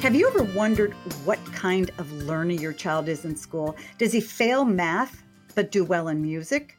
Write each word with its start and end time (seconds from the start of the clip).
Have 0.00 0.14
you 0.14 0.28
ever 0.28 0.44
wondered 0.54 0.92
what 1.24 1.42
kind 1.46 1.90
of 1.96 2.12
learner 2.12 2.52
your 2.52 2.74
child 2.74 3.08
is 3.08 3.24
in 3.24 3.34
school? 3.34 3.74
Does 3.96 4.12
he 4.12 4.20
fail 4.20 4.64
math 4.64 5.24
but 5.54 5.72
do 5.72 5.84
well 5.84 6.08
in 6.08 6.20
music? 6.20 6.76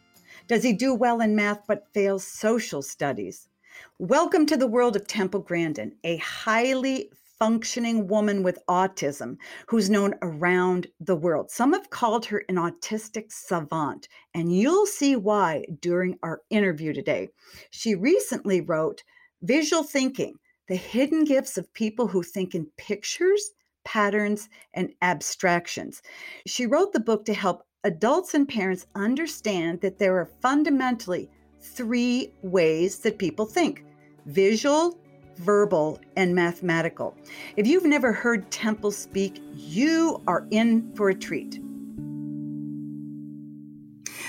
Does 0.48 0.64
he 0.64 0.72
do 0.72 0.94
well 0.94 1.20
in 1.20 1.36
math 1.36 1.64
but 1.68 1.92
fail 1.94 2.20
social 2.20 2.84
studies? 2.84 3.50
Welcome 3.98 4.46
to 4.46 4.56
the 4.56 4.68
world 4.68 4.96
of 4.96 5.08
Temple 5.08 5.42
Grandin, 5.42 5.96
a 6.04 6.18
highly 6.18 7.10
functioning 7.40 8.08
woman 8.08 8.44
with 8.44 8.60
autism 8.70 9.38
who's 9.66 9.90
known 9.90 10.14
around 10.22 10.88
the 11.00 11.16
world. 11.16 11.50
Some 11.50 11.74
have 11.74 11.90
called 11.90 12.24
her 12.28 12.46
an 12.48 12.56
autistic 12.56 13.32
savant, 13.32 14.08
and 14.36 14.56
you'll 14.56 14.86
see 14.86 15.16
why 15.16 15.66
during 15.82 16.20
our 16.22 16.42
interview 16.52 16.94
today. 16.94 17.30
She 17.72 17.96
recently 17.96 18.62
wrote 18.62 19.04
Visual 19.42 19.84
Thinking 19.84 20.36
the 20.68 20.76
hidden 20.76 21.24
gifts 21.24 21.58
of 21.58 21.74
people 21.74 22.08
who 22.08 22.24
think 22.24 22.54
in 22.54 22.68
pictures, 22.78 23.52
patterns, 23.86 24.50
and 24.74 24.92
abstractions. 25.02 26.02
She 26.46 26.66
wrote 26.66 26.94
the 26.94 27.00
book 27.00 27.26
to 27.26 27.34
help 27.34 27.64
adults 27.84 28.34
and 28.34 28.48
parents 28.48 28.86
understand 28.96 29.82
that 29.82 29.98
there 29.98 30.18
are 30.18 30.30
fundamentally 30.42 31.30
three 31.62 32.34
ways 32.42 33.00
that 33.00 33.18
people 33.18 33.46
think 33.46 33.84
visual, 34.26 35.00
verbal, 35.38 36.00
and 36.18 36.36
mathematical. 36.36 37.16
If 37.56 37.66
you've 37.66 37.86
never 37.86 38.12
heard 38.12 38.52
Temple 38.52 38.92
speak, 38.92 39.42
you 39.54 40.22
are 40.28 40.46
in 40.52 40.94
for 40.96 41.10
a 41.10 41.16
treat. 41.16 41.62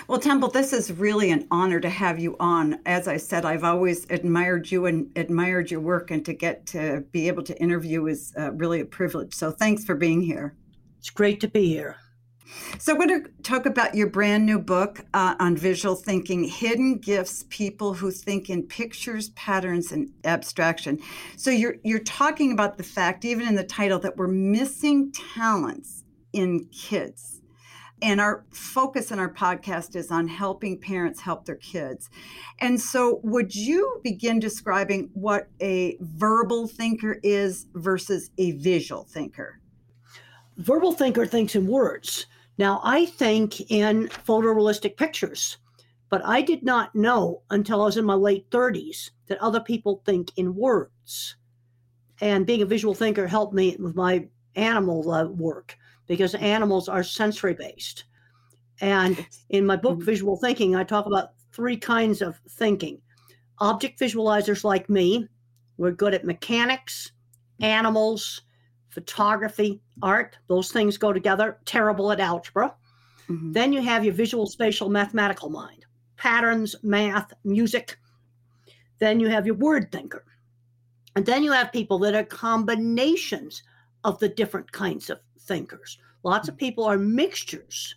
Well, 0.09 0.19
Temple, 0.19 0.49
this 0.49 0.73
is 0.73 0.91
really 0.91 1.31
an 1.33 1.47
honor 1.51 1.81
to 1.81 1.91
have 1.91 2.19
you 2.19 2.35
on. 2.41 2.81
As 2.87 3.07
I 3.07 3.19
said, 3.19 3.45
I've 3.45 3.63
always 3.63 4.07
admired 4.09 4.71
you 4.71 4.87
and 4.87 5.13
admired 5.17 5.71
your 5.71 5.81
work, 5.81 6.11
and 6.11 6.25
to 6.25 6.33
get 6.33 6.65
to 6.69 7.05
be 7.13 7.29
able 7.29 7.43
to 7.43 7.61
interview 7.61 8.07
is 8.07 8.33
uh, 8.39 8.53
really 8.53 8.81
a 8.81 8.87
privilege. 8.87 9.35
So 9.35 9.51
thanks 9.51 9.85
for 9.85 9.95
being 9.95 10.23
here. 10.23 10.57
It's 10.99 11.11
great 11.11 11.41
to 11.41 11.49
be 11.49 11.69
here. 11.69 11.97
So, 12.79 12.93
I'm 12.93 13.07
going 13.07 13.23
to 13.23 13.29
talk 13.43 13.67
about 13.67 13.95
your 13.95 14.07
brand 14.07 14.47
new 14.47 14.59
book 14.59 15.05
uh, 15.13 15.35
on 15.39 15.55
visual 15.55 15.95
thinking 15.95 16.45
Hidden 16.45 17.01
Gifts 17.01 17.45
People 17.51 17.93
Who 17.93 18.11
Think 18.11 18.49
in 18.49 18.63
Pictures, 18.63 19.29
Patterns, 19.31 19.93
and 19.93 20.11
Abstraction. 20.25 20.99
So, 21.37 21.51
you're, 21.51 21.77
you're 21.85 21.99
talking 21.99 22.53
about 22.53 22.79
the 22.79 22.85
fact, 22.85 23.27
even 23.27 23.47
in 23.47 23.55
the 23.55 23.65
title, 23.65 23.99
that 23.99 24.17
we're 24.17 24.29
missing 24.29 25.13
talents 25.13 26.05
in 26.33 26.65
kids 26.73 27.38
and 28.01 28.21
our 28.21 28.45
focus 28.51 29.11
in 29.11 29.19
our 29.19 29.33
podcast 29.33 29.97
is 29.97 30.11
on 30.11 30.29
helping 30.29 30.79
parents 30.79 31.21
help 31.21 31.45
their 31.45 31.57
kids. 31.57 32.09
And 32.61 32.81
so, 32.81 33.21
would 33.23 33.55
you 33.55 34.01
begin 34.03 34.39
describing 34.39 35.11
what 35.15 35.49
a 35.61 35.97
verbal 36.01 36.69
thinker 36.69 37.19
is 37.23 37.67
versus 37.75 38.31
a 38.39 38.53
visual 38.53 39.05
thinker? 39.05 39.61
Verbal 40.57 40.93
thinker 40.93 41.27
thinks 41.27 41.55
in 41.55 41.67
words. 41.67 42.27
Now, 42.57 42.81
I 42.83 43.07
think 43.07 43.71
in 43.71 44.09
photorealistic 44.09 44.97
pictures, 44.97 45.59
but 46.09 46.25
I 46.25 46.43
did 46.43 46.65
not 46.65 46.95
know 46.95 47.43
until 47.51 47.83
I 47.83 47.85
was 47.85 47.97
in 47.97 48.05
my 48.05 48.15
late 48.15 48.51
30s 48.51 49.11
that 49.27 49.39
other 49.39 49.61
people 49.61 50.03
think 50.05 50.33
in 50.37 50.57
words. 50.57 51.37
And 52.21 52.47
being 52.47 52.63
a 52.63 52.67
visual 52.67 52.95
thinker 52.95 53.29
helped 53.29 53.55
me 53.55 53.77
with 53.79 53.95
my 53.95 54.27
animal 54.57 55.09
uh, 55.11 55.27
work 55.27 55.77
because 56.09 56.35
animals 56.35 56.89
are 56.89 57.05
sensory 57.05 57.55
based. 57.55 58.05
And 58.81 59.25
in 59.51 59.65
my 59.67 59.77
book, 59.77 59.97
mm-hmm. 59.97 60.05
Visual 60.05 60.37
Thinking, 60.37 60.75
I 60.75 60.85
talk 60.85 61.07
about 61.07 61.31
three 61.53 61.77
kinds 61.77 62.23
of 62.23 62.41
thinking. 62.51 63.01
Object 63.61 63.99
visualizers 64.01 64.65
like 64.65 64.89
me, 64.89 65.29
we're 65.77 65.93
good 65.93 66.15
at 66.15 66.25
mechanics, 66.25 67.13
animals, 67.61 68.43
photography, 68.89 69.81
art. 70.03 70.37
Those 70.49 70.73
things 70.73 70.97
go 70.97 71.13
together. 71.13 71.59
Terrible 71.65 72.11
at 72.13 72.21
algebra. 72.21 72.75
Mm-hmm. 73.29 73.53
Then 73.53 73.73
you 73.73 73.83
have 73.83 74.05
your 74.05 74.15
visual 74.15 74.47
spatial 74.47 74.89
mathematical 74.89 75.51
mind, 75.51 75.85
patterns, 76.17 76.75
math, 76.83 77.33
music. 77.45 77.99
Then 78.99 79.21
you 79.21 79.29
have 79.29 79.47
your 79.47 79.55
word 79.55 79.93
thinker. 79.93 80.25
And 81.15 81.27
then 81.27 81.43
you 81.43 81.53
have 81.53 81.73
people 81.73 81.99
that 82.01 82.15
are 82.15 82.25
combinations 82.25 83.63
of 84.05 84.19
the 84.19 84.29
different 84.29 84.71
kinds 84.73 85.11
of 85.11 85.21
thinkers. 85.41 85.99
Lots 86.25 86.49
of 86.49 86.57
people 86.57 86.85
are 86.85 86.99
mixtures, 86.99 87.95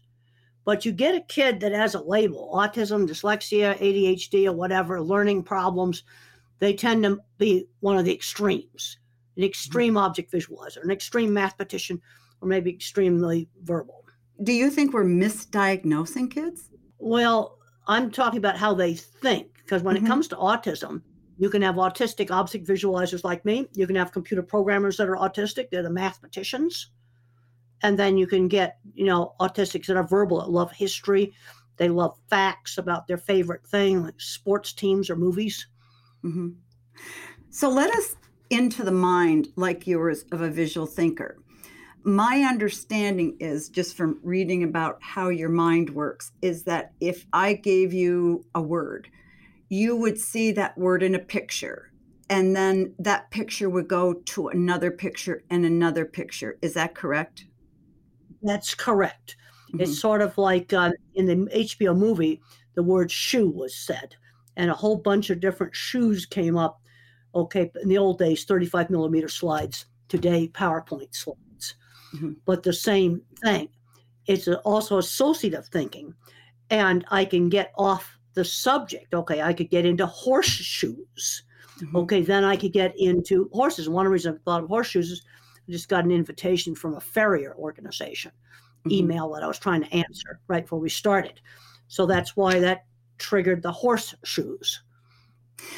but 0.64 0.86
you 0.86 0.92
get 0.92 1.16
a 1.16 1.22
kid 1.22 1.59
that 1.62 1.72
has 1.72 1.96
a 1.96 2.02
label 2.02 2.52
autism, 2.54 3.08
dyslexia, 3.08 3.78
ADHD, 3.80 4.46
or 4.46 4.54
whatever, 4.54 5.02
learning 5.02 5.44
problems. 5.44 6.04
They 6.59 6.74
tend 6.74 7.04
to 7.04 7.20
be 7.38 7.66
one 7.80 7.98
of 7.98 8.06
the 8.06 8.14
extremes 8.14 8.98
an 9.38 9.44
extreme 9.44 9.94
mm-hmm. 9.94 10.06
object 10.06 10.32
visualizer, 10.32 10.84
an 10.84 10.92
extreme 10.92 11.34
mathematician, 11.34 12.02
or 12.42 12.48
maybe 12.50 12.70
extremely 12.70 13.48
verbal. 13.64 14.06
Do 14.44 14.52
you 14.52 14.70
think 14.70 14.94
we're 14.94 15.06
misdiagnosing 15.06 16.30
kids? 16.30 16.70
Well, 17.00 17.58
I'm 17.88 18.12
talking 18.12 18.38
about 18.38 18.58
how 18.58 18.74
they 18.74 18.94
think, 18.94 19.48
because 19.56 19.84
when 19.84 19.96
mm-hmm. 19.96 20.06
it 20.06 20.09
comes 20.09 20.28
to 20.28 20.36
autism, 20.36 21.02
you 21.38 21.50
can 21.50 21.62
have 21.62 21.76
autistic 21.76 22.30
object 22.30 22.68
visualizers 22.68 23.24
like 23.24 23.46
me. 23.46 23.68
You 23.74 23.88
can 23.88 23.96
have 23.96 24.12
computer 24.12 24.44
programmers 24.44 24.98
that 24.98 25.08
are 25.08 25.16
autistic, 25.16 25.70
they're 25.72 25.82
the 25.82 25.90
mathematicians 25.90 26.92
and 27.84 27.97
then 27.97 28.18
you 28.18 28.28
can 28.28 28.47
get 28.47 28.78
you 28.94 29.06
know 29.06 29.34
autistics 29.40 29.88
that 29.88 29.97
are 29.97 30.08
verbal 30.08 30.40
that 30.40 30.50
love 30.50 30.72
history. 30.72 31.34
They 31.78 31.90
love 31.90 32.18
facts 32.30 32.78
about 32.78 33.08
their 33.08 33.18
favorite 33.18 33.66
thing 33.66 34.03
like 34.03 34.19
sports 34.19 34.74
teams 34.74 35.09
or 35.09 35.16
movies. 35.16 35.68
Mm-hmm. 36.24 36.50
so 37.50 37.68
let 37.68 37.90
us 37.96 38.16
into 38.52 38.84
the 38.84 38.91
mind 38.91 39.47
like 39.56 39.88
yours 39.88 40.25
of 40.31 40.41
a 40.41 40.52
visual 40.52 40.86
thinker. 40.86 41.40
My 42.03 42.41
understanding 42.47 43.38
is 43.40 43.70
just 43.70 43.97
from 43.97 44.20
reading 44.22 44.64
about 44.64 45.00
how 45.02 45.30
your 45.30 45.50
mind 45.50 45.90
works 45.90 46.31
is 46.41 46.64
that 46.64 46.94
if 47.00 47.25
i 47.34 47.53
gave 47.53 47.94
you 47.94 48.46
a 48.56 48.62
word 48.62 49.08
you 49.70 49.96
would 49.96 50.20
see 50.20 50.52
that 50.52 50.78
word 50.78 51.02
in 51.02 51.16
a 51.16 51.20
picture 51.20 51.91
and 52.31 52.56
then 52.56 52.96
that 52.97 53.30
picture 53.30 53.70
would 53.70 53.90
go 53.90 54.14
to 54.14 54.47
another 54.47 54.90
picture 54.90 55.44
and 55.50 55.66
another 55.66 56.06
picture. 56.06 56.58
Is 56.62 56.74
that 56.75 56.96
correct 56.96 57.44
that's 58.44 58.74
correct. 58.74 59.35
Mm-hmm. 59.69 59.81
It's 59.81 60.00
sort 60.00 60.22
of 60.22 60.38
like 60.38 60.74
uh, 60.74 60.91
in 61.16 61.25
the 61.25 61.35
HBO 61.35 61.97
movie, 61.97 62.41
the 62.75 62.84
word 62.84 63.12
shoe 63.12 63.50
was 63.50 63.75
said, 63.75 64.16
and 64.57 64.69
a 64.69 64.75
whole 64.75 64.97
bunch 64.97 65.29
of 65.29 65.40
different 65.40 65.75
shoes 65.75 66.25
came 66.25 66.57
up. 66.57 66.79
Okay, 67.34 67.72
in 67.81 67.88
the 67.88 67.97
old 67.97 68.19
days, 68.19 68.44
35 68.44 68.90
millimeter 68.90 69.29
slides, 69.29 69.85
today, 70.09 70.50
PowerPoint 70.53 71.16
slides. 71.16 71.75
Mm-hmm. 72.13 72.34
But 72.46 72.63
the 72.63 72.74
same 72.74 73.22
thing. 73.41 73.69
It's 74.28 74.47
also 74.47 74.97
associative 74.97 75.68
thinking. 75.68 76.13
And 76.69 77.06
I 77.09 77.25
can 77.25 77.50
get 77.50 77.72
off 77.78 78.18
the 78.34 78.46
subject. 78.46 79.13
Okay, 79.13 79.41
I 79.41 79.53
could 79.53 79.69
get 79.69 79.85
into 79.85 80.06
horseshoes. 80.06 81.44
Mm-hmm. 81.79 81.97
Okay, 81.97 82.22
then 82.22 82.44
I 82.44 82.56
could 82.56 82.73
get 82.73 82.94
into 82.97 83.50
horses. 83.53 83.90
One 83.90 84.08
reason 84.08 84.35
I 84.35 84.38
thought 84.44 84.63
of 84.63 84.69
horseshoes 84.69 85.12
is 85.12 85.23
just 85.72 85.90
got 85.90 86.06
an 86.06 86.12
invitation 86.12 86.76
from 86.76 86.96
a 86.96 87.02
farrier 87.02 87.56
organization 87.56 88.32
mm-hmm. 88.86 88.92
email 88.92 89.32
that 89.34 89.44
I 89.44 89.48
was 89.48 89.59
trying 89.59 89.84
to 89.84 89.94
answer 89.94 90.40
right 90.48 90.64
before 90.64 90.80
we 90.80 90.90
started. 90.90 91.42
So 91.88 92.06
that's 92.06 92.36
why 92.36 92.59
that 92.59 92.86
triggered 93.18 93.64
the 93.64 93.72
horseshoes. 93.72 94.82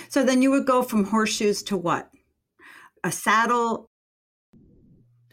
So 0.10 0.24
then 0.24 0.42
you 0.42 0.52
would 0.52 0.66
go 0.66 0.84
from 0.84 1.06
horseshoes 1.06 1.64
to 1.64 1.78
what? 1.78 2.10
A 3.04 3.12
saddle? 3.12 3.90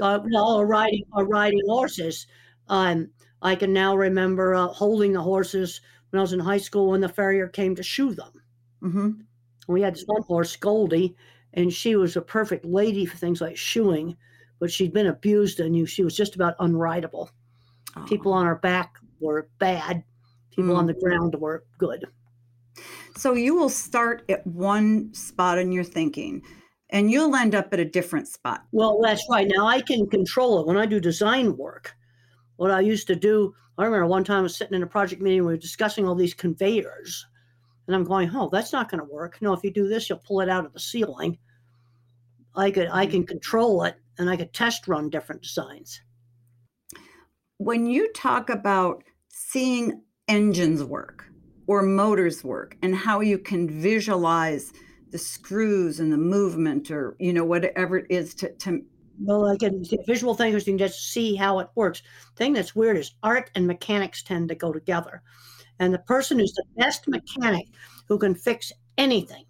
Uh, 0.00 0.18
well, 0.32 0.56
or 0.56 0.66
riding 0.66 1.04
or 1.12 1.26
riding 1.26 1.60
horses. 1.66 2.26
Um, 2.68 3.10
I 3.42 3.54
can 3.54 3.72
now 3.72 3.96
remember 3.96 4.54
uh, 4.54 4.68
holding 4.68 5.12
the 5.12 5.22
horses 5.22 5.80
when 6.10 6.18
I 6.18 6.22
was 6.22 6.32
in 6.32 6.40
high 6.40 6.58
school 6.58 6.90
when 6.90 7.00
the 7.00 7.08
farrier 7.08 7.48
came 7.48 7.74
to 7.76 7.82
shoe 7.82 8.14
them. 8.14 8.32
Mm-hmm. 8.82 9.10
We 9.68 9.82
had 9.82 9.94
this 9.94 10.04
one 10.06 10.22
horse, 10.22 10.56
Goldie, 10.56 11.16
and 11.54 11.72
she 11.72 11.96
was 11.96 12.16
a 12.16 12.22
perfect 12.22 12.64
lady 12.64 13.06
for 13.06 13.16
things 13.16 13.40
like 13.40 13.56
shoeing 13.56 14.16
but 14.60 14.70
she'd 14.70 14.92
been 14.92 15.08
abused 15.08 15.58
and 15.58 15.74
you, 15.74 15.86
she 15.86 16.04
was 16.04 16.14
just 16.14 16.36
about 16.36 16.56
unrideable. 16.58 17.30
Oh. 17.96 18.04
People 18.04 18.32
on 18.32 18.46
her 18.46 18.56
back 18.56 18.94
were 19.18 19.48
bad, 19.58 20.04
people 20.54 20.74
mm. 20.74 20.78
on 20.78 20.86
the 20.86 20.94
mm. 20.94 21.00
ground 21.00 21.34
were 21.34 21.64
good. 21.78 22.06
So 23.16 23.32
you 23.34 23.54
will 23.54 23.68
start 23.68 24.22
at 24.28 24.46
one 24.46 25.12
spot 25.12 25.58
in 25.58 25.72
your 25.72 25.84
thinking 25.84 26.42
and 26.90 27.10
you'll 27.10 27.34
end 27.34 27.54
up 27.54 27.72
at 27.72 27.80
a 27.80 27.84
different 27.84 28.28
spot. 28.28 28.64
Well, 28.72 29.00
that's 29.02 29.24
right. 29.30 29.48
Now 29.48 29.66
I 29.66 29.80
can 29.80 30.08
control 30.08 30.60
it 30.60 30.66
when 30.66 30.76
I 30.76 30.86
do 30.86 31.00
design 31.00 31.56
work. 31.56 31.94
What 32.56 32.70
I 32.70 32.80
used 32.80 33.06
to 33.08 33.16
do, 33.16 33.54
I 33.78 33.84
remember 33.84 34.06
one 34.06 34.24
time 34.24 34.40
I 34.40 34.42
was 34.42 34.56
sitting 34.56 34.74
in 34.74 34.82
a 34.82 34.86
project 34.86 35.22
meeting, 35.22 35.40
we 35.40 35.52
were 35.52 35.56
discussing 35.56 36.06
all 36.06 36.14
these 36.14 36.34
conveyors. 36.34 37.26
And 37.86 37.96
I'm 37.96 38.04
going, 38.04 38.30
oh, 38.34 38.48
that's 38.52 38.72
not 38.72 38.90
going 38.90 39.00
to 39.00 39.12
work. 39.12 39.40
No, 39.40 39.52
if 39.52 39.64
you 39.64 39.72
do 39.72 39.88
this, 39.88 40.08
you'll 40.08 40.18
pull 40.18 40.40
it 40.40 40.48
out 40.48 40.66
of 40.66 40.72
the 40.72 40.80
ceiling. 40.80 41.38
I 42.54 42.70
could 42.70 42.88
I 42.88 43.06
mm. 43.06 43.10
can 43.10 43.26
control 43.26 43.84
it 43.84 43.96
and 44.20 44.28
I 44.28 44.36
could 44.36 44.52
test 44.52 44.86
run 44.86 45.08
different 45.08 45.42
designs. 45.42 46.02
When 47.56 47.86
you 47.86 48.12
talk 48.12 48.50
about 48.50 49.02
seeing 49.28 50.02
engines 50.28 50.84
work 50.84 51.24
or 51.66 51.82
motors 51.82 52.44
work 52.44 52.76
and 52.82 52.94
how 52.94 53.20
you 53.20 53.38
can 53.38 53.68
visualize 53.68 54.72
the 55.10 55.18
screws 55.18 56.00
and 56.00 56.12
the 56.12 56.18
movement 56.18 56.90
or 56.90 57.16
you 57.18 57.32
know 57.32 57.44
whatever 57.44 57.96
it 57.96 58.06
is 58.10 58.34
to, 58.34 58.52
to 58.56 58.82
Well, 59.18 59.48
again, 59.48 59.82
visual 60.06 60.34
thinkers 60.34 60.64
can 60.64 60.78
just 60.78 61.12
see 61.12 61.34
how 61.34 61.58
it 61.58 61.68
works. 61.74 62.02
Thing 62.36 62.52
that's 62.52 62.76
weird 62.76 62.98
is 62.98 63.14
art 63.22 63.50
and 63.54 63.66
mechanics 63.66 64.22
tend 64.22 64.50
to 64.50 64.54
go 64.54 64.70
together. 64.72 65.22
And 65.78 65.94
the 65.94 65.98
person 66.00 66.38
who's 66.38 66.52
the 66.52 66.64
best 66.76 67.08
mechanic 67.08 67.66
who 68.06 68.18
can 68.18 68.34
fix 68.34 68.70
anything 68.98 69.44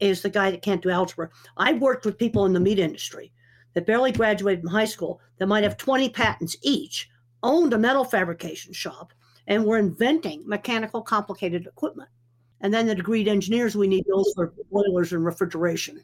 is 0.00 0.22
the 0.22 0.30
guy 0.30 0.50
that 0.50 0.62
can't 0.62 0.82
do 0.82 0.90
algebra. 0.90 1.30
I've 1.56 1.80
worked 1.80 2.04
with 2.04 2.18
people 2.18 2.46
in 2.46 2.52
the 2.52 2.60
meat 2.60 2.80
industry 2.80 3.32
that 3.74 3.86
barely 3.86 4.12
graduated 4.12 4.62
from 4.62 4.70
high 4.70 4.84
school 4.84 5.20
that 5.38 5.46
might 5.46 5.64
have 5.64 5.76
20 5.76 6.08
patents 6.10 6.56
each, 6.62 7.08
owned 7.42 7.72
a 7.72 7.78
metal 7.78 8.04
fabrication 8.04 8.72
shop, 8.72 9.12
and 9.46 9.64
were 9.64 9.78
inventing 9.78 10.42
mechanical 10.46 11.02
complicated 11.02 11.66
equipment. 11.66 12.08
And 12.60 12.74
then 12.74 12.86
the 12.86 12.96
degreed 12.96 13.28
engineers, 13.28 13.76
we 13.76 13.86
need 13.86 14.04
those 14.08 14.32
for 14.34 14.52
boilers 14.70 15.12
and 15.12 15.24
refrigeration. 15.24 16.02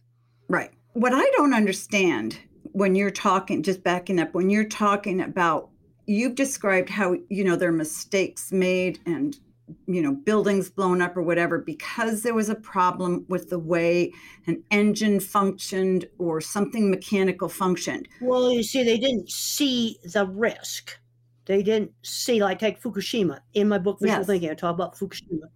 Right. 0.49 0.70
What 0.93 1.12
I 1.12 1.25
don't 1.37 1.55
understand 1.55 2.38
when 2.72 2.94
you're 2.94 3.11
talking, 3.11 3.62
just 3.62 3.82
backing 3.82 4.20
up, 4.20 4.34
when 4.34 4.50
you're 4.50 4.69
talking 4.69 5.20
about, 5.20 5.70
you've 6.06 6.34
described 6.34 6.88
how, 6.88 7.16
you 7.28 7.44
know, 7.44 7.56
there 7.56 7.70
are 7.70 7.72
mistakes 7.72 8.52
made 8.52 9.00
and 9.06 9.38
you 9.87 10.02
know 10.02 10.12
buildings 10.12 10.69
blown 10.70 11.00
up 11.00 11.16
or 11.16 11.22
whatever 11.22 11.58
because 11.58 12.22
there 12.22 12.34
was 12.34 12.49
a 12.49 12.55
problem 12.55 13.25
with 13.28 13.50
the 13.50 13.58
way 13.58 14.12
an 14.46 14.62
engine 14.70 15.20
functioned 15.20 16.06
or 16.19 16.40
something 16.40 16.90
mechanical 16.90 17.49
functioned. 17.49 18.08
Well 18.20 18.52
you 18.52 18.62
see 18.62 18.82
they 18.82 18.99
didn't 18.99 19.31
see 19.31 19.99
the 20.05 20.26
risk. 20.26 20.99
They 21.46 21.62
didn't 21.62 21.93
see 22.02 22.43
like 22.43 22.58
take 22.58 22.81
fukushima. 22.81 23.40
In 23.55 23.69
my 23.69 23.78
book 23.78 23.99
visual 24.00 24.20
yes. 24.20 24.26
thinking 24.26 24.50
i 24.50 24.55
talk 24.55 24.75
about 24.75 24.96
fukushima. 24.96 25.49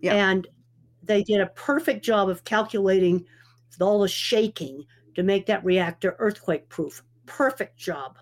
Yeah. 0.00 0.30
and 0.30 0.46
they 1.02 1.22
did 1.22 1.40
a 1.40 1.46
perfect 1.46 2.04
job 2.04 2.28
of 2.28 2.44
calculating 2.44 3.24
all 3.80 4.00
the 4.00 4.08
shaking 4.08 4.84
to 5.14 5.22
make 5.22 5.46
that 5.46 5.64
reactor 5.64 6.16
earthquake 6.18 6.68
proof 6.68 7.02
perfect 7.26 7.76
job 7.76 8.18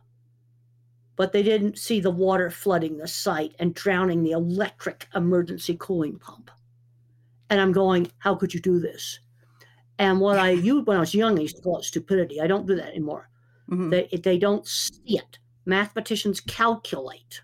but 1.16 1.32
they 1.32 1.42
didn't 1.42 1.78
see 1.78 2.00
the 2.00 2.10
water 2.10 2.50
flooding 2.50 2.96
the 2.96 3.08
site 3.08 3.54
and 3.58 3.74
drowning 3.74 4.22
the 4.22 4.32
electric 4.32 5.08
emergency 5.14 5.76
cooling 5.78 6.18
pump. 6.18 6.50
And 7.50 7.60
I'm 7.60 7.72
going, 7.72 8.10
how 8.18 8.34
could 8.34 8.54
you 8.54 8.60
do 8.60 8.80
this? 8.80 9.20
And 9.98 10.20
what 10.20 10.38
I 10.38 10.50
used 10.70 10.86
when 10.86 10.96
I 10.96 11.00
was 11.00 11.14
young, 11.14 11.38
I 11.38 11.42
used 11.42 11.56
to 11.56 11.62
call 11.62 11.78
it 11.78 11.84
stupidity. 11.84 12.40
I 12.40 12.46
don't 12.46 12.66
do 12.66 12.76
that 12.76 12.88
anymore. 12.88 13.28
Mm-hmm. 13.70 13.90
They, 13.90 14.08
they 14.22 14.38
don't 14.38 14.66
see 14.66 15.18
it. 15.18 15.38
Mathematicians 15.66 16.40
calculate. 16.40 17.42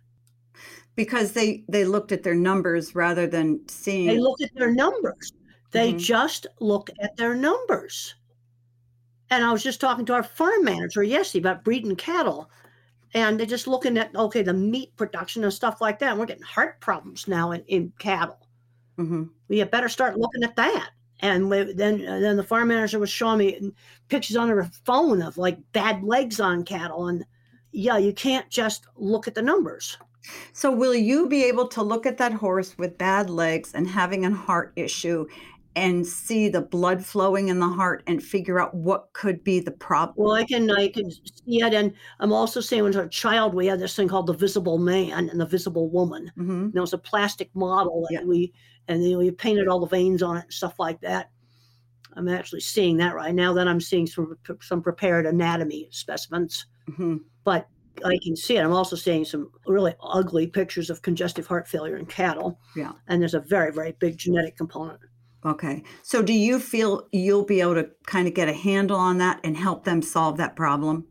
Because 0.97 1.33
they, 1.33 1.65
they 1.69 1.85
looked 1.85 2.11
at 2.11 2.25
their 2.25 2.35
numbers 2.35 2.95
rather 2.95 3.27
than 3.27 3.61
seeing. 3.69 4.09
They 4.09 4.19
look 4.19 4.41
at 4.41 4.51
their 4.55 4.73
numbers. 4.73 5.33
They 5.71 5.91
mm-hmm. 5.91 5.99
just 5.99 6.47
look 6.59 6.91
at 7.01 7.17
their 7.17 7.35
numbers. 7.35 8.15
And 9.31 9.45
I 9.45 9.53
was 9.53 9.63
just 9.63 9.81
talking 9.81 10.07
to 10.07 10.15
our 10.15 10.23
farm 10.23 10.65
manager 10.65 11.03
yesterday 11.03 11.43
about 11.43 11.65
breeding 11.65 11.97
cattle 11.97 12.51
and 13.15 13.39
they're 13.39 13.47
just 13.47 13.67
looking 13.67 13.97
at 13.99 14.15
okay 14.15 14.43
the 14.43 14.53
meat 14.53 14.95
production 14.97 15.45
and 15.45 15.53
stuff 15.53 15.81
like 15.81 15.99
that 15.99 16.11
and 16.11 16.21
we're 16.21 16.27
getting 16.27 16.43
heart 16.43 16.81
problems 16.81 17.29
now 17.29 17.53
in, 17.53 17.63
in 17.67 17.93
cattle. 17.99 18.39
Mm-hmm. 18.99 19.25
we 19.49 19.59
had 19.59 19.71
better 19.71 19.89
start 19.89 20.19
looking 20.19 20.43
at 20.43 20.57
that. 20.57 20.91
And 21.21 21.49
we, 21.49 21.73
then 21.73 22.07
uh, 22.07 22.19
then 22.21 22.37
the 22.37 22.43
farm 22.43 22.69
manager 22.69 22.99
was 22.99 23.11
showing 23.11 23.39
me 23.39 23.73
pictures 24.09 24.37
on 24.37 24.49
her 24.49 24.69
phone 24.85 25.23
of 25.23 25.39
like 25.39 25.59
bad 25.73 26.03
legs 26.03 26.41
on 26.41 26.65
cattle. 26.65 27.09
And 27.09 27.25
yeah 27.73 27.99
you 27.99 28.13
can't 28.13 28.49
just 28.51 28.87
look 28.97 29.29
at 29.29 29.35
the 29.35 29.43
numbers. 29.43 29.97
So 30.53 30.71
will 30.71 30.95
you 30.95 31.29
be 31.29 31.45
able 31.45 31.69
to 31.69 31.83
look 31.83 32.05
at 32.05 32.19
that 32.19 32.33
horse 32.33 32.77
with 32.77 32.99
bad 32.99 33.31
legs 33.31 33.73
and 33.75 33.87
having 33.87 34.25
a 34.25 34.31
heart 34.31 34.73
issue 34.77 35.27
and 35.77 36.07
see 36.07 36.49
the 36.49 36.61
blood 36.61 37.05
flowing 37.05 37.49
in 37.49 37.61
the 37.61 37.69
heart 37.69 38.03
and 38.07 38.23
figure 38.23 38.59
out 38.59 38.75
what 38.75 39.13
could 39.13 39.45
be 39.45 39.61
the 39.61 39.71
problem. 39.71 40.15
Well, 40.17 40.35
I 40.35 40.45
can 40.45 40.71
I 40.71 40.89
can 40.89 41.11
see 41.11 41.61
it, 41.63 41.75
and 41.75 41.93
I'm 42.21 42.33
also 42.33 42.61
saying 42.61 42.83
when 42.83 42.95
I 42.95 42.99
was 42.99 43.07
a 43.07 43.11
child, 43.11 43.55
we 43.55 43.67
had 43.67 43.79
this 43.79 43.95
thing 43.95 44.09
called 44.09 44.27
the 44.27 44.33
Visible 44.33 44.79
Man 44.79 45.29
and 45.29 45.41
the 45.41 45.47
Visible 45.47 45.89
Woman. 45.89 46.33
Mm-hmm. 46.37 46.71
There 46.71 46.83
was 46.83 46.95
a 46.95 46.99
plastic 46.99 47.55
model 47.55 48.07
that 48.11 48.23
yeah. 48.23 48.25
we 48.25 48.53
and 48.89 49.03
then 49.03 49.19
we 49.19 49.31
painted 49.31 49.69
all 49.69 49.81
the 49.81 49.87
veins 49.87 50.23
on 50.23 50.39
it 50.39 50.45
and 50.45 50.53
stuff 50.53 50.79
like 50.79 51.01
that. 51.03 51.31
I'm 52.15 52.29
actually 52.29 52.61
seeing 52.61 52.97
that 52.97 53.15
right 53.15 53.35
now. 53.35 53.53
Then 53.53 53.69
I'm 53.69 53.81
seeing 53.81 54.07
some 54.07 54.37
some 54.61 54.83
prepared 54.83 55.27
anatomy 55.27 55.89
specimens, 55.91 56.67
mm-hmm. 56.91 57.19
but 57.45 57.69
I 58.05 58.19
can 58.23 58.35
see 58.35 58.57
it. 58.57 58.65
I'm 58.65 58.73
also 58.73 58.97
seeing 58.97 59.25
some 59.25 59.51
really 59.67 59.95
ugly 60.03 60.47
pictures 60.47 60.91
of 60.91 61.03
congestive 61.03 61.47
heart 61.47 61.69
failure 61.69 61.97
in 61.97 62.07
cattle. 62.07 62.59
Yeah, 62.75 62.93
and 63.07 63.21
there's 63.21 63.35
a 63.35 63.41
very 63.41 63.73
very 63.73 63.93
big 63.93 64.17
genetic 64.17 64.57
component. 64.57 65.01
Okay. 65.45 65.83
So 66.03 66.23
do 66.23 66.33
you 66.33 66.59
feel 66.59 67.07
you'll 67.13 67.45
be 67.45 67.61
able 67.61 67.75
to 67.75 67.89
kind 68.07 68.27
of 68.27 68.35
get 68.35 68.49
a 68.49 68.53
handle 68.53 68.99
on 68.99 69.19
that 69.19 69.41
and 69.45 69.57
help 69.57 69.85
them 69.85 70.03
solve 70.03 70.37
that 70.39 70.57
problem? 70.57 71.07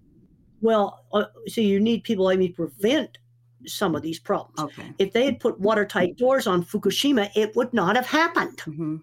Well, 0.62 1.06
uh, 1.14 1.26
so 1.48 1.62
you 1.62 1.80
need 1.80 2.04
people 2.04 2.26
like 2.26 2.40
me 2.40 2.50
to 2.50 2.54
prevent 2.54 3.18
some 3.66 3.96
of 3.96 4.02
these 4.02 4.20
problems. 4.20 4.60
Okay. 4.60 4.94
If 4.98 5.14
they 5.14 5.26
had 5.26 5.40
put 5.40 5.60
watertight 5.60 6.18
doors 6.18 6.48
on 6.48 6.64
Fukushima, 6.64 7.30
it 7.36 7.56
would 7.56 7.74
not 7.74 7.96
have 7.96 8.08
happened. 8.08 8.58
Mm-hmm. 8.60 8.98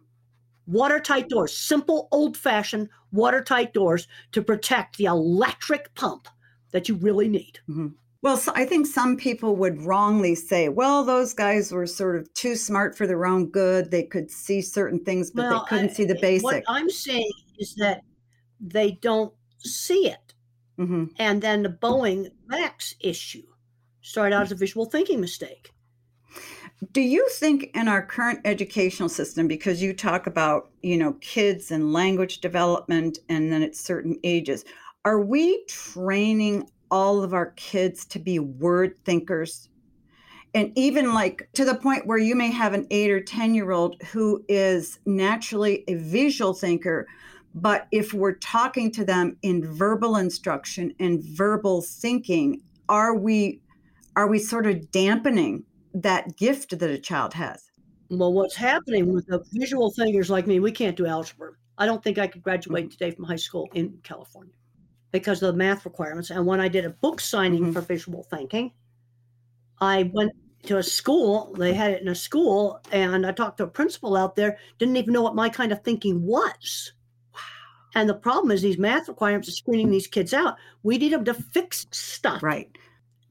Watertight 0.67 1.29
doors, 1.29 1.57
simple 1.57 2.09
old 2.11 2.37
fashioned 2.37 2.89
watertight 3.13 3.75
doors 3.75 4.09
to 4.33 4.43
protect 4.43 4.97
the 4.97 5.05
electric 5.05 5.95
pump 5.95 6.29
that 6.73 6.89
you 6.89 6.97
really 6.97 7.29
need. 7.29 7.61
Mm-hmm. 7.69 7.89
Well, 8.25 8.39
so 8.39 8.53
I 8.55 8.65
think 8.65 8.87
some 8.87 9.19
people 9.19 9.55
would 9.57 9.83
wrongly 9.83 10.35
say, 10.35 10.71
well, 10.71 11.05
those 11.05 11.35
guys 11.35 11.71
were 11.71 11.87
sort 11.87 12.17
of 12.17 12.33
too 12.33 12.57
smart 12.57 12.97
for 12.97 13.07
their 13.07 13.27
own 13.27 13.51
good. 13.51 13.91
They 13.91 14.05
could 14.05 14.31
see 14.31 14.63
certain 14.63 15.05
things, 15.05 15.31
but 15.31 15.43
well, 15.43 15.59
they 15.61 15.69
couldn't 15.69 15.91
I, 15.91 15.93
see 15.93 16.05
the 16.07 16.19
basic. 16.19 16.43
What 16.43 16.63
I'm 16.67 16.89
saying 16.89 17.31
is 17.59 17.75
that 17.75 18.01
they 18.59 18.93
don't 18.93 19.35
see 19.59 20.09
it. 20.09 20.33
Mm-hmm. 20.79 21.05
And 21.19 21.43
then 21.43 21.65
the 21.65 21.69
Boeing 21.69 22.31
Max 22.47 22.95
issue 23.01 23.43
started 24.01 24.35
out 24.35 24.45
as 24.45 24.53
a 24.53 24.57
visual 24.57 24.87
thinking 24.87 25.21
mistake. 25.21 25.71
Do 26.93 27.03
you 27.03 27.29
think 27.29 27.73
in 27.75 27.89
our 27.89 28.07
current 28.07 28.41
educational 28.47 29.11
system, 29.11 29.47
because 29.49 29.83
you 29.83 29.93
talk 29.93 30.27
about, 30.27 30.71
you 30.81 30.97
know, 30.97 31.13
kids 31.21 31.71
and 31.71 31.93
language 31.93 32.41
development 32.41 33.19
and 33.29 33.53
then 33.53 33.63
at 33.63 33.77
certain 33.77 34.17
ages, 34.25 34.65
are 35.05 35.21
we 35.21 35.63
training 35.67 36.71
all 36.95 37.25
of 37.25 37.35
our 37.35 37.47
kids 37.57 38.05
to 38.05 38.21
be 38.21 38.39
word 38.39 38.97
thinkers 39.05 39.69
and 40.55 40.71
even 40.77 41.13
like 41.13 41.49
to 41.55 41.65
the 41.65 41.75
point 41.75 42.07
where 42.07 42.19
you 42.19 42.37
may 42.37 42.53
have 42.53 42.73
an 42.73 42.87
eight 42.93 43.11
or 43.11 43.21
10 43.21 43.53
year 43.53 43.73
old 43.73 44.01
who 44.13 44.45
is 44.49 45.01
naturally 45.05 45.83
a 45.89 45.97
visual 45.97 46.55
thinker. 46.55 47.09
But 47.53 47.89
if 47.91 48.15
we're 48.15 48.37
talking 48.37 48.93
to 48.93 49.05
them 49.05 49.37
in 49.43 49.67
verbal 49.75 50.19
instruction 50.19 50.95
and 51.01 51.21
verbal 51.21 51.83
thinking, 51.83 52.63
are 52.89 53.17
we 53.17 53.61
are 54.15 54.29
we 54.29 54.39
sort 54.39 54.65
of 54.65 54.93
dampening 54.93 55.65
that 55.95 56.37
gift 56.37 56.79
that 56.79 56.91
a 56.91 56.99
child 56.99 57.35
has? 57.35 57.65
Well, 58.09 58.33
what's 58.33 58.55
happening 58.55 59.13
with 59.13 59.27
the 59.27 59.43
visual 59.51 59.91
thinkers 59.91 60.31
like 60.31 60.47
me, 60.47 60.61
we 60.61 60.71
can't 60.71 60.97
do 60.97 61.07
algebra. 61.07 61.55
I 61.77 61.87
don't 61.87 62.05
think 62.05 62.19
I 62.19 62.29
could 62.29 62.45
graduate 62.45 62.85
mm-hmm. 62.85 62.91
today 62.91 63.11
from 63.11 63.25
high 63.25 63.35
school 63.35 63.69
in 63.75 63.99
California 64.05 64.55
because 65.15 65.41
of 65.45 65.53
the 65.53 65.57
math 65.57 65.85
requirements. 65.85 66.31
And 66.31 66.45
when 66.45 66.61
I 66.61 66.67
did 66.67 66.85
a 66.85 66.91
book 66.91 67.21
signing 67.21 67.63
mm-hmm. 67.63 67.73
for 67.73 67.83
visual 67.83 68.25
thinking, 68.25 68.73
I 69.81 70.11
went 70.13 70.33
to 70.65 70.79
a 70.79 70.83
school, 70.83 71.55
they 71.57 71.73
had 71.73 71.93
it 71.93 72.03
in 72.03 72.09
a 72.09 72.17
school, 72.17 72.81
and 72.91 73.25
I 73.25 73.31
talked 73.31 73.59
to 73.59 73.63
a 73.63 73.69
principal 73.69 74.17
out 74.17 74.35
there, 74.35 74.59
didn't 74.79 74.97
even 74.97 75.15
know 75.15 75.23
what 75.23 75.37
my 75.37 75.49
kind 75.49 75.71
of 75.71 75.85
thinking 75.85 76.27
was. 76.27 76.95
Wow. 77.33 77.41
And 77.95 78.09
the 78.09 78.15
problem 78.15 78.51
is 78.51 78.61
these 78.61 78.77
math 78.77 79.07
requirements 79.07 79.49
are 79.49 79.53
screening 79.53 79.93
these 79.93 80.09
kids 80.09 80.35
out. 80.35 80.57
We 80.83 80.99
need 80.99 81.13
them 81.13 81.25
to 81.27 81.35
fix 81.35 81.87
stuff. 81.93 82.43
Right. 82.43 82.77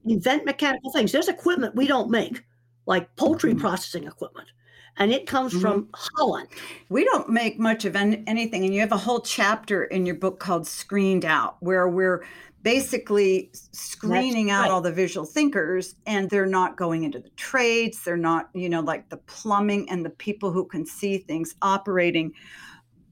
Invent 0.06 0.46
mechanical 0.46 0.90
things. 0.90 1.12
There's 1.12 1.28
equipment 1.28 1.76
we 1.76 1.86
don't 1.86 2.10
make, 2.10 2.42
like 2.86 3.14
poultry 3.16 3.50
mm-hmm. 3.50 3.60
processing 3.60 4.04
equipment 4.04 4.48
and 4.98 5.12
it 5.12 5.26
comes 5.26 5.52
mm-hmm. 5.52 5.62
from 5.62 5.88
Holland. 5.94 6.48
We 6.88 7.04
don't 7.04 7.28
make 7.28 7.58
much 7.58 7.84
of 7.84 7.96
anything, 7.96 8.64
and 8.64 8.74
you 8.74 8.80
have 8.80 8.92
a 8.92 8.96
whole 8.96 9.20
chapter 9.20 9.84
in 9.84 10.06
your 10.06 10.14
book 10.14 10.38
called 10.38 10.66
Screened 10.66 11.24
Out, 11.24 11.56
where 11.60 11.88
we're 11.88 12.24
basically 12.64 13.50
screening 13.52 14.46
That's 14.46 14.56
out 14.56 14.62
right. 14.62 14.70
all 14.70 14.80
the 14.80 14.90
visual 14.90 15.26
thinkers 15.26 15.96
and 16.06 16.30
they're 16.30 16.46
not 16.46 16.78
going 16.78 17.04
into 17.04 17.18
the 17.18 17.28
trades 17.30 18.02
they're 18.02 18.16
not 18.16 18.48
you 18.54 18.70
know 18.70 18.80
like 18.80 19.10
the 19.10 19.18
plumbing 19.18 19.88
and 19.90 20.02
the 20.02 20.10
people 20.10 20.50
who 20.50 20.64
can 20.64 20.86
see 20.86 21.18
things 21.18 21.54
operating 21.60 22.32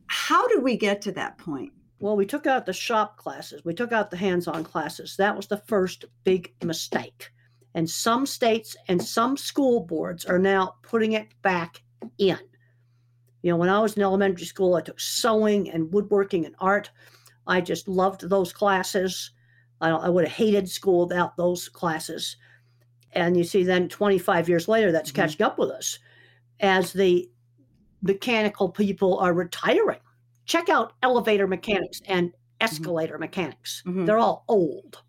how 0.06 0.48
do 0.48 0.58
we 0.58 0.74
get 0.78 1.02
to 1.02 1.12
that 1.12 1.36
point 1.36 1.70
well 2.00 2.16
we 2.16 2.24
took 2.24 2.46
out 2.46 2.64
the 2.64 2.72
shop 2.72 3.18
classes 3.18 3.62
we 3.62 3.74
took 3.74 3.92
out 3.92 4.10
the 4.10 4.16
hands-on 4.16 4.64
classes 4.64 5.16
that 5.18 5.36
was 5.36 5.46
the 5.48 5.62
first 5.66 6.06
big 6.24 6.54
mistake 6.64 7.30
and 7.74 7.88
some 7.88 8.26
states 8.26 8.76
and 8.88 9.02
some 9.02 9.36
school 9.36 9.80
boards 9.80 10.24
are 10.24 10.38
now 10.38 10.74
putting 10.82 11.12
it 11.12 11.28
back 11.42 11.82
in. 12.18 12.38
You 13.42 13.50
know, 13.50 13.56
when 13.56 13.68
I 13.68 13.80
was 13.80 13.94
in 13.94 14.02
elementary 14.02 14.46
school, 14.46 14.74
I 14.74 14.82
took 14.82 15.00
sewing 15.00 15.70
and 15.70 15.92
woodworking 15.92 16.46
and 16.46 16.54
art. 16.60 16.90
I 17.46 17.60
just 17.60 17.88
loved 17.88 18.28
those 18.28 18.52
classes. 18.52 19.32
I, 19.80 19.90
I 19.90 20.08
would 20.08 20.24
have 20.24 20.32
hated 20.32 20.68
school 20.68 21.06
without 21.06 21.36
those 21.36 21.68
classes. 21.68 22.36
And 23.12 23.36
you 23.36 23.44
see, 23.44 23.64
then 23.64 23.88
25 23.88 24.48
years 24.48 24.68
later, 24.68 24.92
that's 24.92 25.10
mm-hmm. 25.10 25.22
catching 25.22 25.42
up 25.42 25.58
with 25.58 25.70
us 25.70 25.98
as 26.60 26.92
the 26.92 27.28
mechanical 28.02 28.68
people 28.68 29.18
are 29.18 29.34
retiring. 29.34 29.98
Check 30.44 30.68
out 30.68 30.92
elevator 31.02 31.46
mechanics 31.46 32.00
and 32.06 32.32
escalator 32.60 33.18
mechanics. 33.18 33.82
Mhm. 33.86 34.06
They're 34.06 34.18
all 34.18 34.44
old. 34.48 35.02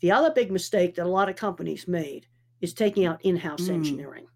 The 0.00 0.10
other 0.10 0.30
big 0.30 0.50
mistake 0.50 0.94
that 0.96 1.06
a 1.06 1.08
lot 1.08 1.28
of 1.28 1.36
companies 1.36 1.88
made 1.88 2.26
is 2.60 2.74
taking 2.74 3.04
out 3.06 3.24
in 3.24 3.36
house 3.36 3.68
Mm. 3.68 3.74
engineering. 3.74 4.26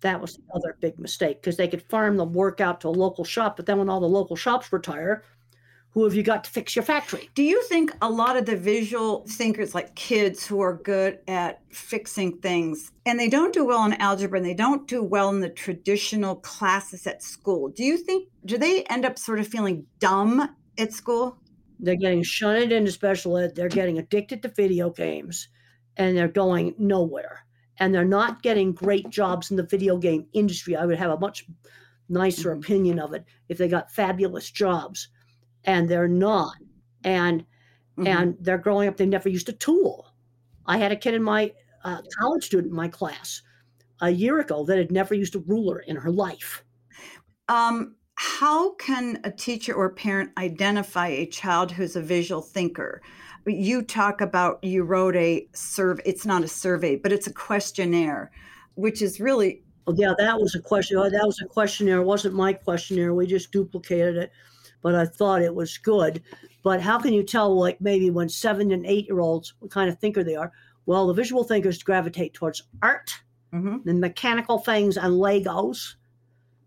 That 0.00 0.20
was 0.20 0.34
the 0.36 0.42
other 0.54 0.76
big 0.80 0.98
mistake 0.98 1.40
because 1.40 1.56
they 1.56 1.68
could 1.68 1.82
farm 1.82 2.16
the 2.16 2.24
work 2.24 2.60
out 2.60 2.80
to 2.82 2.88
a 2.88 2.90
local 2.90 3.24
shop, 3.24 3.56
but 3.56 3.66
then 3.66 3.78
when 3.78 3.88
all 3.88 4.00
the 4.00 4.08
local 4.08 4.36
shops 4.36 4.72
retire, 4.72 5.24
who 5.90 6.04
have 6.04 6.14
you 6.14 6.22
got 6.22 6.44
to 6.44 6.50
fix 6.50 6.76
your 6.76 6.84
factory? 6.84 7.28
Do 7.34 7.42
you 7.42 7.60
think 7.64 7.92
a 8.02 8.10
lot 8.10 8.36
of 8.36 8.44
the 8.46 8.56
visual 8.56 9.24
thinkers, 9.26 9.74
like 9.74 9.94
kids 9.96 10.46
who 10.46 10.60
are 10.60 10.74
good 10.74 11.18
at 11.26 11.62
fixing 11.72 12.38
things, 12.38 12.92
and 13.06 13.18
they 13.18 13.28
don't 13.28 13.54
do 13.54 13.64
well 13.64 13.84
in 13.84 13.94
algebra 13.94 14.38
and 14.38 14.46
they 14.46 14.54
don't 14.54 14.86
do 14.86 15.02
well 15.02 15.30
in 15.30 15.40
the 15.40 15.48
traditional 15.48 16.36
classes 16.36 17.06
at 17.06 17.22
school, 17.22 17.68
do 17.70 17.82
you 17.82 17.96
think, 17.96 18.28
do 18.44 18.58
they 18.58 18.84
end 18.84 19.04
up 19.04 19.18
sort 19.18 19.40
of 19.40 19.48
feeling 19.48 19.84
dumb 19.98 20.54
at 20.78 20.92
school? 20.92 21.38
They're 21.78 21.96
getting 21.96 22.22
shunted 22.22 22.72
into 22.72 22.90
special 22.92 23.36
ed. 23.38 23.54
They're 23.54 23.68
getting 23.68 23.98
addicted 23.98 24.42
to 24.42 24.48
video 24.48 24.90
games 24.90 25.48
and 25.96 26.16
they're 26.16 26.28
going 26.28 26.74
nowhere. 26.78 27.46
And 27.78 27.94
they're 27.94 28.04
not 28.04 28.42
getting 28.42 28.72
great 28.72 29.10
jobs 29.10 29.50
in 29.50 29.56
the 29.56 29.62
video 29.62 29.98
game 29.98 30.28
industry. 30.32 30.76
I 30.76 30.86
would 30.86 30.98
have 30.98 31.10
a 31.12 31.18
much 31.18 31.46
nicer 32.08 32.50
Mhm. 32.50 32.52
opinion 32.52 32.98
of 32.98 33.14
it 33.14 33.24
if 33.48 33.58
they 33.58 33.68
got 33.68 33.92
fabulous 33.92 34.50
jobs. 34.50 35.08
And 35.64 35.88
they're 35.88 36.08
not. 36.08 36.56
And 37.04 37.46
Mhm. 37.96 38.06
and 38.06 38.36
they're 38.40 38.58
growing 38.58 38.88
up, 38.88 38.96
they 38.96 39.06
never 39.06 39.28
used 39.28 39.48
a 39.48 39.52
tool. 39.52 40.14
I 40.66 40.78
had 40.78 40.92
a 40.92 40.96
kid 40.96 41.14
in 41.14 41.22
my 41.22 41.54
uh, 41.84 42.02
college 42.18 42.44
student 42.46 42.70
in 42.72 42.76
my 42.76 42.88
class 42.88 43.42
a 44.00 44.10
year 44.10 44.40
ago 44.40 44.64
that 44.64 44.78
had 44.78 44.92
never 44.92 45.14
used 45.14 45.36
a 45.36 45.40
ruler 45.40 45.80
in 45.80 45.96
her 45.96 46.10
life. 46.12 46.64
Um, 47.48 47.97
how 48.20 48.74
can 48.74 49.20
a 49.22 49.30
teacher 49.30 49.72
or 49.72 49.90
parent 49.90 50.32
identify 50.38 51.06
a 51.06 51.24
child 51.26 51.70
who's 51.70 51.94
a 51.94 52.02
visual 52.02 52.42
thinker? 52.42 53.00
You 53.46 53.80
talk 53.80 54.20
about 54.20 54.58
you 54.64 54.82
wrote 54.82 55.14
a 55.14 55.46
survey. 55.52 56.02
It's 56.04 56.26
not 56.26 56.42
a 56.42 56.48
survey, 56.48 56.96
but 56.96 57.12
it's 57.12 57.28
a 57.28 57.32
questionnaire, 57.32 58.32
which 58.74 59.02
is 59.02 59.20
really 59.20 59.62
Oh, 59.86 59.94
yeah, 59.96 60.14
that 60.18 60.38
was 60.40 60.54
a 60.56 60.60
question. 60.60 60.98
oh, 60.98 61.08
That 61.08 61.24
was 61.24 61.40
a 61.42 61.46
questionnaire. 61.46 62.00
It 62.00 62.04
wasn't 62.06 62.34
my 62.34 62.52
questionnaire. 62.52 63.14
We 63.14 63.26
just 63.26 63.52
duplicated 63.52 64.16
it, 64.16 64.32
but 64.82 64.96
I 64.96 65.06
thought 65.06 65.40
it 65.40 65.54
was 65.54 65.78
good. 65.78 66.20
But 66.64 66.80
how 66.82 66.98
can 66.98 67.12
you 67.14 67.22
tell, 67.22 67.54
like 67.58 67.80
maybe 67.80 68.10
when 68.10 68.28
seven 68.28 68.72
and 68.72 68.84
eight 68.84 69.06
year 69.06 69.20
olds, 69.20 69.54
what 69.60 69.70
kind 69.70 69.88
of 69.88 69.98
thinker 70.00 70.24
they 70.24 70.34
are? 70.34 70.50
Well, 70.86 71.06
the 71.06 71.14
visual 71.14 71.44
thinkers 71.44 71.82
gravitate 71.84 72.34
towards 72.34 72.64
art, 72.82 73.12
Mhm. 73.54 73.84
then 73.84 74.00
mechanical 74.00 74.58
things 74.58 74.96
and 74.98 75.14
Legos. 75.14 75.94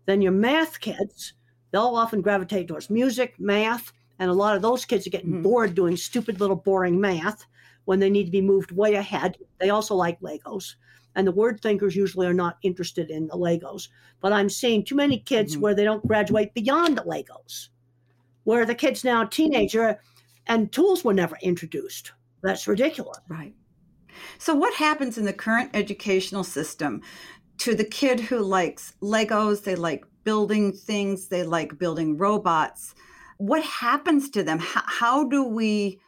Then 0.06 0.20
your 0.22 0.32
math 0.32 0.80
kids, 0.80 1.34
they'll 1.72 1.96
often 1.96 2.20
gravitate 2.22 2.68
towards 2.68 2.88
music, 2.90 3.34
math, 3.38 3.92
and 4.18 4.30
a 4.30 4.34
lot 4.34 4.54
of 4.54 4.62
those 4.62 4.84
kids 4.84 5.06
are 5.06 5.10
getting 5.10 5.32
Mhm. 5.32 5.42
bored 5.42 5.74
doing 5.74 5.96
stupid 5.96 6.38
little 6.40 6.56
boring 6.56 7.00
math 7.00 7.44
when 7.86 7.98
they 7.98 8.10
need 8.10 8.26
to 8.26 8.30
be 8.30 8.40
moved 8.40 8.70
way 8.70 8.94
ahead. 8.94 9.36
They 9.58 9.70
also 9.70 9.96
like 9.96 10.20
Legos. 10.20 10.76
And 11.14 11.26
the 11.26 11.32
word 11.32 11.60
thinkers 11.60 11.96
usually 11.96 12.26
are 12.26 12.32
not 12.34 12.58
interested 12.62 13.10
in 13.10 13.26
the 13.26 13.36
Legos. 13.36 13.88
But 14.20 14.32
I'm 14.32 14.48
seeing 14.48 14.84
too 14.84 14.94
many 14.94 15.18
kids 15.18 15.56
Mhm. 15.56 15.60
where 15.60 15.74
they 15.74 15.84
don't 15.84 16.06
graduate 16.06 16.54
beyond 16.54 16.96
the 16.96 17.02
Legos, 17.02 17.68
where 18.44 18.64
the 18.64 18.74
kid's 18.74 19.02
now 19.04 19.22
a 19.22 19.28
teenager 19.28 20.00
and 20.46 20.70
tools 20.72 21.04
were 21.04 21.14
never 21.14 21.36
introduced. 21.42 22.12
That's 22.42 22.66
ridiculous. 22.68 23.18
Right. 23.28 23.54
So, 24.38 24.54
what 24.54 24.74
happens 24.74 25.18
in 25.18 25.24
the 25.24 25.32
current 25.32 25.70
educational 25.74 26.44
system 26.44 27.02
to 27.58 27.74
the 27.74 27.84
kid 27.84 28.20
who 28.20 28.38
likes 28.38 28.94
Legos? 29.02 29.64
They 29.64 29.74
like 29.74 30.04
building 30.24 30.72
things, 30.72 31.28
they 31.28 31.42
like 31.42 31.78
building 31.78 32.16
robots. 32.18 32.94
What 33.38 33.62
happens 33.64 34.30
to 34.30 34.42
them? 34.42 34.58
How, 34.58 34.82
how 34.86 35.24
do 35.28 35.44
we? 35.44 36.00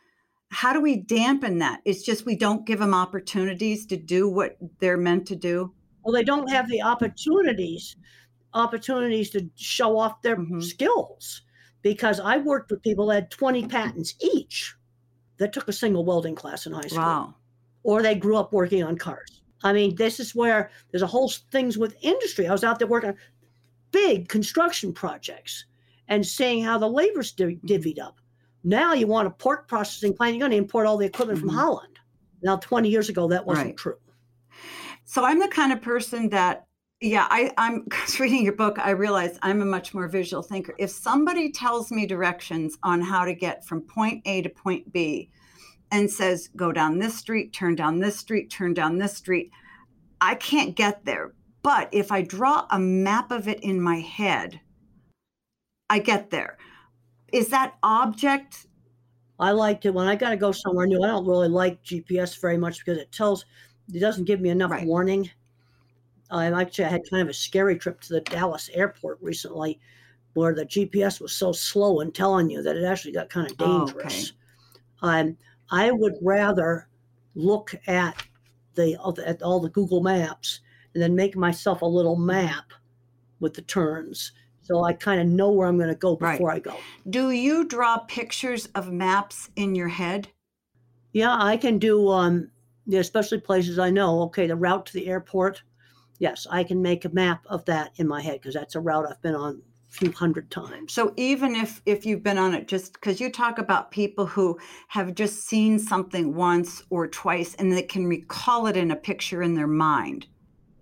How 0.50 0.72
do 0.72 0.80
we 0.80 0.96
dampen 0.96 1.58
that? 1.58 1.80
It's 1.84 2.02
just 2.02 2.24
we 2.26 2.36
don't 2.36 2.64
give 2.64 2.78
them 2.78 2.94
opportunities 2.94 3.86
to 3.86 3.96
do 3.96 4.28
what 4.28 4.56
they're 4.78 4.96
meant 4.96 5.26
to 5.28 5.36
do. 5.36 5.72
Well, 6.04 6.12
they 6.12 6.22
don't 6.22 6.48
have 6.50 6.68
the 6.68 6.80
opportunities 6.82 7.96
opportunities 8.52 9.30
to 9.30 9.50
show 9.56 9.98
off 9.98 10.22
their 10.22 10.36
Mhm. 10.36 10.62
skills 10.62 11.42
because 11.82 12.20
I 12.20 12.38
worked 12.38 12.70
with 12.70 12.82
people 12.82 13.06
that 13.06 13.14
had 13.14 13.30
20 13.32 13.66
patents 13.66 14.14
each 14.20 14.76
that 15.38 15.52
took 15.52 15.66
a 15.66 15.72
single 15.72 16.04
welding 16.04 16.36
class 16.36 16.64
in 16.66 16.72
high 16.72 16.82
school. 16.86 16.98
Wow. 16.98 17.34
or 17.82 18.00
they 18.00 18.14
grew 18.14 18.36
up 18.36 18.50
working 18.52 18.82
on 18.82 18.96
cars. 18.96 19.42
I 19.62 19.72
mean, 19.74 19.94
this 19.96 20.18
is 20.18 20.34
where 20.34 20.70
there's 20.90 21.02
a 21.02 21.06
whole 21.06 21.30
things 21.50 21.76
with 21.76 21.96
industry. 22.00 22.46
I 22.46 22.52
was 22.52 22.64
out 22.64 22.78
there 22.78 22.88
working 22.88 23.14
big 23.94 24.28
construction 24.28 24.92
projects 24.92 25.64
and 26.08 26.26
seeing 26.26 26.62
how 26.62 26.76
the 26.76 26.88
labor's 26.88 27.32
div- 27.32 27.60
divvied 27.64 27.98
up. 28.00 28.20
Now 28.64 28.92
you 28.92 29.06
want 29.06 29.28
a 29.28 29.30
pork 29.30 29.68
processing 29.68 30.14
plant, 30.14 30.34
you're 30.34 30.40
going 30.40 30.50
to 30.50 30.56
import 30.64 30.86
all 30.86 30.98
the 30.98 31.06
equipment 31.06 31.38
Mhm. 31.38 31.42
from 31.42 31.48
Holland. 31.50 31.98
Now, 32.42 32.56
20 32.56 32.88
years 32.90 33.08
ago, 33.08 33.28
that 33.28 33.46
wasn't 33.46 33.68
Right. 33.68 33.76
true. 33.76 33.96
So 35.04 35.24
I'm 35.24 35.38
the 35.38 35.48
kind 35.48 35.72
of 35.72 35.80
person 35.80 36.28
that, 36.30 36.66
yeah, 37.00 37.26
I, 37.30 37.52
I'm 37.56 37.86
reading 38.20 38.42
your 38.44 38.54
book. 38.54 38.78
I 38.78 38.90
realize 38.90 39.38
I'm 39.42 39.62
a 39.62 39.64
much 39.64 39.94
more 39.94 40.08
visual 40.08 40.42
thinker. 40.42 40.74
If 40.78 40.90
somebody 40.90 41.52
tells 41.52 41.90
me 41.92 42.04
directions 42.06 42.76
on 42.82 43.00
how 43.00 43.24
to 43.24 43.34
get 43.34 43.64
from 43.64 43.80
point 43.82 44.22
A 44.26 44.42
to 44.42 44.48
point 44.48 44.92
B 44.92 45.30
and 45.92 46.10
says, 46.10 46.48
go 46.56 46.72
down 46.72 46.98
this 46.98 47.16
street, 47.16 47.52
turn 47.52 47.76
down 47.76 47.98
this 48.00 48.16
street, 48.18 48.50
turn 48.50 48.74
down 48.74 48.98
this 48.98 49.14
street, 49.16 49.50
I 50.20 50.34
can't 50.34 50.74
get 50.74 51.04
there. 51.04 51.32
But 51.64 51.88
if 51.90 52.12
I 52.12 52.22
draw 52.22 52.66
a 52.70 52.78
map 52.78 53.32
of 53.32 53.48
it 53.48 53.58
in 53.60 53.80
my 53.80 53.96
head, 53.98 54.60
I 55.90 55.98
get 55.98 56.30
there. 56.30 56.58
Is 57.32 57.48
that 57.48 57.76
object? 57.82 58.66
I 59.38 59.50
liked 59.52 59.84
it 59.86 59.94
when 59.94 60.06
I 60.06 60.16
got 60.16 60.30
to 60.30 60.36
go 60.36 60.52
somewhere 60.52 60.86
new, 60.86 61.02
I 61.02 61.08
don't 61.08 61.26
really 61.26 61.48
like 61.48 61.82
GPS 61.82 62.36
very 62.40 62.56
much 62.56 62.78
because 62.78 62.98
it 62.98 63.10
tells, 63.12 63.44
it 63.92 63.98
doesn't 64.00 64.24
give 64.24 64.40
me 64.40 64.50
enough 64.50 64.70
Right. 64.70 64.86
warning. 64.86 65.30
I 66.30 66.46
actually 66.46 66.86
I 66.86 66.88
had 66.88 67.08
kind 67.10 67.22
of 67.22 67.28
a 67.28 67.34
scary 67.34 67.78
trip 67.78 68.00
to 68.02 68.14
the 68.14 68.20
Dallas 68.20 68.70
airport 68.72 69.18
recently 69.22 69.80
where 70.34 70.54
the 70.54 70.66
GPS 70.66 71.20
was 71.20 71.36
so 71.36 71.52
slow 71.52 72.00
in 72.00 72.12
telling 72.12 72.50
you 72.50 72.62
that 72.62 72.76
it 72.76 72.84
actually 72.84 73.12
got 73.12 73.30
kind 73.30 73.46
of 73.46 73.56
Oh, 73.58 73.82
okay. 73.84 73.96
dangerous. 73.96 74.32
Um, 75.02 75.38
I 75.70 75.92
would 75.92 76.16
rather 76.22 76.88
look 77.34 77.74
at 77.86 78.16
the 78.74 78.94
at 79.26 79.42
all 79.42 79.60
the 79.60 79.70
Google 79.70 80.02
Maps 80.02 80.60
and 80.94 81.02
then 81.02 81.14
make 81.14 81.36
myself 81.36 81.82
a 81.82 81.86
little 81.86 82.16
map 82.16 82.72
with 83.40 83.54
the 83.54 83.62
turns 83.62 84.32
so 84.64 84.82
I 84.82 84.94
kind 84.94 85.20
of 85.20 85.26
know 85.26 85.50
where 85.50 85.68
I'm 85.68 85.76
going 85.76 85.90
to 85.90 85.94
go 85.94 86.16
Right. 86.16 86.32
before 86.32 86.50
I 86.50 86.58
go. 86.58 86.74
Do 87.08 87.30
you 87.30 87.66
draw 87.66 87.98
pictures 87.98 88.66
of 88.74 88.90
maps 88.90 89.50
in 89.56 89.74
your 89.74 89.88
head? 89.88 90.28
Yeah, 91.12 91.36
I 91.38 91.56
can 91.56 91.78
do 91.78 92.08
um 92.08 92.50
especially 92.92 93.40
places 93.40 93.78
I 93.78 93.90
know. 93.90 94.22
Okay, 94.22 94.46
the 94.46 94.56
route 94.56 94.86
to 94.86 94.92
the 94.94 95.06
airport. 95.06 95.62
Yes, 96.18 96.46
I 96.50 96.64
can 96.64 96.80
make 96.80 97.04
a 97.04 97.08
map 97.10 97.44
of 97.46 97.64
that 97.66 97.92
in 97.96 98.08
my 98.08 98.20
head 98.22 98.40
because 98.40 98.54
that's 98.54 98.74
a 98.74 98.80
route 98.80 99.06
I've 99.08 99.20
been 99.20 99.34
on 99.34 99.62
a 99.90 99.92
few 99.92 100.12
hundred 100.12 100.50
times. 100.50 100.92
So 100.92 101.12
even 101.16 101.54
if 101.54 101.82
if 101.86 102.06
you've 102.06 102.22
been 102.22 102.38
on 102.38 102.54
it 102.54 102.66
just 102.66 102.94
because 102.94 103.20
you 103.20 103.30
talk 103.30 103.58
about 103.58 103.90
people 103.90 104.26
who 104.26 104.58
have 104.88 105.14
just 105.14 105.44
seen 105.46 105.78
something 105.78 106.34
once 106.34 106.82
or 106.88 107.06
twice 107.06 107.54
and 107.56 107.70
they 107.70 107.82
can 107.82 108.06
recall 108.06 108.66
it 108.66 108.76
in 108.76 108.90
a 108.90 108.96
picture 108.96 109.42
in 109.42 109.54
their 109.54 109.66
mind. 109.66 110.26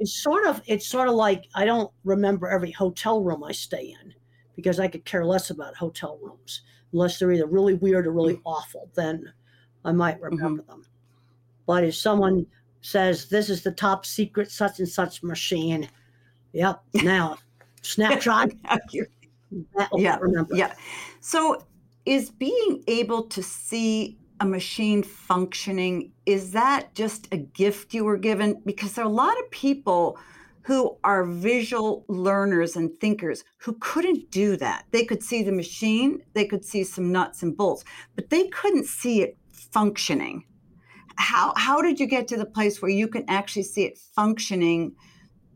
It's 0.03 0.21
sort 0.21 0.49
of 0.49 0.61
it's 0.67 0.87
sort 0.87 1.09
of 1.09 1.15
like 1.15 1.45
I 1.55 1.65
don't 1.65 1.93
remember 2.03 2.49
every 2.49 2.73
hotel 2.73 3.23
room 3.23 3.45
I 3.45 3.53
stay 3.53 3.95
in 4.03 4.13
because 4.57 4.81
I 4.81 4.89
could 4.89 5.05
care 5.05 5.25
less 5.25 5.51
about 5.51 5.77
hotel 5.77 6.19
rooms 6.21 6.63
unless 6.93 7.19
they're 7.19 7.31
either 7.31 7.47
really 7.47 7.75
weird 7.75 8.09
or 8.09 8.13
really 8.13 8.35
mm. 8.35 8.43
awful. 8.45 8.91
Then 8.95 9.33
I 9.85 9.93
might 9.93 10.21
remember 10.21 10.63
mm-hmm. 10.63 10.71
them. 10.71 10.87
But 11.67 11.85
if 11.85 11.95
someone 11.95 12.47
says 12.81 13.29
this 13.29 13.49
is 13.49 13.63
the 13.63 13.71
top 13.71 14.05
secret 14.05 14.51
such 14.51 14.81
and 14.81 14.89
such 14.89 15.23
machine, 15.23 15.89
yep, 16.53 16.83
now 16.95 17.39
snapshot 17.83 18.51
Yeah, 19.95 20.17
remember. 20.17 20.57
yeah. 20.57 20.75
So 21.21 21.65
is 22.07 22.31
being 22.31 22.83
able 22.89 23.23
to 23.29 23.41
see 23.41 24.19
a 24.43 24.45
machine 24.45 25.05
functioning 25.05 26.11
is 26.27 26.51
that 26.51 26.93
just 26.97 27.29
a 27.31 27.37
gift 27.37 27.95
you 27.95 28.03
were 28.03 28.17
given 28.17 28.61
because 28.67 28.93
there 28.95 29.05
are 29.05 29.09
a 29.09 29.21
lot 29.25 29.39
of 29.39 29.49
people 29.53 30.19
who 30.63 30.97
are 31.05 31.25
visual 31.25 32.05
learners 32.09 32.75
and 32.75 32.91
thinkers 32.99 33.45
who 33.59 33.77
couldn't 33.81 34.33
do 34.33 34.57
that. 34.57 34.85
They 34.91 35.05
could 35.05 35.23
see 35.23 35.45
the 35.45 35.53
machine, 35.53 36.23
they 36.35 36.45
could 36.45 36.65
see 36.65 36.83
some 36.83 37.13
nuts 37.13 37.45
and 37.45 37.57
bolts, 37.57 37.85
but 38.17 38.31
they 38.31 38.49
couldn't 38.49 38.87
see 38.87 39.23
it 39.23 39.37
functioning. 39.53 40.45
How 41.15 41.55
how 41.57 41.81
did 41.81 42.01
you 42.01 42.07
get 42.07 42.27
to 42.29 42.37
the 42.37 42.45
place 42.45 42.83
where 42.83 42.91
you 42.91 43.07
can 43.07 43.25
actually 43.29 43.63
see 43.63 43.85
it 43.85 43.97
functioning 43.97 44.97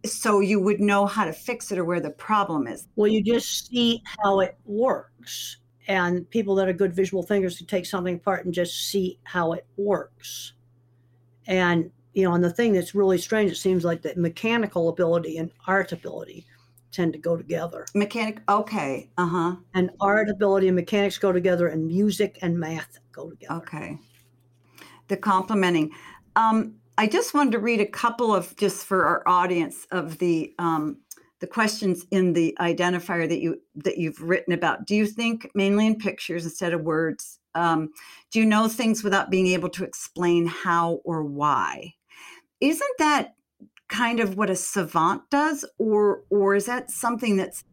so 0.04 0.38
you 0.38 0.60
would 0.60 0.78
know 0.80 1.06
how 1.06 1.24
to 1.24 1.32
fix 1.32 1.72
it 1.72 1.78
or 1.78 1.84
where 1.84 1.98
the 1.98 2.10
problem 2.10 2.68
is? 2.68 2.86
Well, 2.94 3.08
you 3.08 3.20
just 3.20 3.66
see 3.66 4.00
how 4.22 4.38
it 4.38 4.56
works. 4.64 5.56
And 5.88 6.28
people 6.30 6.54
that 6.56 6.68
are 6.68 6.72
good 6.72 6.94
visual 6.94 7.22
thinkers 7.22 7.58
can 7.58 7.66
take 7.66 7.86
something 7.86 8.16
apart 8.16 8.44
and 8.44 8.52
just 8.52 8.88
see 8.90 9.18
how 9.24 9.52
it 9.52 9.66
works. 9.76 10.54
And, 11.46 11.90
you 12.12 12.24
know, 12.24 12.34
and 12.34 12.42
the 12.42 12.50
thing 12.50 12.72
that's 12.72 12.94
really 12.94 13.18
strange, 13.18 13.52
it 13.52 13.56
seems 13.56 13.84
like 13.84 14.02
the 14.02 14.14
mechanical 14.16 14.88
ability 14.88 15.38
and 15.38 15.50
art 15.66 15.92
ability 15.92 16.46
tend 16.90 17.12
to 17.12 17.18
go 17.18 17.36
together. 17.36 17.86
Mechanic, 17.94 18.40
okay, 18.48 19.10
uh 19.18 19.26
huh. 19.26 19.56
And 19.74 19.90
art, 20.00 20.28
ability, 20.28 20.68
and 20.68 20.76
mechanics 20.76 21.18
go 21.18 21.30
together, 21.30 21.68
and 21.68 21.86
music 21.86 22.38
and 22.42 22.58
math 22.58 22.98
go 23.12 23.30
together. 23.30 23.54
Okay. 23.56 23.98
The 25.08 25.16
complementing. 25.16 25.92
Um, 26.34 26.76
I 26.98 27.06
just 27.06 27.34
wanted 27.34 27.52
to 27.52 27.58
read 27.58 27.80
a 27.80 27.86
couple 27.86 28.34
of 28.34 28.56
just 28.56 28.86
for 28.86 29.04
our 29.04 29.22
audience 29.26 29.86
of 29.90 30.18
the 30.18 30.54
um, 30.58 30.98
the 31.40 31.46
questions 31.46 32.06
in 32.10 32.32
the 32.32 32.56
identifier 32.60 33.28
that 33.28 33.40
you 33.40 33.60
that 33.76 33.98
you've 33.98 34.20
written 34.20 34.52
about. 34.52 34.86
Do 34.86 34.94
you 34.94 35.06
think 35.06 35.50
mainly 35.54 35.86
in 35.86 35.96
pictures 35.96 36.44
instead 36.44 36.72
of 36.72 36.82
words? 36.82 37.38
Um, 37.54 37.90
do 38.30 38.38
you 38.38 38.46
know 38.46 38.68
things 38.68 39.02
without 39.02 39.30
being 39.30 39.46
able 39.48 39.68
to 39.70 39.84
explain 39.84 40.46
how 40.46 41.00
or 41.04 41.22
why? 41.22 41.94
Isn't 42.60 42.98
that 42.98 43.34
kind 43.88 44.20
of 44.20 44.36
what 44.36 44.50
a 44.50 44.56
savant 44.56 45.22
does, 45.30 45.64
or 45.78 46.22
or 46.30 46.54
is 46.54 46.66
that 46.66 46.90
something 46.90 47.36
that's 47.36 47.64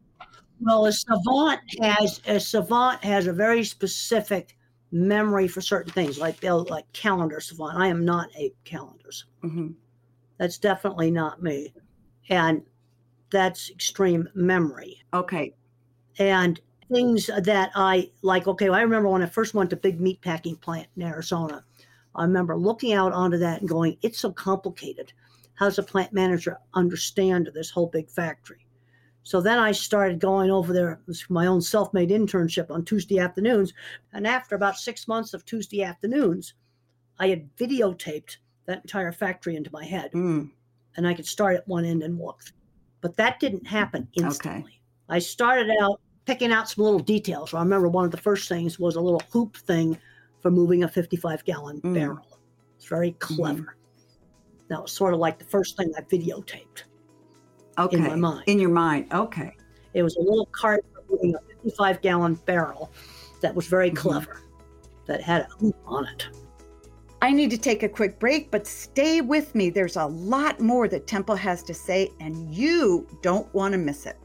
well, 0.60 0.86
a 0.86 0.92
savant 0.92 1.60
has 1.82 2.20
a 2.26 2.38
savant 2.38 3.02
has 3.02 3.26
a 3.26 3.32
very 3.32 3.64
specific 3.64 4.56
memory 4.92 5.48
for 5.48 5.60
certain 5.60 5.92
things, 5.92 6.18
like 6.18 6.40
they 6.40 6.50
like 6.50 6.90
calendar 6.92 7.40
savant. 7.40 7.76
I 7.76 7.88
am 7.88 8.04
not 8.04 8.28
a 8.36 8.52
calendar 8.64 9.10
savant. 9.10 9.44
Mm-hmm. 9.44 9.68
That's 10.38 10.58
definitely 10.58 11.10
not 11.10 11.42
me, 11.42 11.74
and 12.28 12.62
that's 13.34 13.70
extreme 13.70 14.28
memory. 14.34 15.02
Okay, 15.12 15.54
and 16.18 16.60
things 16.90 17.26
that 17.26 17.70
I 17.74 18.10
like. 18.22 18.46
Okay, 18.48 18.68
I 18.68 18.82
remember 18.82 19.08
when 19.08 19.22
I 19.22 19.26
first 19.26 19.54
went 19.54 19.70
to 19.70 19.76
big 19.76 20.00
meat 20.00 20.20
packing 20.22 20.56
plant 20.56 20.88
in 20.96 21.02
Arizona. 21.02 21.64
I 22.14 22.22
remember 22.22 22.56
looking 22.56 22.92
out 22.92 23.12
onto 23.12 23.38
that 23.38 23.60
and 23.60 23.68
going, 23.68 23.98
"It's 24.02 24.20
so 24.20 24.32
complicated." 24.32 25.12
how 25.54 25.66
does 25.66 25.78
a 25.78 25.82
plant 25.82 26.12
manager 26.12 26.58
understand 26.74 27.50
this 27.54 27.70
whole 27.70 27.86
big 27.86 28.10
factory? 28.10 28.66
So 29.22 29.40
then 29.40 29.58
I 29.58 29.72
started 29.72 30.20
going 30.20 30.50
over 30.50 30.72
there, 30.72 30.92
it 30.92 30.98
was 31.06 31.24
my 31.30 31.46
own 31.46 31.62
self 31.62 31.94
made 31.94 32.10
internship 32.10 32.70
on 32.70 32.84
Tuesday 32.84 33.18
afternoons. 33.18 33.72
And 34.12 34.26
after 34.26 34.54
about 34.54 34.76
six 34.76 35.08
months 35.08 35.32
of 35.32 35.44
Tuesday 35.44 35.82
afternoons, 35.82 36.54
I 37.18 37.28
had 37.28 37.56
videotaped 37.56 38.36
that 38.66 38.82
entire 38.82 39.12
factory 39.12 39.56
into 39.56 39.72
my 39.72 39.84
head. 39.84 40.12
Mm. 40.12 40.50
And 40.96 41.06
I 41.06 41.14
could 41.14 41.26
start 41.26 41.56
at 41.56 41.66
one 41.66 41.84
end 41.84 42.02
and 42.02 42.18
walk 42.18 42.42
through. 42.42 42.58
But 43.04 43.18
that 43.18 43.38
didn't 43.38 43.66
happen 43.66 44.08
instantly. 44.14 44.62
Okay. 44.62 44.80
I 45.10 45.18
started 45.18 45.70
out 45.78 46.00
picking 46.24 46.50
out 46.50 46.70
some 46.70 46.84
little 46.84 46.98
details. 46.98 47.52
I 47.52 47.58
remember 47.58 47.86
one 47.86 48.06
of 48.06 48.10
the 48.10 48.16
first 48.16 48.48
things 48.48 48.78
was 48.78 48.96
a 48.96 49.00
little 49.02 49.20
hoop 49.30 49.58
thing 49.58 49.98
for 50.40 50.50
moving 50.50 50.84
a 50.84 50.88
55 50.88 51.44
gallon 51.44 51.82
mm. 51.82 51.92
barrel. 51.92 52.38
It's 52.78 52.86
very 52.86 53.10
mm-hmm. 53.10 53.34
clever. 53.34 53.60
Mm-hmm. 53.60 54.68
That 54.68 54.80
was 54.80 54.90
sort 54.90 55.12
of 55.12 55.20
like 55.20 55.38
the 55.38 55.44
first 55.44 55.76
thing 55.76 55.92
I 55.98 56.00
videotaped. 56.00 56.84
Okay. 57.76 57.98
In 57.98 58.04
my 58.04 58.16
mind. 58.16 58.44
In 58.46 58.58
your 58.58 58.70
mind. 58.70 59.12
Okay. 59.12 59.54
It 59.92 60.02
was 60.02 60.16
a 60.16 60.22
little 60.22 60.46
cart 60.46 60.82
moving 61.10 61.34
a 61.34 61.40
55 61.62 62.00
gallon 62.00 62.36
barrel 62.46 62.90
that 63.42 63.54
was 63.54 63.66
very 63.66 63.90
mm-hmm. 63.90 63.98
clever, 63.98 64.40
that 65.04 65.20
had 65.20 65.42
a 65.42 65.48
hoop 65.60 65.76
on 65.84 66.06
it. 66.06 66.28
I 67.24 67.32
need 67.32 67.48
to 67.52 67.56
take 67.56 67.82
a 67.82 67.88
quick 67.88 68.18
break, 68.18 68.50
but 68.50 68.66
stay 68.66 69.22
with 69.22 69.54
me. 69.54 69.70
There's 69.70 69.96
a 69.96 70.04
lot 70.04 70.60
more 70.60 70.88
that 70.88 71.06
Temple 71.06 71.36
has 71.36 71.62
to 71.62 71.72
say, 71.72 72.10
and 72.20 72.54
you 72.54 73.08
don't 73.22 73.52
want 73.54 73.72
to 73.72 73.78
miss 73.78 74.04
it. 74.04 74.18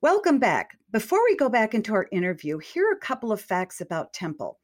Welcome 0.00 0.38
back. 0.38 0.78
Before 0.92 1.22
we 1.24 1.36
go 1.36 1.50
back 1.50 1.74
into 1.74 1.92
our 1.92 2.08
interview, 2.10 2.56
here 2.56 2.88
are 2.88 2.96
a 2.96 3.00
couple 3.00 3.32
of 3.32 3.40
facts 3.42 3.82
about 3.82 4.14
Temple. 4.14 4.58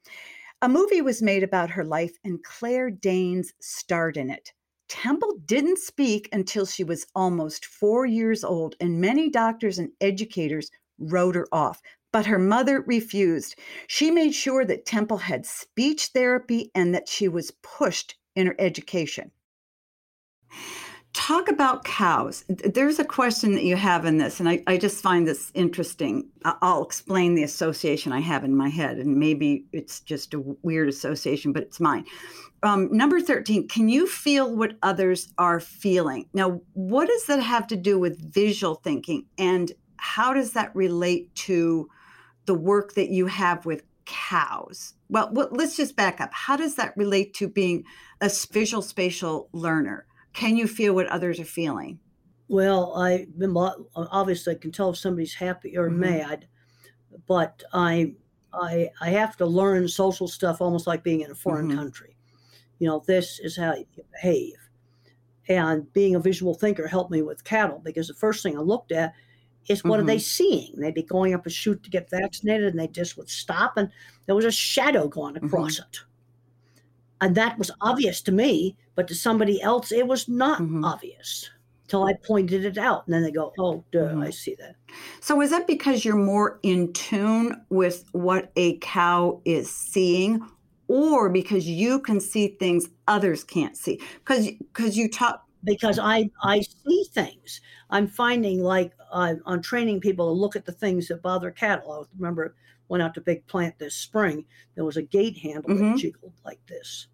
A 0.62 0.68
movie 0.70 1.02
was 1.02 1.20
made 1.20 1.42
about 1.42 1.68
her 1.68 1.84
life, 1.84 2.16
and 2.24 2.42
Claire 2.42 2.90
Danes 2.90 3.52
starred 3.60 4.16
in 4.16 4.30
it. 4.30 4.54
Temple 4.88 5.34
didn't 5.44 5.78
speak 5.78 6.26
until 6.32 6.64
she 6.64 6.84
was 6.84 7.06
almost 7.14 7.66
four 7.66 8.06
years 8.06 8.44
old, 8.44 8.76
and 8.80 8.98
many 8.98 9.28
doctors 9.28 9.78
and 9.78 9.90
educators 10.00 10.70
wrote 10.98 11.34
her 11.34 11.46
off. 11.52 11.82
But 12.12 12.26
her 12.26 12.38
mother 12.38 12.80
refused. 12.80 13.54
She 13.86 14.10
made 14.10 14.34
sure 14.34 14.64
that 14.64 14.86
Temple 14.86 15.18
had 15.18 15.44
speech 15.44 16.06
therapy 16.06 16.70
and 16.74 16.94
that 16.94 17.08
she 17.08 17.28
was 17.28 17.52
pushed 17.62 18.16
in 18.34 18.46
her 18.46 18.56
education. 18.58 19.30
Talk 21.14 21.48
about 21.48 21.84
cows. 21.84 22.44
There's 22.48 22.98
a 22.98 23.04
question 23.04 23.54
that 23.54 23.64
you 23.64 23.76
have 23.76 24.04
in 24.04 24.18
this, 24.18 24.40
and 24.40 24.48
I, 24.48 24.62
I 24.66 24.76
just 24.76 25.02
find 25.02 25.26
this 25.26 25.50
interesting. 25.54 26.28
I'll 26.44 26.84
explain 26.84 27.34
the 27.34 27.42
association 27.42 28.12
I 28.12 28.20
have 28.20 28.44
in 28.44 28.54
my 28.54 28.68
head, 28.68 28.98
and 28.98 29.16
maybe 29.16 29.64
it's 29.72 30.00
just 30.00 30.34
a 30.34 30.40
weird 30.62 30.88
association, 30.88 31.52
but 31.52 31.62
it's 31.64 31.80
mine. 31.80 32.04
Um, 32.62 32.88
number 32.92 33.20
13, 33.20 33.68
can 33.68 33.88
you 33.88 34.06
feel 34.06 34.54
what 34.54 34.76
others 34.82 35.28
are 35.38 35.60
feeling? 35.60 36.28
Now, 36.34 36.60
what 36.74 37.08
does 37.08 37.26
that 37.26 37.40
have 37.40 37.66
to 37.68 37.76
do 37.76 37.98
with 37.98 38.32
visual 38.32 38.76
thinking, 38.76 39.26
and 39.38 39.72
how 39.96 40.32
does 40.32 40.52
that 40.52 40.74
relate 40.76 41.34
to 41.34 41.88
the 42.48 42.54
work 42.54 42.94
that 42.94 43.10
you 43.10 43.26
have 43.26 43.64
with 43.64 43.84
cows? 44.04 44.94
Well, 45.08 45.30
well 45.32 45.48
let's 45.52 45.76
just 45.76 45.94
back 45.94 46.20
up. 46.20 46.30
How 46.32 46.56
does 46.56 46.74
that 46.74 46.96
relate 46.96 47.32
to 47.34 47.48
being 47.48 47.84
a 48.20 48.28
visual 48.28 48.82
spatial 48.82 49.48
learner? 49.52 50.08
can 50.38 50.56
you 50.56 50.68
feel 50.68 50.94
what 50.94 51.08
others 51.08 51.40
are 51.40 51.44
feeling? 51.44 51.98
Well, 52.48 52.94
I 52.96 53.26
obviously 53.96 54.54
I 54.54 54.58
can 54.58 54.70
tell 54.70 54.90
if 54.90 54.96
somebody's 54.96 55.34
happy 55.34 55.76
or 55.76 55.90
mm-hmm. 55.90 56.00
mad, 56.00 56.46
but 57.26 57.62
I 57.72 58.14
I 58.52 58.90
I 59.00 59.10
have 59.10 59.36
to 59.38 59.46
learn 59.46 59.88
social 59.88 60.28
stuff 60.28 60.60
almost 60.60 60.86
like 60.86 61.02
being 61.02 61.22
in 61.22 61.30
a 61.30 61.34
foreign 61.34 61.68
mm-hmm. 61.68 61.78
country. 61.78 62.16
You 62.78 62.86
know, 62.86 63.02
this 63.06 63.40
is 63.40 63.56
how 63.56 63.74
you 63.74 63.86
behave. 64.12 64.54
And 65.48 65.92
being 65.92 66.14
a 66.14 66.20
visual 66.20 66.54
thinker 66.54 66.86
helped 66.86 67.10
me 67.10 67.22
with 67.22 67.42
cattle 67.42 67.80
because 67.84 68.06
the 68.06 68.14
first 68.14 68.42
thing 68.42 68.56
I 68.56 68.60
looked 68.60 68.92
at 68.92 69.14
is 69.68 69.84
what 69.84 69.98
mm-hmm. 69.98 70.04
are 70.04 70.06
they 70.06 70.16
mm-hmm. 70.16 70.20
seeing? 70.20 70.74
They'd 70.76 70.94
be 70.94 71.02
going 71.02 71.34
up 71.34 71.46
a 71.46 71.50
chute 71.50 71.82
to 71.82 71.90
get 71.90 72.10
vaccinated 72.10 72.68
and 72.68 72.78
they 72.78 72.88
just 72.88 73.16
would 73.16 73.28
stop 73.28 73.76
and 73.76 73.90
there 74.26 74.34
was 74.34 74.44
a 74.44 74.50
shadow 74.50 75.08
going 75.08 75.36
across 75.36 75.80
mm-hmm. 75.80 75.88
it. 75.88 75.98
And 77.20 77.34
that 77.34 77.58
was 77.58 77.70
obvious 77.80 78.22
to 78.22 78.32
me, 78.32 78.76
but 78.94 79.08
to 79.08 79.14
somebody 79.14 79.60
else, 79.60 79.90
it 79.90 80.06
was 80.06 80.28
not 80.28 80.60
mm-hmm. 80.60 80.84
obvious 80.84 81.50
till 81.88 82.04
I 82.04 82.12
pointed 82.12 82.64
it 82.64 82.78
out. 82.78 83.06
And 83.06 83.14
then 83.14 83.22
they 83.22 83.32
go, 83.32 83.52
oh, 83.58 83.84
duh, 83.90 84.00
mm-hmm. 84.00 84.22
I 84.22 84.30
see 84.30 84.54
that. 84.56 84.76
So 85.20 85.40
is 85.40 85.50
that 85.50 85.66
because 85.66 86.04
you're 86.04 86.16
more 86.16 86.60
in 86.62 86.92
tune 86.92 87.60
with 87.70 88.04
what 88.12 88.52
a 88.56 88.78
cow 88.78 89.40
is 89.44 89.70
seeing? 89.70 90.46
Or 90.86 91.28
because 91.28 91.66
you 91.66 92.00
can 92.00 92.20
see 92.20 92.48
things 92.48 92.88
others 93.06 93.44
can't 93.44 93.76
see, 93.76 94.00
because 94.20 94.48
because 94.58 94.96
you 94.96 95.10
talk 95.10 95.44
because 95.64 95.98
I 95.98 96.30
I 96.42 96.60
see 96.60 97.04
things. 97.12 97.60
I'm 97.90 98.06
finding 98.06 98.62
like 98.62 98.92
uh, 99.10 99.34
I'm 99.46 99.62
training 99.62 100.00
people 100.00 100.26
to 100.26 100.40
look 100.40 100.56
at 100.56 100.64
the 100.64 100.72
things 100.72 101.08
that 101.08 101.22
bother 101.22 101.50
cattle. 101.50 101.92
I 101.92 102.04
remember 102.18 102.54
went 102.88 103.02
out 103.02 103.14
to 103.14 103.20
big 103.20 103.46
plant 103.46 103.78
this 103.78 103.94
spring. 103.94 104.44
There 104.74 104.84
was 104.84 104.96
a 104.96 105.02
gate 105.02 105.38
handle 105.38 105.70
mm-hmm. 105.70 105.92
that 105.92 105.98
jiggled 105.98 106.32
like 106.44 106.64
this. 106.66 107.08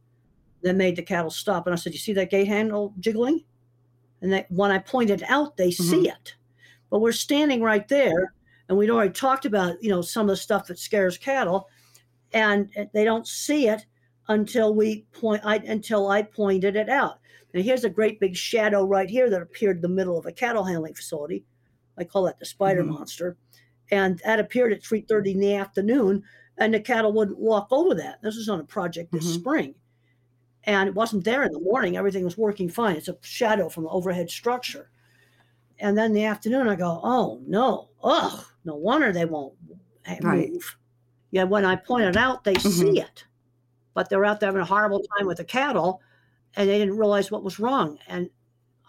That 0.63 0.77
made 0.77 0.97
the 0.97 1.03
cattle 1.03 1.31
stop. 1.31 1.67
And 1.67 1.75
I 1.75 1.77
said, 1.77 1.93
You 1.93 1.99
see 1.99 2.13
that 2.15 2.31
gate 2.31 2.49
handle 2.49 2.95
jiggling? 2.99 3.45
And 4.23 4.33
that 4.33 4.51
when 4.51 4.71
I 4.71 4.79
pointed 4.79 5.23
out, 5.29 5.57
they 5.57 5.69
mm-hmm. 5.69 5.83
see 5.83 6.09
it. 6.09 6.35
But 6.91 7.01
we're 7.01 7.13
standing 7.13 7.61
right 7.61 7.87
there, 7.89 8.35
and 8.69 8.79
we'd 8.79 8.91
already 8.91 9.13
talked 9.13 9.47
about, 9.47 9.83
you 9.83 9.91
know, 9.91 10.01
some 10.01 10.23
of 10.27 10.29
the 10.29 10.37
stuff 10.37 10.67
that 10.69 10.79
scares 10.79 11.19
cattle, 11.19 11.69
and 12.33 12.71
they 12.95 13.05
don't 13.05 13.27
see 13.27 13.69
it 13.69 13.85
until 14.29 14.75
we 14.75 15.05
point 15.13 15.43
I 15.45 15.57
until 15.57 16.09
I 16.09 16.23
pointed 16.23 16.77
it 16.77 16.89
out. 16.89 17.19
And 17.55 17.65
here's 17.65 17.85
a 17.85 17.91
great 17.91 18.19
big 18.19 18.37
shadow 18.37 18.85
right 18.85 19.09
here 19.09 19.31
that 19.31 19.41
appeared 19.41 19.77
in 19.77 19.83
the 19.83 19.89
middle 19.89 20.19
of 20.19 20.27
a 20.27 20.33
cattle 20.33 20.65
handling 20.65 20.95
facility. 20.95 21.45
I 21.97 22.03
call 22.03 22.25
that 22.25 22.41
the 22.41 22.45
spider 22.45 22.83
mm-hmm. 22.83 22.95
monster. 22.95 23.37
And 23.93 24.21
that 24.25 24.41
appeared 24.41 24.73
at 24.73 24.83
3.30 24.83 25.35
in 25.35 25.41
the 25.41 25.55
afternoon 25.55 26.25
and 26.59 26.75
the 26.75 26.81
cattle 26.81 27.13
wouldn't 27.13 27.39
walk 27.39 27.69
over 27.71 27.95
that. 27.95 28.21
This 28.23 28.37
was 28.37 28.49
on 28.49 28.61
a 28.61 28.65
project 28.65 29.13
this 29.13 29.25
mm-hmm. 29.25 29.41
spring. 29.41 29.75
And 30.65 30.89
it 30.89 30.95
wasn't 30.95 31.25
there 31.25 31.45
in 31.45 31.53
the 31.53 31.61
morning. 31.61 31.97
Everything 31.97 32.25
was 32.25 32.39
working 32.39 32.69
fine. 32.69 32.97
It's 32.97 33.09
a 33.09 33.17
shadow 33.23 33.69
from 33.69 33.85
the 33.85 33.91
overhead 33.91 34.31
structure. 34.31 34.91
And 35.79 35.97
then 35.97 36.07
in 36.07 36.13
the 36.15 36.25
afternoon 36.25 36.69
i 36.69 36.75
go 36.75 37.01
oh 37.05 37.41
no. 37.47 37.91
Ugh. 38.03 38.45
No 38.65 38.75
wonder 38.75 39.13
they 39.13 39.27
won't 39.27 39.55
move 39.69 39.79
right. 40.23 40.51
yeah 41.31 41.45
when 41.45 41.65
i 41.65 41.75
pointed 41.75 42.17
out 42.17 42.45
they 42.45 42.55
mm-hmm. 42.55 42.69
see 42.69 43.01
it. 43.01 43.25
But 43.93 44.09
they're 44.09 44.25
out 44.25 44.41
there 44.41 44.49
having 44.49 44.63
a 44.63 44.65
horrible 44.65 45.03
time 45.17 45.27
with 45.27 45.37
the 45.37 45.45
cattle 45.45 46.01
and 46.57 46.69
they 46.69 46.79
didn't 46.79 46.97
realize 46.97 47.31
what 47.31 47.43
was 47.43 47.59
wrong 47.59 47.99
and 48.09 48.31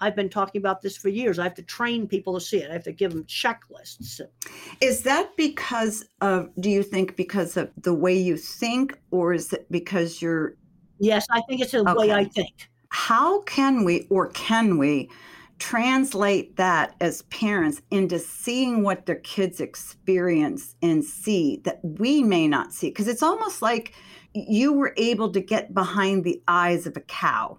I've 0.02 0.16
been 0.16 0.30
talking 0.30 0.60
about 0.60 0.82
this 0.82 0.98
for 0.98 1.10
years. 1.10 1.40
I 1.40 1.44
have 1.44 1.56
to 1.56 1.64
train 1.64 2.08
people 2.08 2.34
to 2.34 2.42
see 2.42 2.58
it. 2.58 2.70
I 2.70 2.74
have 2.74 2.84
to 2.84 2.92
give 2.92 3.14
them 3.14 3.24
checklists. 3.26 4.22
Is 4.82 5.04
that 5.04 5.36
because 5.38 6.06
of, 6.22 6.50
do 6.60 6.70
you 6.70 6.84
think 6.84 7.16
because 7.16 7.56
of 7.56 7.72
the 7.78 7.94
way 7.94 8.16
you 8.16 8.38
think, 8.38 9.00
or 9.12 9.34
is 9.34 9.54
it 9.54 9.72
because 9.72 10.22
you're. 10.22 10.56
Yes, 11.00 11.26
I 11.32 11.42
think 11.48 11.62
it's 11.62 11.72
the 11.72 11.80
okay. 11.80 11.94
way 11.94 12.12
I 12.12 12.26
think. 12.26 12.70
How 12.90 13.42
can 13.44 13.84
we, 13.84 14.08
or 14.10 14.30
can 14.30 14.78
we, 14.78 15.10
translate 15.58 16.58
that 16.58 16.96
as 17.00 17.22
parents 17.24 17.82
into 17.90 18.20
seeing 18.20 18.84
what 18.84 19.06
their 19.06 19.16
kids 19.16 19.62
experience 19.62 20.76
and 20.82 21.04
see 21.04 21.62
that 21.64 21.80
we 21.82 22.22
may 22.22 22.48
not 22.48 22.74
see? 22.74 22.90
Because 22.90 23.08
it's 23.08 23.24
almost 23.24 23.62
like 23.62 23.94
you 24.36 24.74
were 24.74 24.94
able 24.98 25.32
to 25.32 25.40
get 25.42 25.74
behind 25.74 26.24
the 26.24 26.42
eyes 26.48 26.86
of 26.86 26.98
a 26.98 27.02
cow 27.02 27.58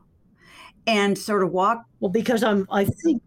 and 0.86 1.16
sort 1.18 1.42
of 1.42 1.50
walk? 1.50 1.84
Well, 2.00 2.10
because 2.10 2.42
I'm, 2.44 2.66
I 2.70 2.84
think, 2.84 3.22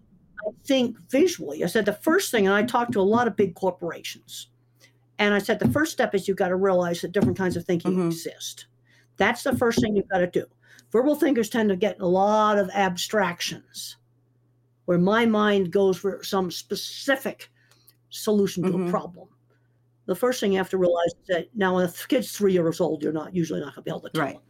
I 0.48 0.52
think 0.66 0.98
visually. 1.10 1.64
I 1.64 1.68
said 1.68 1.86
the 1.86 1.94
first 1.94 2.32
thing, 2.32 2.46
and 2.46 2.56
I 2.56 2.64
talked 2.64 2.94
to 2.94 3.02
a 3.02 3.02
lot 3.02 3.28
of 3.28 3.36
big 3.36 3.56
corporations, 3.56 4.48
and 5.18 5.34
I 5.34 5.40
said 5.40 5.60
the 5.60 5.70
first 5.72 5.92
step 5.92 6.16
is 6.16 6.28
you've 6.28 6.38
got 6.38 6.50
to 6.50 6.56
realize 6.56 7.02
that 7.02 7.12
different 7.12 7.38
kinds 7.38 7.58
of 7.58 7.66
thinking 7.66 7.96
Mhm. 7.96 8.08
exist. 8.08 8.68
That's 9.18 9.44
the 9.44 9.58
first 9.58 9.82
thing 9.82 9.96
you've 9.96 10.08
got 10.08 10.20
to 10.20 10.28
do. 10.28 10.46
Verbal 10.92 11.16
thinkers 11.16 11.50
tend 11.50 11.70
to 11.70 11.76
get 11.76 12.00
a 12.00 12.08
lot 12.08 12.58
of 12.58 12.70
abstractions, 12.70 13.98
where 14.86 14.98
my 14.98 15.26
mind 15.26 15.72
goes 15.72 15.98
for 15.98 16.24
some 16.24 16.50
specific 16.52 17.52
solution 18.12 18.64
to 18.64 18.70
Mhm. 18.72 18.88
a 18.88 18.92
problem. 18.92 19.28
The 20.10 20.16
first 20.16 20.40
thing 20.40 20.52
you 20.52 20.58
have 20.58 20.72
to 20.72 20.78
realize 20.80 21.12
is 21.22 21.28
that 21.28 21.56
now, 21.56 21.76
when 21.76 21.86
a 21.86 21.92
kid's 22.08 22.36
three 22.36 22.52
years 22.52 22.82
old, 22.82 23.04
you're 23.04 23.14
not 23.14 23.36
usually 23.36 23.60
not 23.60 23.76
going 23.76 23.76
to 23.76 23.82
be 23.84 23.92
able 23.92 24.00
to 24.02 24.10
tell 24.10 24.26
Right. 24.26 24.34
them. 24.34 24.44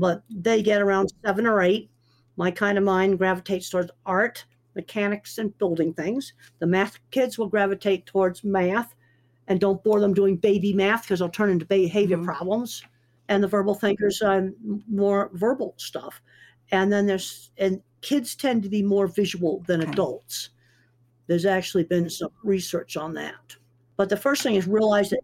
But 0.00 0.22
they 0.30 0.62
get 0.62 0.80
around 0.80 1.12
seven 1.22 1.46
or 1.46 1.60
eight. 1.60 1.90
My 2.38 2.50
kind 2.50 2.78
of 2.78 2.84
mind 2.84 3.18
gravitates 3.18 3.68
towards 3.68 3.90
art, 4.06 4.46
mechanics, 4.74 5.36
and 5.36 5.56
building 5.58 5.92
things. 5.92 6.32
The 6.60 6.66
math 6.66 6.98
kids 7.10 7.36
will 7.36 7.48
gravitate 7.48 8.06
towards 8.06 8.42
math 8.42 8.94
and 9.48 9.60
don't 9.60 9.84
bore 9.84 10.00
them 10.00 10.14
doing 10.14 10.38
baby 10.38 10.72
math 10.72 11.02
because 11.02 11.18
they'll 11.18 11.28
turn 11.28 11.50
into 11.50 11.66
behavior 11.66 12.16
Mhm. 12.16 12.24
problems. 12.24 12.82
And 13.28 13.44
the 13.44 13.48
verbal 13.48 13.74
thinkers 13.74 14.22
um, 14.22 14.54
more 14.88 15.30
verbal 15.34 15.74
stuff. 15.76 16.22
And 16.72 16.90
then 16.90 17.04
there's 17.04 17.50
and 17.58 17.82
kids 18.00 18.34
tend 18.34 18.62
to 18.62 18.70
be 18.70 18.82
more 18.82 19.08
visual 19.08 19.62
than 19.66 19.82
Okay. 19.82 19.92
adults. 19.92 20.48
There's 21.26 21.44
actually 21.44 21.84
been 21.84 22.08
some 22.08 22.30
research 22.42 22.96
on 22.96 23.12
that. 23.12 23.56
But 23.96 24.08
the 24.08 24.16
first 24.16 24.42
thing 24.42 24.54
is 24.56 24.66
realize 24.66 25.10
that 25.10 25.20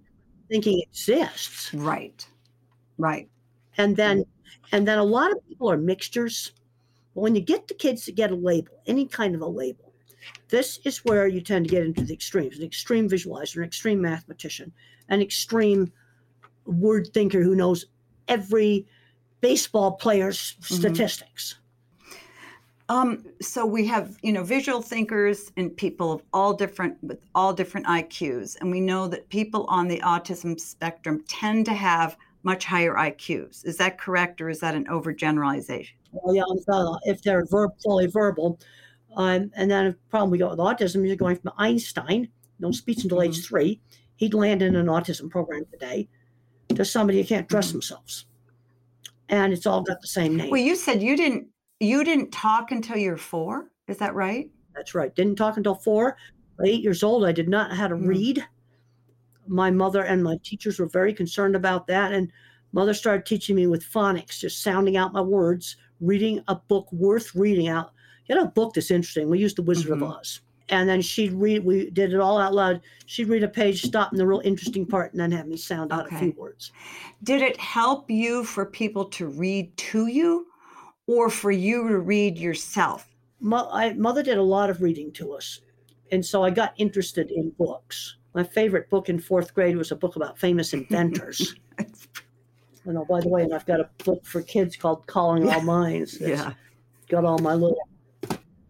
thinking 0.48 0.80
exists. 0.80 1.72
Right. 1.74 2.26
Right. 2.98 3.28
and 3.78 3.96
then 3.96 4.20
mm-hmm. 4.20 4.76
and 4.76 4.86
then 4.86 4.98
a 4.98 5.04
lot 5.04 5.32
of 5.32 5.38
people 5.48 5.70
are 5.70 5.78
mixtures. 5.78 6.52
But 7.14 7.22
when 7.22 7.34
you 7.34 7.40
get 7.40 7.66
the 7.66 7.74
kids 7.74 8.04
to 8.04 8.12
get 8.12 8.30
a 8.30 8.36
label 8.36 8.72
any 8.86 9.06
kind 9.06 9.34
of 9.34 9.40
a 9.40 9.46
label 9.46 9.90
this 10.48 10.78
is 10.84 11.04
where 11.04 11.26
you 11.26 11.40
tend 11.40 11.66
to 11.66 11.70
get 11.70 11.84
into 11.84 12.04
the 12.04 12.14
extremes 12.14 12.58
an 12.58 12.64
extreme 12.64 13.08
visualizer 13.08 13.56
an 13.56 13.64
extreme 13.64 14.00
mathematician 14.00 14.72
an 15.08 15.20
extreme 15.20 15.92
word 16.66 17.08
thinker 17.12 17.42
who 17.42 17.54
knows 17.54 17.86
every 18.28 18.86
baseball 19.40 19.92
player's 19.92 20.56
mm-hmm. 20.60 20.74
statistics 20.74 21.58
Um, 22.90 23.24
so 23.40 23.64
we 23.64 23.86
have, 23.86 24.18
you 24.20 24.32
know, 24.32 24.42
visual 24.42 24.82
thinkers 24.82 25.52
and 25.56 25.74
people 25.76 26.10
of 26.12 26.22
all 26.32 26.52
different 26.52 27.02
with 27.04 27.20
all 27.36 27.52
different 27.52 27.86
IQs, 27.86 28.60
and 28.60 28.68
we 28.68 28.80
know 28.80 29.06
that 29.06 29.28
people 29.28 29.64
on 29.68 29.86
the 29.86 30.00
autism 30.00 30.58
spectrum 30.58 31.22
tend 31.28 31.66
to 31.66 31.72
have 31.72 32.16
much 32.42 32.64
higher 32.64 32.94
IQs. 32.94 33.64
Is 33.64 33.76
that 33.76 33.96
correct, 33.96 34.40
or 34.40 34.48
is 34.48 34.58
that 34.58 34.74
an 34.74 34.86
overgeneralization? 34.86 35.92
well, 36.12 36.34
yeah, 36.34 36.42
uh, 36.68 36.96
if 37.04 37.22
they're 37.22 37.44
verb, 37.46 37.70
fully 37.84 38.06
verbal 38.06 38.58
um, 39.16 39.50
and 39.54 39.70
then 39.70 39.84
the 39.86 39.96
problem 40.08 40.30
we 40.30 40.38
got 40.38 40.50
with 40.50 40.58
autism 40.58 41.06
you're 41.06 41.16
going 41.16 41.36
from 41.36 41.52
einstein 41.58 42.28
no 42.58 42.72
speech 42.72 43.02
until 43.04 43.22
age 43.22 43.44
three 43.44 43.80
he'd 44.16 44.34
land 44.34 44.62
in 44.62 44.74
an 44.76 44.86
autism 44.86 45.30
program 45.30 45.64
today 45.70 46.08
to 46.68 46.84
somebody 46.84 47.20
who 47.20 47.26
can't 47.26 47.48
dress 47.48 47.68
Mhm. 47.68 47.72
themselves 47.72 48.26
and 49.28 49.52
it's 49.52 49.66
all 49.66 49.82
got 49.82 50.00
the 50.00 50.06
same 50.06 50.36
name 50.36 50.50
Well, 50.50 50.60
you 50.60 50.74
said 50.74 51.02
you 51.02 51.16
didn't 51.16 51.46
you 51.80 52.04
didn't 52.04 52.30
talk 52.30 52.70
until 52.70 52.96
you're 52.96 53.16
four. 53.16 53.70
Is 53.88 53.96
that 53.98 54.14
right? 54.14 54.50
That's 54.74 54.94
right. 54.94 55.14
Didn't 55.14 55.36
talk 55.36 55.56
until 55.56 55.74
four. 55.74 56.16
At 56.60 56.68
eight 56.68 56.82
years 56.82 57.02
old, 57.02 57.24
I 57.24 57.32
did 57.32 57.48
not 57.48 57.70
know 57.70 57.76
how 57.76 57.88
to 57.88 57.96
Mm. 57.96 58.06
read. 58.06 58.46
My 59.48 59.70
mother 59.70 60.04
and 60.04 60.22
my 60.22 60.38
teachers 60.44 60.78
were 60.78 60.86
very 60.86 61.12
concerned 61.12 61.56
about 61.56 61.86
that. 61.88 62.12
And 62.12 62.30
mother 62.72 62.94
started 62.94 63.26
teaching 63.26 63.56
me 63.56 63.66
with 63.66 63.82
phonics, 63.82 64.38
just 64.38 64.62
sounding 64.62 64.96
out 64.96 65.12
my 65.12 65.22
words, 65.22 65.76
reading 66.00 66.44
a 66.48 66.54
book 66.54 66.92
worth 66.92 67.34
reading 67.34 67.66
out. 67.68 67.92
You 68.28 68.36
know, 68.36 68.42
a 68.44 68.48
book 68.48 68.74
that's 68.74 68.90
interesting. 68.92 69.28
We 69.28 69.40
used 69.40 69.56
The 69.56 69.62
Wizard 69.62 69.90
Mhm. 69.90 69.94
of 69.94 70.02
Oz. 70.04 70.40
And 70.68 70.88
then 70.88 71.02
she'd 71.02 71.32
read, 71.32 71.64
we 71.64 71.90
did 71.90 72.12
it 72.12 72.20
all 72.20 72.38
out 72.38 72.54
loud. 72.54 72.80
She'd 73.06 73.26
read 73.26 73.42
a 73.42 73.48
page, 73.48 73.82
stop 73.82 74.12
in 74.12 74.18
the 74.18 74.26
real 74.26 74.40
interesting 74.44 74.86
part, 74.86 75.10
and 75.12 75.20
then 75.20 75.32
have 75.32 75.48
me 75.48 75.56
sound 75.56 75.92
out 75.92 76.12
a 76.12 76.16
few 76.16 76.30
words. 76.36 76.70
Did 77.24 77.42
it 77.42 77.56
help 77.58 78.08
you 78.08 78.44
for 78.44 78.64
people 78.64 79.06
to 79.06 79.26
read 79.26 79.76
to 79.78 80.06
you, 80.06 80.46
or 81.10 81.28
for 81.28 81.50
you 81.50 81.88
to 81.88 81.98
read 81.98 82.38
yourself? 82.38 83.08
Mo- 83.40 83.68
I, 83.72 83.92
mother 83.94 84.22
did 84.22 84.38
a 84.38 84.42
lot 84.42 84.70
of 84.70 84.80
reading 84.80 85.12
to 85.12 85.32
us. 85.32 85.60
And 86.12 86.24
so 86.24 86.44
I 86.44 86.50
got 86.50 86.74
interested 86.76 87.30
in 87.30 87.50
books. 87.50 88.16
My 88.34 88.44
favorite 88.44 88.88
book 88.90 89.08
in 89.08 89.18
fourth 89.18 89.54
grade 89.54 89.76
was 89.76 89.90
a 89.90 89.96
book 89.96 90.16
about 90.16 90.38
famous 90.38 90.72
inventors. 90.80 91.54
And 92.84 92.96
oh, 92.96 93.04
by 93.08 93.20
the 93.20 93.28
way, 93.28 93.42
and 93.42 93.52
I've 93.54 93.66
got 93.66 93.80
a 93.80 93.88
book 94.04 94.24
for 94.24 94.40
kids 94.42 94.76
called 94.76 95.06
Calling 95.06 95.48
All 95.48 95.62
Minds. 95.62 96.18
yeah. 96.20 96.52
Got 97.08 97.24
all 97.24 97.38
my 97.38 97.54
little 97.54 97.76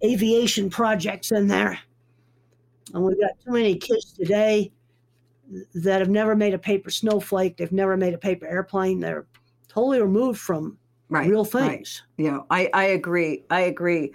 aviation 0.03 0.71
projects 0.71 1.31
in 1.31 1.47
there. 1.47 1.79
And 2.95 3.05
we've 3.05 3.21
got 3.21 3.33
too 3.45 3.53
many 3.53 3.77
kids 3.77 4.13
today 4.13 4.73
that 5.75 6.01
have 6.01 6.09
never 6.09 6.35
made 6.35 6.55
a 6.55 6.59
paper 6.59 6.91
snowflake. 6.91 7.57
They've 7.57 7.71
never 7.71 7.97
made 7.97 8.15
a 8.15 8.19
paper 8.19 8.47
airplane. 8.47 8.99
They're 8.99 9.27
totally 9.69 10.01
removed 10.01 10.41
from 10.41 10.79
Right. 11.11 11.29
real 11.29 11.45
right. 11.45 11.71
things. 11.71 12.03
Yeah, 12.17 12.41
I, 12.51 12.71
I 12.73 12.85
agree. 12.85 13.45
I 13.51 13.61
agree. 13.61 14.15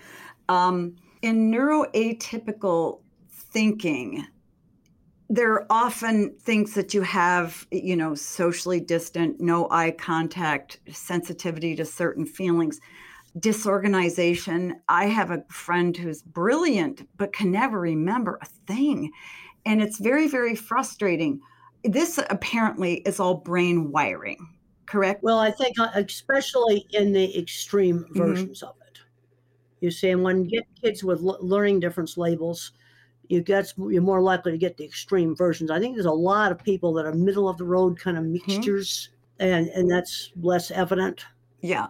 Um, 0.49 0.95
in 1.21 1.51
neuroatypical 1.51 3.01
thinking, 3.29 4.25
there 5.29 5.53
are 5.53 5.65
often 5.69 6.35
things 6.39 6.73
that 6.75 6.93
you 6.93 7.01
have, 7.01 7.65
you 7.71 7.95
know, 7.95 8.15
socially 8.15 8.79
distant, 8.79 9.41
no 9.41 9.67
eye 9.71 9.91
contact, 9.91 10.79
sensitivity 10.91 11.75
to 11.75 11.85
certain 11.85 12.25
feelings, 12.25 12.79
disorganization. 13.39 14.79
I 14.87 15.07
have 15.07 15.31
a 15.31 15.43
friend 15.49 15.97
who's 15.97 16.21
brilliant 16.21 17.07
but 17.17 17.33
can 17.33 17.51
never 17.51 17.79
remember 17.79 18.39
a 18.41 18.45
thing. 18.67 19.11
And 19.65 19.81
it's 19.81 19.97
very, 19.97 20.27
very 20.27 20.55
frustrating. 20.55 21.41
This 21.83 22.19
apparently 22.29 22.95
is 22.99 23.19
all 23.19 23.35
brain 23.35 23.91
wiring, 23.91 24.54
correct? 24.95 25.23
Well, 25.23 25.39
I 25.39 25.51
think 25.51 25.77
uh, 25.79 25.89
especially 25.95 26.87
in 26.91 27.11
the 27.11 27.37
extreme 27.37 28.05
versions 28.11 28.63
of 28.63 28.75
it. 28.87 28.99
You 29.81 29.91
see, 29.91 30.09
and 30.09 30.23
when 30.23 30.45
you 30.45 30.49
get 30.49 30.63
kids 30.81 31.03
with 31.03 31.19
learning 31.19 31.81
difference 31.81 32.17
labels, 32.17 32.71
you 33.27 33.41
get 33.41 33.73
you're 33.77 34.01
more 34.01 34.21
likely 34.21 34.53
to 34.53 34.57
get 34.57 34.77
the 34.77 34.85
extreme 34.85 35.35
versions. 35.35 35.69
I 35.69 35.79
think 35.79 35.95
there's 35.95 36.05
a 36.05 36.11
lot 36.11 36.51
of 36.51 36.63
people 36.63 36.93
that 36.93 37.05
are 37.05 37.13
middle 37.13 37.49
of 37.49 37.57
the 37.57 37.65
road 37.65 37.99
kind 37.99 38.17
of 38.17 38.23
mixtures, 38.23 39.09
and 39.39 39.67
and 39.69 39.91
that's 39.91 40.31
less 40.41 40.71
evident. 40.71 41.25
Yeah. 41.61 41.87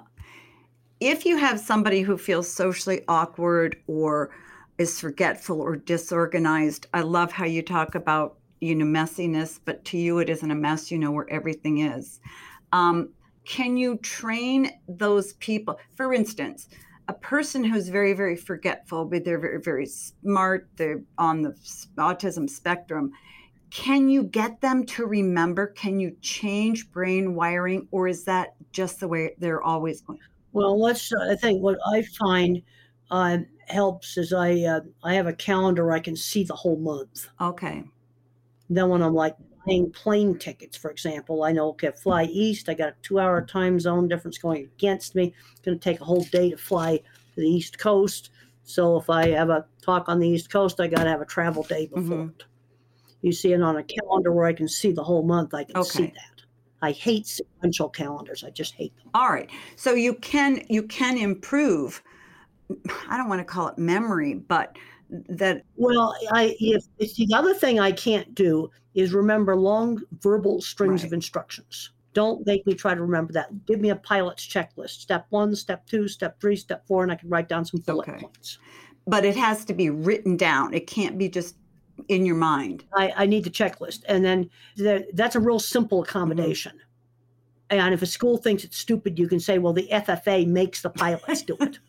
If 0.99 1.25
you 1.25 1.37
have 1.37 1.59
somebody 1.59 2.01
who 2.01 2.17
feels 2.17 2.51
socially 2.51 3.01
awkward 3.07 3.77
or 3.85 4.31
is 4.77 4.99
forgetful 4.99 5.61
or 5.61 5.75
disorganized, 5.75 6.87
I 6.93 7.01
love 7.01 7.31
how 7.31 7.45
you 7.45 7.61
talk 7.61 7.95
about, 7.95 8.37
you 8.61 8.73
know, 8.75 8.85
messiness, 8.85 9.59
but 9.63 9.83
to 9.85 9.97
you 9.97 10.19
it 10.19 10.29
isn't 10.29 10.49
a 10.49 10.55
mess, 10.55 10.89
you 10.89 10.97
know 10.97 11.11
where 11.11 11.29
everything 11.29 11.79
is. 11.79 12.19
Um, 12.75 13.13
can 13.45 13.77
you 13.77 13.97
train 13.99 14.69
those 14.89 15.33
people? 15.33 15.79
For 15.95 16.13
instance, 16.13 16.67
a 17.07 17.13
person 17.13 17.63
who's 17.63 17.87
very, 17.87 18.13
very 18.13 18.35
forgetful, 18.35 19.05
but 19.05 19.23
they're 19.23 19.39
very, 19.39 19.61
very 19.61 19.85
smart, 19.85 20.67
they're 20.75 21.01
on 21.17 21.41
the 21.41 21.55
autism 21.97 22.49
spectrum. 22.49 23.11
Can 23.69 24.09
you 24.09 24.23
get 24.23 24.59
them 24.59 24.85
to 24.87 25.05
remember? 25.05 25.67
Can 25.67 25.99
you 25.99 26.17
change 26.21 26.91
brain 26.91 27.33
wiring, 27.33 27.87
or 27.91 28.09
is 28.09 28.25
that 28.25 28.55
just 28.73 28.99
the 28.99 29.07
way 29.07 29.35
they're 29.37 29.63
always 29.63 30.01
going? 30.01 30.19
Well, 30.51 30.79
let's. 30.79 31.11
Uh, 31.13 31.31
I 31.31 31.35
think 31.35 31.61
what 31.61 31.77
I 31.93 32.01
find 32.19 32.61
uh, 33.09 33.37
helps 33.67 34.17
is 34.17 34.33
I 34.33 34.61
uh, 34.61 34.81
I 35.03 35.13
have 35.13 35.27
a 35.27 35.33
calendar 35.33 35.91
I 35.91 35.99
can 35.99 36.15
see 36.15 36.43
the 36.43 36.55
whole 36.55 36.77
month. 36.77 37.27
Okay. 37.39 37.83
Then 38.69 38.89
when 38.89 39.01
I'm 39.01 39.13
like 39.13 39.35
buying 39.65 39.91
plane 39.91 40.37
tickets, 40.37 40.77
for 40.77 40.91
example, 40.91 41.43
I 41.43 41.51
know 41.51 41.69
okay, 41.69 41.91
fly 41.91 42.23
east. 42.25 42.69
I 42.69 42.73
got 42.73 42.89
a 42.89 42.95
two-hour 43.01 43.45
time 43.45 43.79
zone 43.79 44.07
difference 44.07 44.37
going 44.37 44.63
against 44.63 45.15
me. 45.15 45.33
It's 45.51 45.61
going 45.61 45.77
to 45.77 45.83
take 45.83 46.01
a 46.01 46.05
whole 46.05 46.23
day 46.23 46.51
to 46.51 46.57
fly 46.57 46.97
to 46.97 47.03
the 47.35 47.47
east 47.47 47.77
coast. 47.77 48.31
So 48.63 48.97
if 48.97 49.09
I 49.09 49.29
have 49.29 49.49
a 49.49 49.65
talk 49.81 50.09
on 50.09 50.19
the 50.19 50.27
east 50.27 50.49
coast, 50.49 50.79
I 50.79 50.87
got 50.87 51.03
to 51.03 51.09
have 51.09 51.21
a 51.21 51.25
travel 51.25 51.63
day 51.63 51.87
before 51.87 52.17
Mhm. 52.17 52.29
it. 52.29 52.43
You 53.21 53.31
see 53.31 53.53
it 53.53 53.61
on 53.61 53.77
a 53.77 53.83
calendar 53.83 54.31
where 54.31 54.45
I 54.45 54.53
can 54.53 54.67
see 54.67 54.91
the 54.91 55.03
whole 55.03 55.23
month. 55.23 55.53
I 55.53 55.63
can 55.63 55.83
see 55.83 56.07
that. 56.07 56.43
I 56.81 56.91
hate 56.91 57.25
sequential 57.25 57.89
calendars. 57.89 58.43
I 58.43 58.51
just 58.51 58.75
hate 58.75 58.95
them. 58.97 59.09
All 59.15 59.29
right. 59.29 59.49
So 59.75 59.93
you 59.93 60.13
can 60.15 60.63
you 60.69 60.83
can 60.83 61.17
improve. 61.17 62.03
I 63.07 63.17
don't 63.17 63.29
want 63.29 63.39
to 63.39 63.45
call 63.45 63.67
it 63.67 63.77
memory, 63.77 64.35
but 64.35 64.77
that 65.09 65.63
Well, 65.75 66.15
I 66.31 66.55
if 66.59 66.83
it's 66.97 67.15
the 67.15 67.27
other 67.35 67.53
thing 67.53 67.79
I 67.79 67.91
can't 67.91 68.33
do 68.35 68.69
is 68.93 69.13
remember 69.13 69.55
long 69.55 70.01
verbal 70.21 70.61
strings 70.61 71.03
of 71.03 71.13
instructions. 71.13 71.91
Don't 72.13 72.45
make 72.47 72.65
me 72.65 72.73
try 72.73 72.95
to 72.95 73.01
remember 73.01 73.33
that. 73.33 73.65
Give 73.65 73.81
me 73.81 73.89
a 73.89 73.95
pilot's 73.97 74.47
checklist. 74.47 75.01
Step 75.01 75.25
one, 75.29 75.53
step 75.55 75.85
two, 75.85 76.07
step 76.07 76.39
three, 76.39 76.55
step 76.55 76.87
four, 76.87 77.03
and 77.03 77.11
I 77.11 77.15
can 77.15 77.29
write 77.29 77.49
down 77.49 77.65
some 77.65 77.81
bullet 77.81 78.07
Okay. 78.07 78.19
points. 78.21 78.57
but 79.05 79.25
it 79.25 79.35
has 79.35 79.65
to 79.65 79.73
be 79.73 79.89
written 79.89 80.37
down. 80.37 80.73
It 80.73 80.87
can't 80.87 81.17
be 81.17 81.27
just 81.29 81.55
in 82.07 82.25
your 82.25 82.35
mind. 82.37 82.85
I, 82.93 83.13
I 83.15 83.25
need 83.25 83.43
the 83.43 83.49
checklist, 83.49 83.99
and 84.07 84.23
then 84.23 84.49
the, 84.77 85.05
that's 85.13 85.35
a 85.35 85.39
real 85.39 85.59
simple 85.59 86.03
accommodation. 86.03 86.79
And 87.69 87.93
if 87.93 88.01
a 88.01 88.05
school 88.05 88.37
thinks 88.37 88.63
it's 88.63 88.77
stupid, 88.77 89.17
you 89.17 89.27
can 89.27 89.39
say, 89.39 89.57
well, 89.57 89.73
the 89.73 89.89
FAA 89.89 90.45
makes 90.45 90.83
the 90.83 90.89
pilots 90.89 91.41
do 91.41 91.57
it. 91.59 91.79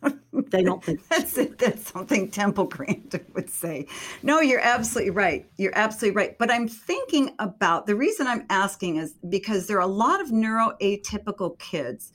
they 0.50 0.62
don't 0.62 0.82
think 0.82 1.06
that's 1.08 1.36
it. 1.36 1.58
That's 1.58 1.92
something 1.92 2.30
Temple 2.30 2.64
Grandin 2.64 3.24
would 3.34 3.50
say. 3.50 3.86
No, 4.22 4.40
you're 4.40 4.60
absolutely 4.60 5.10
right. 5.10 5.46
You're 5.58 5.76
absolutely 5.76 6.16
right. 6.16 6.38
But 6.38 6.50
I'm 6.50 6.66
thinking 6.66 7.34
about 7.38 7.86
the 7.86 7.94
reason 7.94 8.26
I'm 8.26 8.46
asking 8.48 8.96
is 8.96 9.14
because 9.28 9.66
there 9.66 9.76
are 9.76 9.80
a 9.80 9.86
lot 9.86 10.22
of 10.22 10.28
neuroatypical 10.28 11.58
kids 11.58 12.12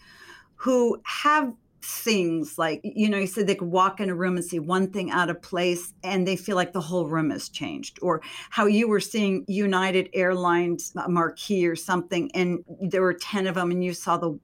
who 0.56 1.00
have 1.06 1.54
things 1.84 2.58
like 2.60 2.80
you 2.84 3.10
know 3.10 3.18
you 3.18 3.26
said 3.26 3.48
they 3.48 3.56
could 3.56 3.68
walk 3.68 4.00
in 4.00 4.10
a 4.10 4.16
room 4.16 4.36
and 4.36 4.46
see 4.46 4.60
one 4.60 4.92
thing 4.92 5.10
out 5.10 5.30
of 5.30 5.42
place 5.42 5.94
and 6.04 6.28
they 6.28 6.36
feel 6.36 6.56
like 6.56 6.74
the 6.74 6.82
whole 6.82 7.08
room 7.08 7.32
has 7.32 7.50
changed 7.50 7.98
or 8.04 8.22
how 8.52 8.68
you 8.68 8.88
were 8.88 9.00
seeing 9.00 9.44
united 9.48 10.08
airlines 10.14 10.94
marquee 11.08 11.66
or 11.66 11.76
something 11.76 12.30
and 12.36 12.64
there 12.82 13.02
were 13.02 13.16
10 13.16 13.48
of 13.48 13.56
them 13.56 13.72
and 13.72 13.84
you 13.84 13.94
saw 13.94 14.16
the 14.16 14.38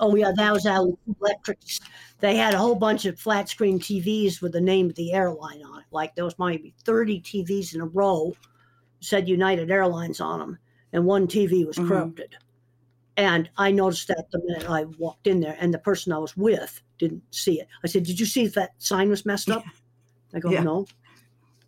oh 0.00 0.16
yeah 0.16 0.32
that 0.36 0.52
was 0.52 0.66
our 0.66 0.88
electric 1.20 1.58
they 2.18 2.36
had 2.36 2.54
a 2.54 2.58
whole 2.58 2.74
bunch 2.74 3.04
of 3.04 3.18
flat 3.18 3.48
screen 3.48 3.78
tvs 3.78 4.42
with 4.42 4.52
the 4.52 4.60
name 4.60 4.86
of 4.86 4.96
the 4.96 5.12
airline 5.12 5.62
on 5.62 5.78
it 5.78 5.86
like 5.92 6.14
there 6.16 6.24
was 6.24 6.38
maybe 6.40 6.74
30 6.84 7.20
tvs 7.20 7.72
in 7.72 7.80
a 7.80 7.86
row 7.86 8.34
said 8.98 9.28
united 9.28 9.70
airlines 9.70 10.20
on 10.20 10.40
them 10.40 10.58
and 10.92 11.04
one 11.04 11.28
tv 11.28 11.64
was 11.64 11.76
mm-hmm. 11.76 12.10
And 13.16 13.50
I 13.56 13.70
noticed 13.70 14.08
that 14.08 14.26
the 14.30 14.40
minute 14.44 14.68
I 14.68 14.84
walked 14.98 15.26
in 15.26 15.40
there, 15.40 15.56
and 15.60 15.72
the 15.72 15.78
person 15.78 16.12
I 16.12 16.18
was 16.18 16.36
with 16.36 16.82
didn't 16.98 17.22
see 17.30 17.60
it. 17.60 17.68
I 17.84 17.86
said, 17.86 18.04
Did 18.04 18.18
you 18.18 18.26
see 18.26 18.44
if 18.44 18.54
that 18.54 18.70
sign 18.78 19.10
was 19.10 19.26
messed 19.26 19.50
up? 19.50 19.64
I 20.34 20.38
go, 20.38 20.50
yeah. 20.50 20.62
No. 20.62 20.86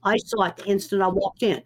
I 0.05 0.17
saw 0.19 0.45
it 0.45 0.57
the 0.57 0.67
instant 0.67 1.03
I 1.03 1.09
walked 1.09 1.43
in 1.43 1.63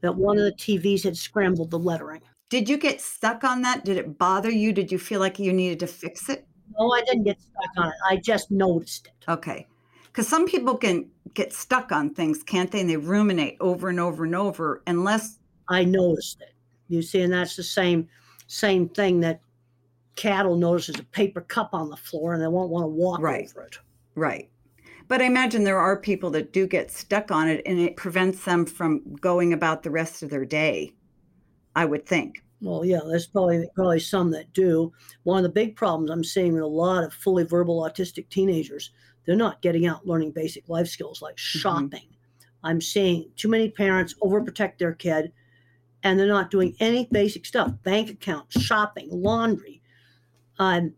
that 0.00 0.14
one 0.14 0.38
of 0.38 0.44
the 0.44 0.52
TVs 0.52 1.02
had 1.04 1.16
scrambled 1.16 1.70
the 1.70 1.78
lettering. 1.78 2.20
Did 2.50 2.68
you 2.68 2.76
get 2.76 3.00
stuck 3.00 3.42
on 3.42 3.62
that? 3.62 3.84
Did 3.84 3.96
it 3.96 4.18
bother 4.18 4.50
you? 4.50 4.72
Did 4.72 4.92
you 4.92 4.98
feel 4.98 5.18
like 5.18 5.38
you 5.38 5.52
needed 5.52 5.80
to 5.80 5.86
fix 5.86 6.28
it? 6.28 6.46
No, 6.78 6.92
I 6.92 7.02
didn't 7.02 7.24
get 7.24 7.40
stuck 7.40 7.70
on 7.78 7.88
it. 7.88 7.94
I 8.08 8.16
just 8.16 8.50
noticed 8.50 9.08
it. 9.08 9.30
Okay. 9.30 9.66
Because 10.04 10.28
some 10.28 10.46
people 10.46 10.76
can 10.76 11.08
get 11.32 11.52
stuck 11.52 11.90
on 11.90 12.14
things, 12.14 12.42
can't 12.42 12.70
they? 12.70 12.80
And 12.80 12.90
they 12.90 12.96
ruminate 12.96 13.56
over 13.60 13.88
and 13.88 13.98
over 13.98 14.24
and 14.24 14.34
over 14.34 14.82
unless. 14.86 15.38
I 15.68 15.84
noticed 15.84 16.42
it. 16.42 16.52
You 16.88 17.00
see, 17.00 17.22
and 17.22 17.32
that's 17.32 17.56
the 17.56 17.62
same 17.62 18.08
same 18.46 18.88
thing 18.88 19.20
that 19.20 19.40
cattle 20.16 20.56
notices 20.56 20.98
a 20.98 21.04
paper 21.04 21.40
cup 21.40 21.70
on 21.72 21.90
the 21.90 21.96
floor 21.96 22.34
and 22.34 22.42
they 22.42 22.48
won't 22.48 22.70
want 22.70 22.84
to 22.84 22.88
walk 22.88 23.20
right. 23.20 23.48
over 23.50 23.66
it. 23.66 23.78
Right. 24.14 24.48
But 25.08 25.20
I 25.20 25.24
imagine 25.24 25.64
there 25.64 25.78
are 25.78 25.96
people 25.96 26.30
that 26.30 26.52
do 26.52 26.66
get 26.66 26.90
stuck 26.90 27.30
on 27.30 27.48
it 27.48 27.62
and 27.66 27.78
it 27.78 27.96
prevents 27.96 28.44
them 28.44 28.64
from 28.64 29.16
going 29.16 29.52
about 29.52 29.82
the 29.82 29.90
rest 29.90 30.22
of 30.22 30.30
their 30.30 30.44
day, 30.44 30.92
I 31.76 31.84
would 31.84 32.06
think. 32.06 32.42
Well, 32.62 32.84
yeah, 32.84 33.00
there's 33.06 33.26
probably 33.26 33.68
probably 33.74 34.00
some 34.00 34.30
that 34.30 34.52
do. 34.54 34.90
One 35.24 35.36
of 35.36 35.42
the 35.42 35.50
big 35.50 35.76
problems 35.76 36.10
I'm 36.10 36.24
seeing 36.24 36.54
with 36.54 36.62
a 36.62 36.66
lot 36.66 37.04
of 37.04 37.12
fully 37.12 37.44
verbal 37.44 37.82
autistic 37.82 38.30
teenagers, 38.30 38.90
they're 39.26 39.36
not 39.36 39.60
getting 39.60 39.86
out 39.86 40.06
learning 40.06 40.30
basic 40.30 40.68
life 40.70 40.88
skills 40.88 41.20
like 41.20 41.36
mm-hmm. 41.36 41.58
shopping. 41.58 42.08
Mm-hmm. 42.08 42.66
I'm 42.66 42.80
seeing 42.80 43.30
too 43.36 43.48
many 43.48 43.68
parents 43.68 44.14
overprotect 44.22 44.78
their 44.78 44.94
kid 44.94 45.32
and 46.04 46.20
they're 46.20 46.26
not 46.26 46.50
doing 46.50 46.76
any 46.78 47.08
basic 47.10 47.46
stuff 47.46 47.72
bank 47.82 48.10
account 48.10 48.46
shopping 48.52 49.08
laundry 49.10 49.82
um, 50.58 50.94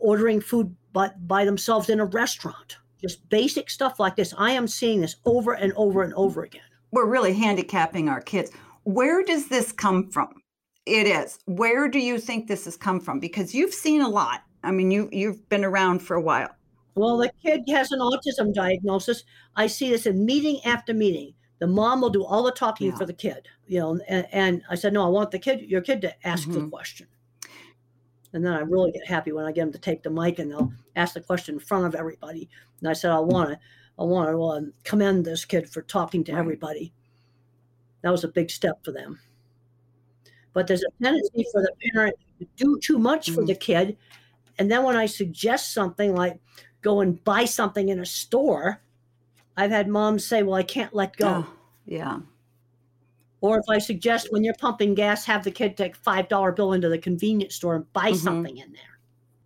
ordering 0.00 0.40
food 0.40 0.74
by, 0.92 1.10
by 1.26 1.44
themselves 1.44 1.88
in 1.88 2.00
a 2.00 2.06
restaurant. 2.06 2.78
Just 3.00 3.28
basic 3.28 3.70
stuff 3.70 4.00
like 4.00 4.16
this. 4.16 4.34
I 4.36 4.52
am 4.52 4.66
seeing 4.66 5.00
this 5.00 5.16
over 5.26 5.52
and 5.52 5.72
over 5.74 6.02
and 6.02 6.14
over 6.14 6.42
again. 6.42 6.62
We're 6.90 7.06
really 7.06 7.34
handicapping 7.34 8.08
our 8.08 8.20
kids. 8.20 8.50
Where 8.84 9.22
does 9.22 9.48
this 9.48 9.72
come 9.72 10.10
from? 10.10 10.42
It 10.86 11.06
is. 11.06 11.38
Where 11.46 11.88
do 11.88 11.98
you 11.98 12.18
think 12.18 12.46
this 12.46 12.64
has 12.64 12.76
come 12.76 13.00
from? 13.00 13.20
Because 13.20 13.54
you've 13.54 13.74
seen 13.74 14.00
a 14.00 14.08
lot. 14.08 14.42
I 14.62 14.70
mean 14.70 14.90
you 14.90 15.08
you've 15.12 15.46
been 15.48 15.64
around 15.64 16.00
for 16.00 16.14
a 16.14 16.20
while. 16.20 16.48
Well 16.94 17.18
the 17.18 17.30
kid 17.44 17.62
has 17.68 17.92
an 17.92 18.00
autism 18.00 18.54
diagnosis. 18.54 19.24
I 19.56 19.66
see 19.66 19.90
this 19.90 20.06
in 20.06 20.24
meeting 20.24 20.60
after 20.64 20.94
meeting 20.94 21.34
the 21.58 21.66
mom 21.66 22.00
will 22.00 22.10
do 22.10 22.24
all 22.24 22.42
the 22.42 22.52
talking 22.52 22.90
yeah. 22.90 22.96
for 22.96 23.06
the 23.06 23.12
kid 23.12 23.48
you 23.66 23.78
know 23.78 23.98
and, 24.08 24.26
and, 24.32 24.62
i 24.70 24.74
said 24.74 24.92
no 24.92 25.04
i 25.04 25.08
want 25.08 25.30
the 25.30 25.38
kid 25.38 25.60
your 25.62 25.80
kid 25.80 26.00
to 26.00 26.26
ask 26.26 26.48
mm-hmm. 26.48 26.64
the 26.64 26.68
question 26.68 27.06
and 28.32 28.44
then 28.44 28.52
i 28.52 28.60
really 28.60 28.92
get 28.92 29.06
happy 29.06 29.32
when 29.32 29.44
i 29.44 29.52
get 29.52 29.62
them 29.62 29.72
to 29.72 29.78
take 29.78 30.02
the 30.02 30.10
mic 30.10 30.38
and 30.38 30.50
they'll 30.50 30.72
ask 30.96 31.14
the 31.14 31.20
question 31.20 31.54
in 31.54 31.60
front 31.60 31.86
of 31.86 31.94
everybody 31.94 32.48
and 32.80 32.88
i 32.88 32.92
said 32.92 33.10
i 33.10 33.18
want 33.18 33.50
to 33.50 33.58
i 33.98 34.02
want 34.02 34.28
to 34.30 34.42
uh, 34.42 34.60
commend 34.82 35.24
this 35.24 35.44
kid 35.44 35.68
for 35.68 35.82
talking 35.82 36.24
to 36.24 36.32
right. 36.32 36.38
everybody 36.38 36.92
that 38.02 38.10
was 38.10 38.24
a 38.24 38.28
big 38.28 38.50
step 38.50 38.84
for 38.84 38.92
them 38.92 39.18
but 40.52 40.66
there's 40.66 40.84
a 40.84 41.02
tendency 41.02 41.44
for 41.52 41.62
the 41.62 41.72
parent 41.92 42.14
to 42.38 42.46
do 42.56 42.78
too 42.80 42.98
much 42.98 43.26
mm-hmm. 43.26 43.36
for 43.36 43.44
the 43.44 43.54
kid 43.54 43.96
and 44.58 44.70
then 44.70 44.82
when 44.82 44.96
i 44.96 45.06
suggest 45.06 45.72
something 45.72 46.14
like 46.14 46.38
go 46.82 47.00
and 47.00 47.22
buy 47.24 47.44
something 47.44 47.88
in 47.88 48.00
a 48.00 48.06
store 48.06 48.80
I've 49.56 49.70
had 49.70 49.88
moms 49.88 50.24
say, 50.24 50.42
Well, 50.42 50.54
I 50.54 50.62
can't 50.62 50.94
let 50.94 51.16
go. 51.16 51.44
Oh, 51.46 51.52
yeah. 51.86 52.20
Or 53.40 53.58
if 53.58 53.64
I 53.68 53.78
suggest 53.78 54.28
when 54.30 54.42
you're 54.42 54.54
pumping 54.54 54.94
gas, 54.94 55.26
have 55.26 55.44
the 55.44 55.50
kid 55.50 55.76
take 55.76 55.96
five 55.96 56.28
dollar 56.28 56.50
bill 56.50 56.72
into 56.72 56.88
the 56.88 56.98
convenience 56.98 57.54
store 57.54 57.76
and 57.76 57.92
buy 57.92 58.10
mm-hmm. 58.10 58.16
something 58.16 58.56
in 58.56 58.72
there. 58.72 58.98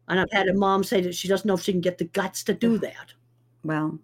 And 0.09 0.21
I've 0.21 0.31
had 0.33 0.49
a 0.49 0.55
mom 0.55 0.85
say 0.85 1.01
that 1.03 1.15
she 1.15 1.29
doesn't 1.29 1.47
know 1.47 1.55
if 1.55 1.63
she 1.63 1.73
can 1.73 1.81
get 1.81 1.99
the 1.99 2.05
guts 2.05 2.43
to 2.45 2.55
do 2.55 2.79
that. 2.79 3.13
Well, 3.65 3.99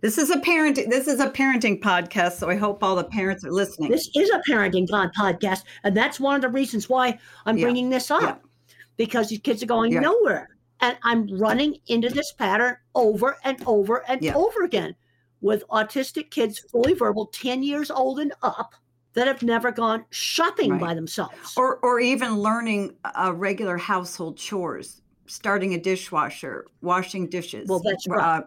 this 0.00 0.16
is 0.16 0.30
a 0.30 0.36
parenting 0.36 0.88
this 0.88 1.08
is 1.08 1.20
a 1.20 1.28
parenting 1.28 1.80
podcast, 1.80 2.32
so 2.32 2.48
I 2.48 2.56
hope 2.56 2.82
all 2.82 2.94
the 2.94 3.04
parents 3.04 3.44
are 3.44 3.50
listening. 3.50 3.90
This 3.90 4.08
is 4.14 4.30
a 4.30 4.40
parenting 4.48 4.88
podcast, 4.88 5.64
and 5.82 5.96
that's 5.96 6.20
one 6.20 6.36
of 6.36 6.42
the 6.42 6.48
reasons 6.48 6.88
why 6.88 7.18
I'm 7.44 7.58
yeah. 7.58 7.64
bringing 7.64 7.90
this 7.90 8.10
up. 8.10 8.22
Yeah. 8.22 8.74
Because 8.96 9.28
these 9.28 9.40
kids 9.40 9.62
are 9.62 9.66
going 9.66 9.92
yeah. 9.92 10.00
nowhere. 10.00 10.50
And 10.80 10.96
I'm 11.02 11.26
running 11.38 11.78
into 11.86 12.08
this 12.08 12.32
pattern 12.32 12.76
over 12.94 13.38
and 13.44 13.60
over 13.66 14.04
and 14.08 14.24
over 14.34 14.62
again 14.64 14.94
with 15.42 15.64
autistic 15.68 16.30
kids, 16.30 16.58
fully 16.58 16.94
verbal, 16.94 17.26
10 17.26 17.62
years 17.62 17.90
old 17.90 18.20
and 18.20 18.32
up, 18.42 18.74
that 19.14 19.26
have 19.26 19.42
never 19.42 19.70
gone 19.70 20.04
shopping 20.10 20.72
right. 20.72 20.80
by 20.80 20.94
themselves. 20.94 21.54
Or, 21.56 21.76
or 21.78 22.00
even 22.00 22.38
learning 22.38 22.94
uh, 23.04 23.32
regular 23.34 23.76
household 23.76 24.38
chores, 24.38 25.02
starting 25.26 25.74
a 25.74 25.78
dishwasher, 25.78 26.66
washing 26.80 27.28
dishes. 27.28 27.68
Well, 27.68 27.82
that's 27.84 28.08
right. 28.08 28.38
Uh, 28.38 28.42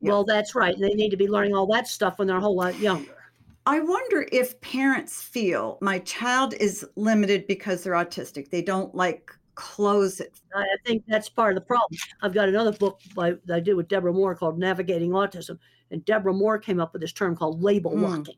yeah. 0.00 0.10
Well, 0.10 0.24
that's 0.24 0.54
right. 0.54 0.78
They 0.78 0.90
need 0.90 1.10
to 1.10 1.16
be 1.16 1.28
learning 1.28 1.54
all 1.54 1.66
that 1.68 1.86
stuff 1.88 2.18
when 2.18 2.28
they're 2.28 2.36
a 2.36 2.40
whole 2.40 2.56
lot 2.56 2.78
younger. 2.78 3.16
I 3.64 3.78
wonder 3.78 4.26
if 4.32 4.60
parents 4.60 5.22
feel 5.22 5.78
my 5.80 6.00
child 6.00 6.54
is 6.54 6.84
limited 6.96 7.46
because 7.46 7.84
they're 7.84 7.92
autistic. 7.92 8.50
They 8.50 8.62
don't 8.62 8.92
like 8.94 9.30
clothes. 9.54 10.20
I 10.54 10.64
think 10.84 11.04
that's 11.06 11.28
part 11.28 11.52
of 11.52 11.62
the 11.62 11.66
problem. 11.66 11.98
I've 12.22 12.34
got 12.34 12.48
another 12.48 12.72
book 12.72 13.00
by, 13.14 13.34
that 13.44 13.54
I 13.54 13.60
did 13.60 13.74
with 13.74 13.86
Debra 13.86 14.12
Moore 14.12 14.34
called 14.34 14.58
Navigating 14.58 15.10
Autism. 15.10 15.58
And 15.92 16.04
Debra 16.04 16.32
Moore 16.32 16.58
came 16.58 16.80
up 16.80 16.92
with 16.92 17.02
this 17.02 17.12
term 17.12 17.36
called 17.36 17.62
label 17.62 17.92
mm. 17.92 18.02
locking. 18.02 18.36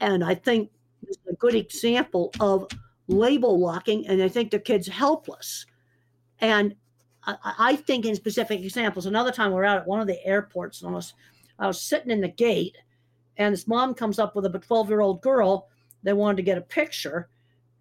And 0.00 0.22
I 0.22 0.34
think 0.34 0.70
it's 1.06 1.18
a 1.28 1.34
good 1.34 1.54
example 1.54 2.32
of 2.38 2.68
label 3.08 3.58
locking. 3.58 4.06
And 4.06 4.22
I 4.22 4.28
think 4.28 4.50
the 4.50 4.58
kid's 4.58 4.86
helpless. 4.86 5.66
And 6.40 6.76
I, 7.24 7.36
I, 7.58 7.76
think 7.76 8.04
in 8.04 8.14
specific 8.14 8.60
examples, 8.60 9.06
another 9.06 9.32
time 9.32 9.50
we 9.50 9.56
we're 9.56 9.64
out 9.64 9.78
at 9.78 9.86
one 9.86 10.00
of 10.00 10.06
the 10.06 10.24
airports 10.24 10.82
and 10.82 10.90
I 10.90 10.94
was, 10.94 11.14
I 11.58 11.66
was 11.66 11.80
sitting 11.80 12.10
in 12.10 12.20
the 12.20 12.28
gate 12.28 12.76
and 13.38 13.52
this 13.52 13.66
mom 13.66 13.94
comes 13.94 14.18
up 14.18 14.36
with 14.36 14.44
a 14.44 14.50
12 14.50 14.88
year 14.88 15.00
old 15.00 15.22
girl. 15.22 15.68
They 16.02 16.12
wanted 16.12 16.36
to 16.36 16.42
get 16.42 16.58
a 16.58 16.62
picture. 16.62 17.28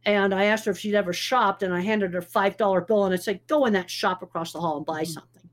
And 0.05 0.33
I 0.33 0.45
asked 0.45 0.65
her 0.65 0.71
if 0.71 0.79
she'd 0.79 0.95
ever 0.95 1.11
shopped, 1.11 1.63
and 1.63 1.73
I 1.73 1.81
handed 1.81 2.13
her 2.13 2.19
a 2.19 2.25
$5 2.25 2.87
bill 2.87 3.05
and 3.05 3.13
I 3.13 3.17
said, 3.17 3.41
Go 3.47 3.65
in 3.65 3.73
that 3.73 3.89
shop 3.89 4.21
across 4.21 4.53
the 4.53 4.61
hall 4.61 4.77
and 4.77 4.85
buy 4.85 5.03
mm. 5.03 5.07
something. 5.07 5.49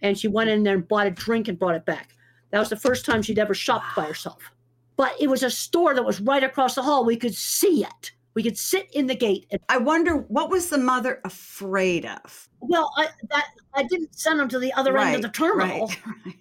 And 0.00 0.18
she 0.18 0.28
went 0.28 0.50
in 0.50 0.62
there 0.62 0.74
and 0.74 0.88
bought 0.88 1.06
a 1.06 1.10
drink 1.10 1.48
and 1.48 1.58
brought 1.58 1.76
it 1.76 1.84
back. 1.84 2.15
That 2.56 2.60
was 2.60 2.70
the 2.70 2.76
first 2.76 3.04
time 3.04 3.20
she'd 3.20 3.38
ever 3.38 3.52
shopped 3.52 3.94
by 3.94 4.06
herself. 4.06 4.50
But 4.96 5.12
it 5.20 5.26
was 5.26 5.42
a 5.42 5.50
store 5.50 5.92
that 5.92 6.06
was 6.06 6.22
right 6.22 6.42
across 6.42 6.74
the 6.74 6.82
hall. 6.82 7.04
We 7.04 7.18
could 7.18 7.34
see 7.34 7.84
it. 7.84 8.12
We 8.32 8.42
could 8.42 8.56
sit 8.56 8.88
in 8.94 9.08
the 9.08 9.14
gate. 9.14 9.46
And- 9.50 9.60
I 9.68 9.76
wonder 9.76 10.16
what 10.28 10.48
was 10.48 10.70
the 10.70 10.78
mother 10.78 11.20
afraid 11.26 12.06
of? 12.06 12.48
Well, 12.60 12.90
I 12.96 13.08
that 13.28 13.48
I 13.74 13.82
didn't 13.82 14.18
send 14.18 14.40
them 14.40 14.48
to 14.48 14.58
the 14.58 14.72
other 14.72 14.94
right, 14.94 15.08
end 15.08 15.16
of 15.16 15.20
the 15.20 15.28
terminal. 15.36 15.88
Right, 15.88 16.06
right. 16.24 16.36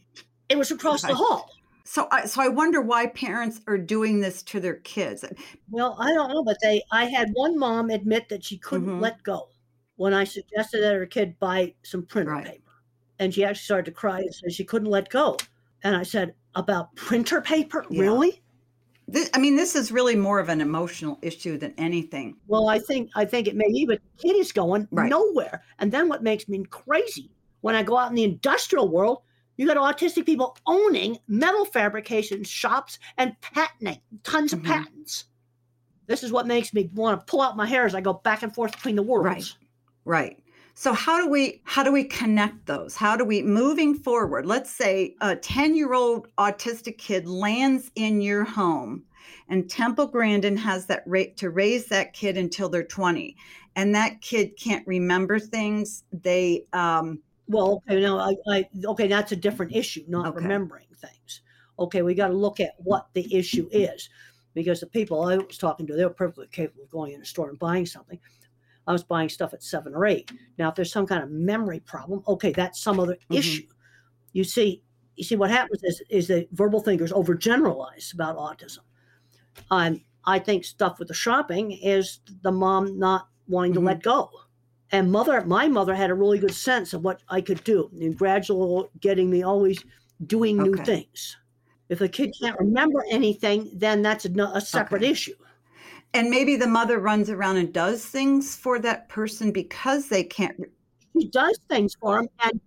It 0.48 0.58
was 0.58 0.72
across 0.72 1.02
the 1.02 1.14
hall. 1.14 1.50
So, 1.84 2.08
I, 2.14 2.28
so 2.28 2.42
I 2.42 2.48
wonder 2.48 2.80
why 2.80 3.08
parents 3.08 3.60
are 3.68 3.78
doing 3.78 4.22
this 4.22 4.42
to 4.44 4.62
their 4.62 4.76
kids. 4.76 5.26
Well, 5.70 5.98
I 6.00 6.14
don't 6.14 6.30
know, 6.30 6.46
but 6.46 6.56
they. 6.62 6.82
I 6.94 7.08
had 7.08 7.32
one 7.34 7.60
mom 7.60 7.90
admit 7.90 8.30
that 8.30 8.42
she 8.42 8.58
couldn't 8.58 8.88
mm-hmm. 8.88 9.02
let 9.02 9.22
go 9.24 9.50
when 9.98 10.14
I 10.14 10.24
suggested 10.24 10.82
that 10.82 10.94
her 10.94 11.06
kid 11.06 11.38
buy 11.40 11.74
some 11.84 12.04
printer 12.04 12.42
paper, 12.42 12.72
and 13.20 13.34
she 13.34 13.44
actually 13.44 13.66
started 13.66 13.86
to 13.88 13.92
cry 13.92 14.20
and 14.20 14.34
said 14.34 14.54
she 14.54 14.64
couldn't 14.64 14.90
let 14.90 15.10
go. 15.10 15.36
And 15.84 15.96
I 15.96 16.04
said, 16.04 16.34
About 16.56 16.96
printer 16.96 17.42
paper? 17.42 17.86
Yeah. 17.90 18.04
Really? 18.04 18.42
This, 19.08 19.30
I 19.34 19.38
mean, 19.38 19.56
this 19.56 19.76
is 19.76 19.92
really 19.92 20.16
more 20.16 20.40
of 20.40 20.50
an 20.50 20.62
emotional 20.62 21.20
issue 21.22 21.58
than 21.58 21.76
anything. 21.78 22.38
Well, 22.48 22.68
I 22.70 22.80
think 22.80 23.12
I 23.16 23.26
think 23.26 23.48
it 23.48 23.56
may 23.56 23.68
be, 23.68 23.86
but 23.86 24.02
the 24.02 24.28
kid 24.28 24.36
is 24.36 24.52
going 24.52 24.88
right. 24.92 25.10
nowhere. 25.10 25.64
And 25.78 25.92
then 25.92 26.10
what 26.10 26.24
makes 26.24 26.48
me 26.48 26.64
crazy 26.70 27.30
when 27.62 27.76
I 27.76 27.84
go 27.84 27.98
out 27.98 28.10
in 28.10 28.16
the 28.16 28.24
industrial 28.24 28.90
world, 28.90 29.22
you 29.58 29.68
got 29.68 29.78
autistic 29.78 30.26
people 30.26 30.58
owning 30.66 31.18
metal 31.28 31.66
fabrication 31.66 32.44
shops 32.44 33.00
and 33.18 33.40
patenting 33.42 34.02
tons 34.24 34.54
mm-hmm. 34.54 34.66
of 34.66 34.72
patents. 34.72 35.26
This 36.08 36.24
is 36.24 36.32
what 36.32 36.48
makes 36.48 36.74
me 36.74 36.90
want 36.94 37.20
to 37.20 37.26
pull 37.26 37.42
out 37.42 37.58
my 37.58 37.66
hair 37.66 37.86
as 37.86 37.96
I 37.96 38.02
go 38.02 38.14
back 38.14 38.44
and 38.44 38.54
forth 38.54 38.72
between 38.72 38.96
the 38.96 39.04
worlds. 39.04 39.58
Right. 40.06 40.34
Right. 40.36 40.44
So 40.78 40.92
how 40.94 41.24
do 41.24 41.30
we 41.30 41.62
how 41.64 41.84
do 41.84 41.92
we 41.92 42.04
connect 42.04 42.66
those? 42.66 42.96
How 42.98 43.16
do 43.16 43.24
we 43.24 43.42
moving 43.42 43.96
forward? 43.96 44.46
Let's 44.46 44.70
say 44.70 45.16
a 45.22 45.36
10-year-old 45.36 46.28
autistic 46.38 46.98
kid 46.98 47.26
lands 47.28 47.92
in 47.96 48.20
your 48.22 48.44
home 48.44 49.04
and 49.48 49.70
Temple 49.70 50.08
Grandin 50.08 50.58
has 50.58 50.86
that 50.88 51.04
rate 51.06 51.38
to 51.38 51.50
raise 51.50 51.86
that 51.88 52.14
kid 52.14 52.38
until 52.38 52.68
they're 52.70 52.84
20 52.84 53.36
and 53.76 53.96
that 53.96 54.22
kid 54.22 54.58
can't 54.58 54.86
remember 54.86 55.40
things. 55.40 56.04
They 56.12 56.66
um 56.74 57.22
well, 57.48 57.82
okay, 57.88 58.02
no, 58.02 58.18
I, 58.20 58.36
I 58.50 58.70
okay, 58.86 59.08
that's 59.08 59.32
a 59.32 59.36
different 59.36 59.74
issue, 59.76 60.04
not 60.08 60.28
Okay. 60.28 60.38
remembering 60.38 60.88
things. 60.98 61.42
Okay, 61.80 62.02
we 62.02 62.16
got 62.16 62.30
to 62.30 62.34
look 62.34 62.60
at 62.60 62.72
what 62.80 63.08
the 63.14 63.34
issue 63.34 63.70
is, 63.72 64.10
because 64.54 64.80
the 64.80 64.88
people 64.88 65.24
I 65.24 65.38
was 65.38 65.58
talking 65.58 65.86
to, 65.88 65.96
they 65.96 66.04
were 66.06 66.10
perfectly 66.10 66.48
capable 66.52 66.84
of 66.84 66.90
going 66.90 67.14
in 67.14 67.22
a 67.22 67.26
store 67.26 67.50
and 67.50 67.60
buying 67.60 67.86
something. 67.86 68.20
I 68.88 68.92
was 68.94 69.04
buying 69.04 69.30
stuff 69.30 69.54
at 69.54 69.64
seven 69.64 69.96
or 69.96 70.06
eight. 70.06 70.32
Now, 70.58 70.70
if 70.70 70.76
there's 70.76 70.92
some 70.92 71.08
kind 71.08 71.24
of 71.24 71.32
memory 71.32 71.80
problem, 71.80 72.24
okay, 72.28 72.52
that's 72.54 72.82
some 72.82 73.00
other 73.00 73.18
Mhm. 73.30 73.38
issue. 73.38 73.68
You 74.34 74.44
see, 74.44 74.84
you 75.16 75.24
see, 75.24 75.36
what 75.36 75.52
happens 75.52 75.84
is 75.84 76.02
is 76.10 76.28
that 76.28 76.50
verbal 76.52 76.82
thinkers 76.82 77.12
overgeneralize 77.12 78.14
about 78.14 78.38
autism. 78.38 78.80
Um, 79.72 80.04
I 80.26 80.40
think 80.40 80.66
stuff 80.66 81.00
with 81.00 81.08
the 81.08 81.14
shopping 81.14 81.72
is 81.72 82.20
the 82.42 82.52
mom 82.52 82.98
not 83.00 83.30
wanting 83.48 83.74
to 83.76 83.80
Mhm. 83.80 83.86
let 83.86 84.04
go 84.04 84.30
and 84.92 85.12
mother 85.12 85.44
my 85.46 85.68
mother 85.68 85.96
had 85.96 86.10
a 86.10 86.14
really 86.14 86.40
good 86.40 86.54
sense 86.54 86.94
of 86.94 87.04
what 87.04 87.22
i 87.30 87.42
could 87.42 87.64
do 87.64 87.90
and 88.02 88.18
gradual 88.18 88.90
getting 89.00 89.30
me 89.30 89.44
always 89.44 89.84
doing 90.28 90.62
new 90.62 90.78
things 90.78 91.38
if 91.90 92.02
a 92.02 92.08
kid 92.08 92.34
can't 92.40 92.58
remember 92.60 93.04
anything 93.10 93.70
then 93.76 94.02
that's 94.02 94.26
a, 94.26 94.32
a 94.54 94.62
separate 94.62 95.04
Okay. 95.04 95.12
issue 95.12 95.36
and 96.16 96.30
maybe 96.30 96.56
the 96.56 96.68
mother 96.68 97.00
runs 97.00 97.30
around 97.30 97.58
and 97.58 97.74
does 97.74 98.06
things 98.06 98.56
for 98.56 98.80
that 98.80 99.10
person 99.10 99.52
because 99.52 100.10
they 100.10 100.24
can't 100.24 100.58
she 101.20 101.30
does 101.30 101.60
things 101.70 101.96
for 102.00 102.18
them 102.18 102.28
and 102.42 102.62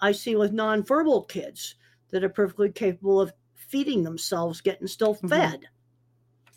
i 0.00 0.12
see 0.12 0.36
with 0.36 0.52
nonverbal 0.52 1.28
kids 1.28 1.76
that 2.10 2.24
are 2.24 2.28
perfectly 2.28 2.70
capable 2.70 3.20
of 3.20 3.32
feeding 3.54 4.04
themselves 4.04 4.60
getting 4.60 4.86
still 4.88 5.14
Mhm. 5.22 5.28
fed 5.28 5.66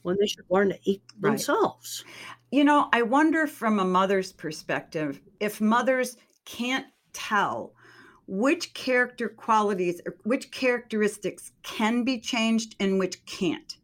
when 0.04 0.18
they 0.20 0.28
should 0.28 0.46
learn 0.50 0.70
to 0.70 0.80
eat 0.86 1.04
Right. 1.22 1.24
themselves 1.24 2.06
You 2.52 2.64
know, 2.64 2.90
I 2.94 3.02
wonder 3.02 3.48
from 3.48 3.80
a 3.80 3.86
mother's 3.86 4.32
perspective 4.32 5.22
if 5.42 5.60
mothers 5.60 6.16
can't 6.46 6.88
tell 7.14 7.74
which 8.28 8.74
character 8.74 9.28
qualities 9.30 10.02
or 10.06 10.18
which 10.24 10.52
characteristics 10.52 11.52
can 11.64 12.04
be 12.06 12.20
changed 12.22 12.76
and 12.80 13.00
which 13.00 13.26
can't. 13.26 13.78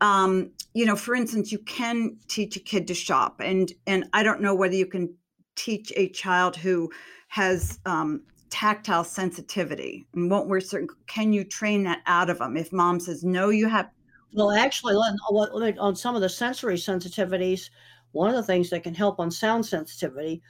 Um, 0.00 0.50
you 0.74 0.86
know, 0.86 0.96
for 0.96 1.14
instance, 1.14 1.52
you 1.52 1.58
can 1.58 2.16
teach 2.28 2.56
a 2.56 2.60
kid 2.60 2.86
to 2.88 2.94
shop, 2.94 3.40
and 3.40 3.72
and 3.86 4.06
I 4.12 4.22
don't 4.22 4.40
know 4.40 4.54
whether 4.54 4.74
you 4.74 4.86
can 4.86 5.14
teach 5.56 5.92
a 5.96 6.08
child 6.10 6.56
who 6.56 6.90
has 7.28 7.78
um, 7.86 8.22
tactile 8.50 9.04
sensitivity 9.04 10.06
and 10.14 10.30
won't 10.30 10.48
wear 10.48 10.60
certain. 10.60 10.88
Can 11.06 11.32
you 11.32 11.44
train 11.44 11.82
that 11.84 12.02
out 12.06 12.30
of 12.30 12.38
them? 12.38 12.56
If 12.56 12.72
mom 12.72 13.00
says 13.00 13.24
no, 13.24 13.50
you 13.50 13.68
have. 13.68 13.90
Well, 14.32 14.52
actually, 14.52 14.94
on 14.94 15.96
some 15.96 16.14
of 16.14 16.20
the 16.20 16.28
sensory 16.28 16.76
sensitivities, 16.76 17.68
one 18.12 18.30
of 18.30 18.36
the 18.36 18.42
things 18.42 18.70
that 18.70 18.84
can 18.84 18.94
help 18.94 19.18
on 19.18 19.30
sound 19.30 19.66
sensitivity 19.66 20.42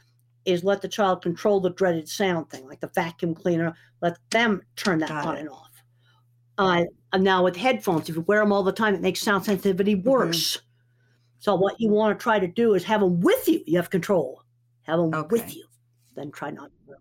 is 0.45 0.65
let 0.65 0.81
the 0.83 0.89
child 0.89 1.23
control 1.23 1.61
the 1.61 1.71
dreaded 1.71 2.09
sound 2.09 2.51
thing, 2.51 2.67
like 2.67 2.81
the 2.81 2.91
vacuum 2.95 3.35
cleaner. 3.35 3.75
Let 4.01 4.19
them 4.31 4.63
turn 4.77 4.99
that 5.01 5.09
Got 5.09 5.27
on 5.27 5.37
it. 5.37 5.41
and 5.41 5.49
off. 5.51 5.83
Uh, 6.59 6.85
and 7.13 7.25
now 7.25 7.45
with 7.45 7.57
headphones, 7.57 8.09
if 8.09 8.17
you 8.17 8.23
wear 8.23 8.41
them 8.41 8.53
all 8.53 8.63
the 8.63 8.73
time, 8.73 8.95
it 8.95 9.01
makes 9.01 9.21
sound 9.21 9.45
sensitivity 9.45 9.95
Mm-hmm. 9.97 10.09
worse. 10.09 10.61
So 11.39 11.55
what 11.55 11.81
you 11.81 11.89
want 11.89 12.19
to 12.19 12.23
try 12.23 12.39
to 12.39 12.47
do 12.47 12.75
is 12.75 12.85
have 12.85 13.01
them 13.01 13.21
with 13.21 13.49
you. 13.49 13.63
You 13.67 13.79
have 13.79 13.91
control. 13.91 14.43
Have 14.83 14.99
them 14.99 15.27
with 15.31 15.55
you. 15.55 15.65
Then 16.15 16.31
try 16.31 16.51
not 16.51 16.71
to. 16.87 16.95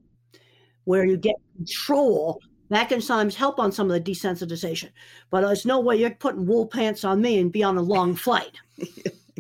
Where 0.86 1.06
you 1.06 1.17
get 1.17 1.36
control, 1.58 2.41
that 2.69 2.88
can 2.89 3.02
sometimes 3.02 3.36
help 3.36 3.60
on 3.60 3.72
some 3.72 3.91
of 3.91 3.93
the 3.93 4.12
desensitization. 4.12 4.89
But 5.30 5.41
there's 5.41 5.65
no 5.65 5.80
way 5.80 5.98
you're 5.98 6.12
putting 6.12 6.45
wool 6.45 6.65
pants 6.65 7.04
on 7.04 7.22
me 7.22 7.39
and 7.39 7.52
be 7.52 7.63
on 7.63 7.78
a 7.78 7.82
long 7.82 8.15
flight. 8.15 8.58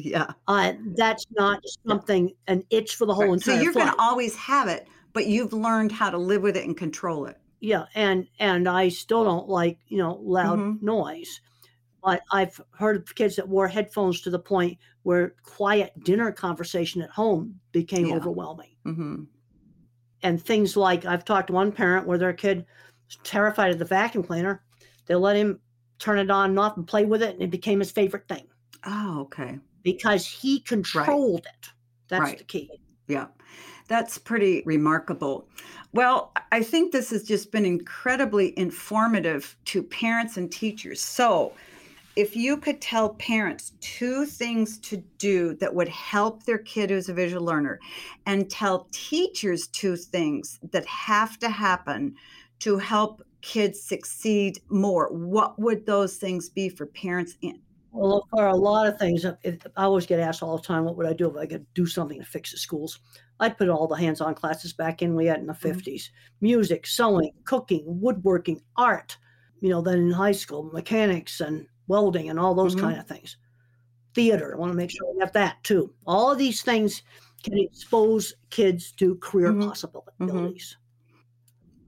Yeah. 0.01 0.31
Uh, 0.47 0.73
that's 0.95 1.25
not 1.31 1.61
something 1.85 2.33
an 2.47 2.63
itch 2.69 2.95
for 2.95 3.05
the 3.05 3.13
whole 3.13 3.31
Right. 3.31 3.41
So 3.41 3.53
you're 3.53 3.73
going 3.73 3.87
to 3.87 3.99
always 3.99 4.35
have 4.37 4.69
it, 4.69 4.87
but 5.11 5.25
you've 5.27 5.51
learned 5.51 5.91
how 5.91 6.09
to 6.09 6.17
live 6.17 6.41
with 6.41 6.55
it 6.55 6.65
and 6.65 6.77
control 6.77 7.25
it. 7.25 7.37
Yeah, 7.59 7.85
and 7.95 8.27
and 8.39 8.67
I 8.67 8.89
still 8.89 9.23
don't 9.23 9.49
like 9.49 9.79
you 9.87 9.97
know 9.97 10.15
loud 10.15 10.59
Mhm. 10.59 10.81
noise. 10.81 11.41
But 12.03 12.23
I've 12.31 12.61
heard 12.71 12.97
of 12.97 13.15
kids 13.15 13.35
that 13.37 13.49
wore 13.49 13.67
headphones 13.67 14.21
to 14.21 14.29
the 14.29 14.39
point 14.39 14.77
where 15.03 15.35
quiet 15.43 15.93
dinner 16.03 16.31
conversation 16.31 17.01
at 17.01 17.09
home 17.11 17.59
became 17.73 18.09
Yeah. 18.09 18.15
overwhelming. 18.15 18.75
hmm 18.85 19.23
And 20.23 20.41
things 20.41 20.75
like 20.77 21.05
I've 21.05 21.25
talked 21.25 21.47
to 21.47 21.53
one 21.53 21.71
parent 21.71 22.07
where 22.07 22.17
their 22.17 22.33
kid 22.33 22.65
was 23.07 23.17
terrified 23.23 23.71
of 23.71 23.79
the 23.79 23.85
vacuum 23.85 24.23
cleaner. 24.23 24.63
They 25.07 25.15
let 25.15 25.35
him 25.35 25.61
turn 25.99 26.19
it 26.19 26.29
on 26.31 26.51
and 26.51 26.59
off 26.59 26.77
and 26.77 26.87
play 26.87 27.05
with 27.05 27.21
it, 27.23 27.33
and 27.33 27.41
it 27.43 27.49
became 27.49 27.79
his 27.79 27.91
favorite 27.91 28.27
thing 28.27 28.47
Oh, 28.85 29.21
okay. 29.21 29.59
because 29.83 30.25
he 30.27 30.59
controlled 30.61 31.45
it. 31.45 31.67
That's 32.07 32.21
Right. 32.21 32.37
the 32.37 32.43
key. 32.43 32.69
Yeah. 33.07 33.27
That's 33.89 34.17
pretty 34.19 34.63
remarkable. 34.65 35.49
Well, 35.93 36.31
I 36.51 36.63
think 36.63 36.91
this 36.91 37.09
has 37.09 37.23
just 37.23 37.51
been 37.51 37.65
incredibly 37.65 38.57
informative 38.57 39.57
to 39.65 39.83
parents 39.83 40.37
and 40.37 40.51
teachers. 40.51 41.01
So, 41.01 41.55
if 42.15 42.35
you 42.35 42.57
could 42.57 42.81
tell 42.81 43.15
parents 43.15 43.73
two 43.81 44.25
things 44.25 44.77
to 44.79 44.97
do 45.17 45.55
that 45.55 45.73
would 45.73 45.87
help 45.87 46.43
their 46.43 46.57
kid 46.59 46.89
who's 46.91 47.09
a 47.09 47.13
visual 47.13 47.45
learner, 47.45 47.79
and 48.25 48.49
tell 48.49 48.87
teachers 48.91 49.67
two 49.67 49.95
things 49.95 50.59
that 50.71 50.85
have 50.85 51.39
to 51.39 51.49
happen 51.49 52.15
to 52.59 52.77
help 52.77 53.23
kids 53.41 53.81
succeed 53.81 54.59
more, 54.69 55.11
what 55.13 55.57
would 55.59 55.85
those 55.85 56.17
things 56.17 56.49
be 56.49 56.69
for 56.69 56.85
parents? 56.87 57.37
In- 57.41 57.61
Well, 57.91 58.27
for 58.31 58.47
a 58.47 58.55
lot 58.55 58.87
of 58.87 58.99
things, 58.99 59.25
I 59.25 59.35
always 59.77 60.05
get 60.05 60.19
asked 60.19 60.43
all 60.43 60.57
the 60.57 60.63
time, 60.63 60.85
what 60.85 60.97
would 60.97 61.07
I 61.07 61.13
do 61.13 61.29
if 61.29 61.37
I 61.37 61.47
could 61.47 61.65
do 61.73 61.85
something 61.87 62.19
to 62.19 62.25
fix 62.25 62.51
the 62.51 62.57
schools? 62.57 62.99
I'd 63.39 63.57
put 63.57 63.69
all 63.69 63.87
the 63.87 63.95
hands-on 63.95 64.35
classes 64.35 64.73
back 64.73 65.01
in 65.01 65.15
we 65.15 65.25
had 65.25 65.39
in 65.39 65.47
the 65.47 65.53
Mhm. 65.53 65.57
50s: 65.75 66.11
music, 66.41 66.85
sewing, 66.85 67.31
cooking, 67.45 67.83
woodworking, 67.85 68.61
art. 68.75 69.17
You 69.61 69.69
know, 69.69 69.81
then 69.81 69.99
in 69.99 70.11
high 70.11 70.31
school, 70.33 70.63
mechanics 70.73 71.41
and 71.41 71.67
welding 71.87 72.29
and 72.29 72.39
all 72.39 72.53
those 72.55 72.75
Mhm. 72.75 72.81
kind 72.81 72.99
of 72.99 73.07
things. 73.07 73.37
Theater, 74.13 74.53
I 74.55 74.57
want 74.57 74.71
to 74.71 74.77
make 74.77 74.91
sure 74.91 75.11
we 75.13 75.19
have 75.19 75.33
that 75.33 75.63
too. 75.63 75.93
All 76.07 76.31
of 76.31 76.37
these 76.37 76.61
things 76.61 77.03
can 77.43 77.57
expose 77.57 78.33
kids 78.49 78.91
to 78.93 79.15
career 79.15 79.53
Mhm. 79.53 79.67
possibilities. 79.67 80.77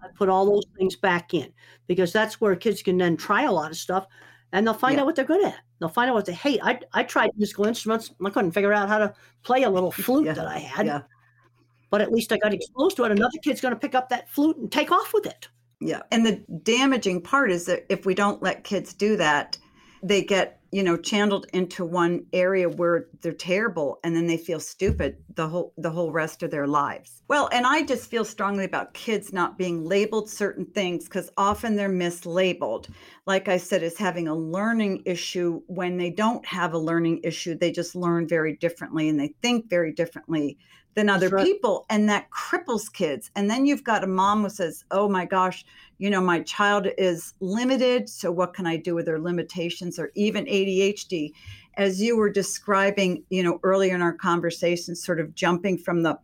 I 0.03 0.07
put 0.15 0.29
all 0.29 0.45
those 0.45 0.65
things 0.77 0.95
back 0.95 1.33
in 1.33 1.53
because 1.87 2.11
that's 2.11 2.41
where 2.41 2.55
kids 2.55 2.81
can 2.81 2.97
then 2.97 3.17
try 3.17 3.43
a 3.43 3.51
lot 3.51 3.71
of 3.71 3.77
stuff 3.77 4.07
and 4.51 4.65
they'll 4.65 4.73
find 4.73 4.95
Yeah. 4.95 5.01
out 5.01 5.05
what 5.05 5.15
they're 5.15 5.25
good 5.25 5.43
at. 5.45 5.59
They'll 5.79 5.89
find 5.89 6.09
out 6.09 6.15
what 6.15 6.25
they 6.25 6.33
hate. 6.33 6.59
I, 6.63 6.79
I 6.93 7.03
tried 7.03 7.31
musical 7.37 7.65
instruments. 7.65 8.13
I 8.25 8.29
couldn't 8.29 8.51
figure 8.51 8.73
out 8.73 8.89
how 8.89 8.97
to 8.99 9.13
play 9.43 9.63
a 9.63 9.69
little 9.69 9.91
flute 9.91 10.25
Yeah, 10.25 10.33
that 10.33 10.47
I 10.47 10.57
had, 10.59 10.85
yeah. 10.87 11.01
But 11.91 12.01
at 12.01 12.11
least 12.11 12.31
I 12.31 12.37
got 12.37 12.53
exposed 12.53 12.95
to 12.97 13.03
it. 13.03 13.11
Another 13.11 13.37
kid's 13.43 13.61
going 13.61 13.75
to 13.75 13.79
pick 13.79 13.93
up 13.93 14.09
that 14.09 14.29
flute 14.29 14.57
and 14.57 14.71
take 14.71 14.91
off 14.91 15.13
with 15.13 15.27
it. 15.27 15.47
Yeah. 15.79 16.01
And 16.11 16.25
the 16.25 16.43
damaging 16.63 17.21
part 17.21 17.51
is 17.51 17.65
that 17.65 17.85
if 17.89 18.05
we 18.05 18.15
don't 18.15 18.41
let 18.41 18.63
kids 18.63 18.93
do 18.93 19.17
that, 19.17 19.57
they 20.03 20.23
get, 20.23 20.61
you 20.71 20.83
know, 20.83 20.97
channeled 20.97 21.47
into 21.53 21.85
one 21.85 22.25
area 22.33 22.69
where 22.69 23.07
they're 23.21 23.33
terrible 23.33 23.99
and 24.03 24.15
then 24.15 24.25
they 24.25 24.37
feel 24.37 24.59
stupid 24.59 25.17
the 25.35 25.47
whole 25.47 25.73
the 25.77 25.91
whole 25.91 26.11
rest 26.11 26.43
of 26.43 26.49
their 26.49 26.67
lives. 26.67 27.21
Well, 27.27 27.49
and 27.51 27.67
I 27.67 27.83
just 27.83 28.09
feel 28.09 28.25
strongly 28.25 28.65
about 28.65 28.93
kids 28.93 29.33
not 29.33 29.57
being 29.57 29.83
labeled 29.85 30.29
certain 30.29 30.65
things 30.65 31.07
cuz 31.07 31.29
often 31.37 31.75
they're 31.75 31.89
mislabeled. 31.89 32.87
Like 33.31 33.47
I 33.47 33.55
said 33.55 33.81
is 33.81 33.97
having 33.97 34.27
a 34.27 34.35
learning 34.35 35.03
issue 35.05 35.61
when 35.67 35.95
they 35.95 36.09
don't 36.09 36.45
have 36.45 36.73
a 36.73 36.77
learning 36.77 37.21
issue, 37.23 37.55
they 37.55 37.71
just 37.71 37.95
learn 37.95 38.27
very 38.27 38.57
differently 38.57 39.07
and 39.07 39.17
they 39.17 39.33
think 39.41 39.69
very 39.69 39.93
differently 39.93 40.57
than 40.95 41.09
other 41.09 41.29
right. 41.29 41.45
people 41.45 41.85
and 41.89 42.09
that 42.09 42.27
cripples 42.29 42.91
kids. 42.91 43.31
And 43.37 43.49
then 43.49 43.65
you've 43.65 43.85
got 43.85 44.03
a 44.03 44.07
mom 44.07 44.43
who 44.43 44.49
says, 44.49 44.83
"Oh 44.91 45.07
my 45.07 45.23
gosh, 45.23 45.63
you 45.97 46.09
know, 46.09 46.19
my 46.19 46.41
child 46.41 46.87
is 46.97 47.33
limited. 47.39 48.09
So 48.09 48.33
what 48.33 48.53
can 48.53 48.67
I 48.67 48.75
do 48.75 48.95
with 48.95 49.05
their 49.05 49.21
limitations 49.21 49.97
or 49.97 50.11
even 50.13 50.45
ADHD? 50.47 51.31
As 51.77 52.01
you 52.01 52.17
were 52.17 52.29
describing, 52.29 53.23
you 53.29 53.43
know, 53.43 53.61
earlier 53.63 53.95
in 53.95 54.01
our 54.01 54.11
conversation, 54.11 54.93
sort 54.93 55.21
of 55.21 55.33
jumping 55.35 55.77
from 55.77 56.03
the 56.03 56.19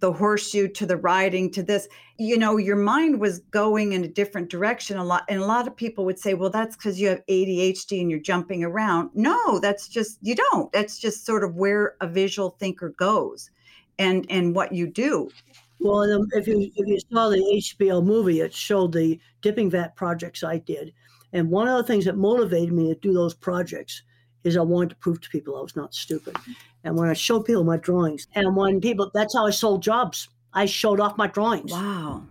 the 0.00 0.12
horseshoe 0.12 0.66
to 0.66 0.86
the 0.86 0.96
riding 0.96 1.50
to 1.52 1.62
this, 1.62 1.88
you 2.18 2.38
know, 2.38 2.56
your 2.56 2.76
mind 2.76 3.20
was 3.20 3.40
going 3.50 3.92
in 3.92 4.02
a 4.02 4.08
different 4.08 4.50
direction 4.50 4.96
a 4.96 5.04
lot. 5.04 5.24
And 5.28 5.40
a 5.40 5.46
lot 5.46 5.68
of 5.68 5.76
people 5.76 6.04
would 6.06 6.18
say, 6.18 6.34
well, 6.34 6.50
that's 6.50 6.76
because 6.76 7.00
you 7.00 7.08
have 7.08 7.24
ADHD 7.26 8.00
and 8.00 8.10
you're 8.10 8.20
jumping 8.20 8.64
around. 8.64 9.10
No, 9.14 9.60
that's 9.60 9.88
just 9.88 10.18
you 10.22 10.34
don't. 10.34 10.72
That's 10.72 10.98
just 10.98 11.24
sort 11.24 11.44
of 11.44 11.54
where 11.54 11.96
a 12.00 12.08
visual 12.08 12.56
thinker 12.58 12.90
goes 12.98 13.50
and 13.98 14.26
and 14.30 14.54
what 14.54 14.72
you 14.72 14.86
do. 14.86 15.30
Well, 15.78 16.10
um, 16.12 16.26
if 16.32 16.46
you 16.46 16.70
if 16.74 16.86
you 16.88 16.98
saw 17.12 17.28
the 17.28 17.62
HBO 17.62 18.04
movie, 18.04 18.40
it 18.40 18.54
showed 18.54 18.92
the 18.92 19.20
dipping 19.42 19.70
vat 19.70 19.96
projects 19.96 20.42
I 20.42 20.58
did, 20.58 20.92
and 21.32 21.50
one 21.50 21.68
of 21.68 21.76
the 21.76 21.84
things 21.84 22.06
that 22.06 22.16
motivated 22.16 22.72
me 22.72 22.92
to 22.92 23.00
do 23.00 23.12
those 23.12 23.34
projects 23.34 24.02
is 24.44 24.56
I 24.56 24.62
wanted 24.62 24.90
to 24.90 24.96
prove 24.96 25.20
to 25.20 25.28
people 25.30 25.56
I 25.56 25.60
was 25.60 25.76
not 25.76 25.94
stupid. 25.94 26.36
And 26.84 26.96
when 26.96 27.08
I 27.08 27.12
showed 27.12 27.44
people 27.44 27.64
my 27.64 27.76
drawings, 27.76 28.26
and 28.34 28.56
when 28.56 28.80
people, 28.80 29.10
that's 29.12 29.34
how 29.34 29.46
I 29.46 29.50
sold 29.50 29.82
jobs. 29.82 30.28
I 30.54 30.66
showed 30.66 30.98
off 31.00 31.18
my 31.18 31.26
drawings. 31.26 31.72
Wow. 31.72 32.24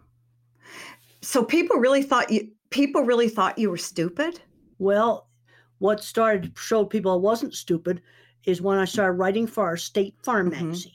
So 1.22 1.44
people 1.44 1.78
really 1.78 2.04
thought 2.04 2.32
you 2.32 2.50
people 2.70 3.04
really 3.04 3.30
thought 3.30 3.58
you 3.58 3.70
were 3.70 3.78
stupid? 3.78 4.40
Well, 4.78 5.28
what 5.80 6.04
started 6.04 6.56
to 6.56 6.62
show 6.62 6.86
people 6.86 7.12
I 7.12 7.16
wasn't 7.16 7.54
stupid 7.54 8.02
is 8.46 8.62
when 8.62 8.78
I 8.78 8.86
started 8.86 9.14
writing 9.14 9.48
for 9.48 9.66
our 9.66 9.78
State 9.78 10.16
Farm 10.24 10.50
Mhm. 10.50 10.62
magazine. 10.62 10.94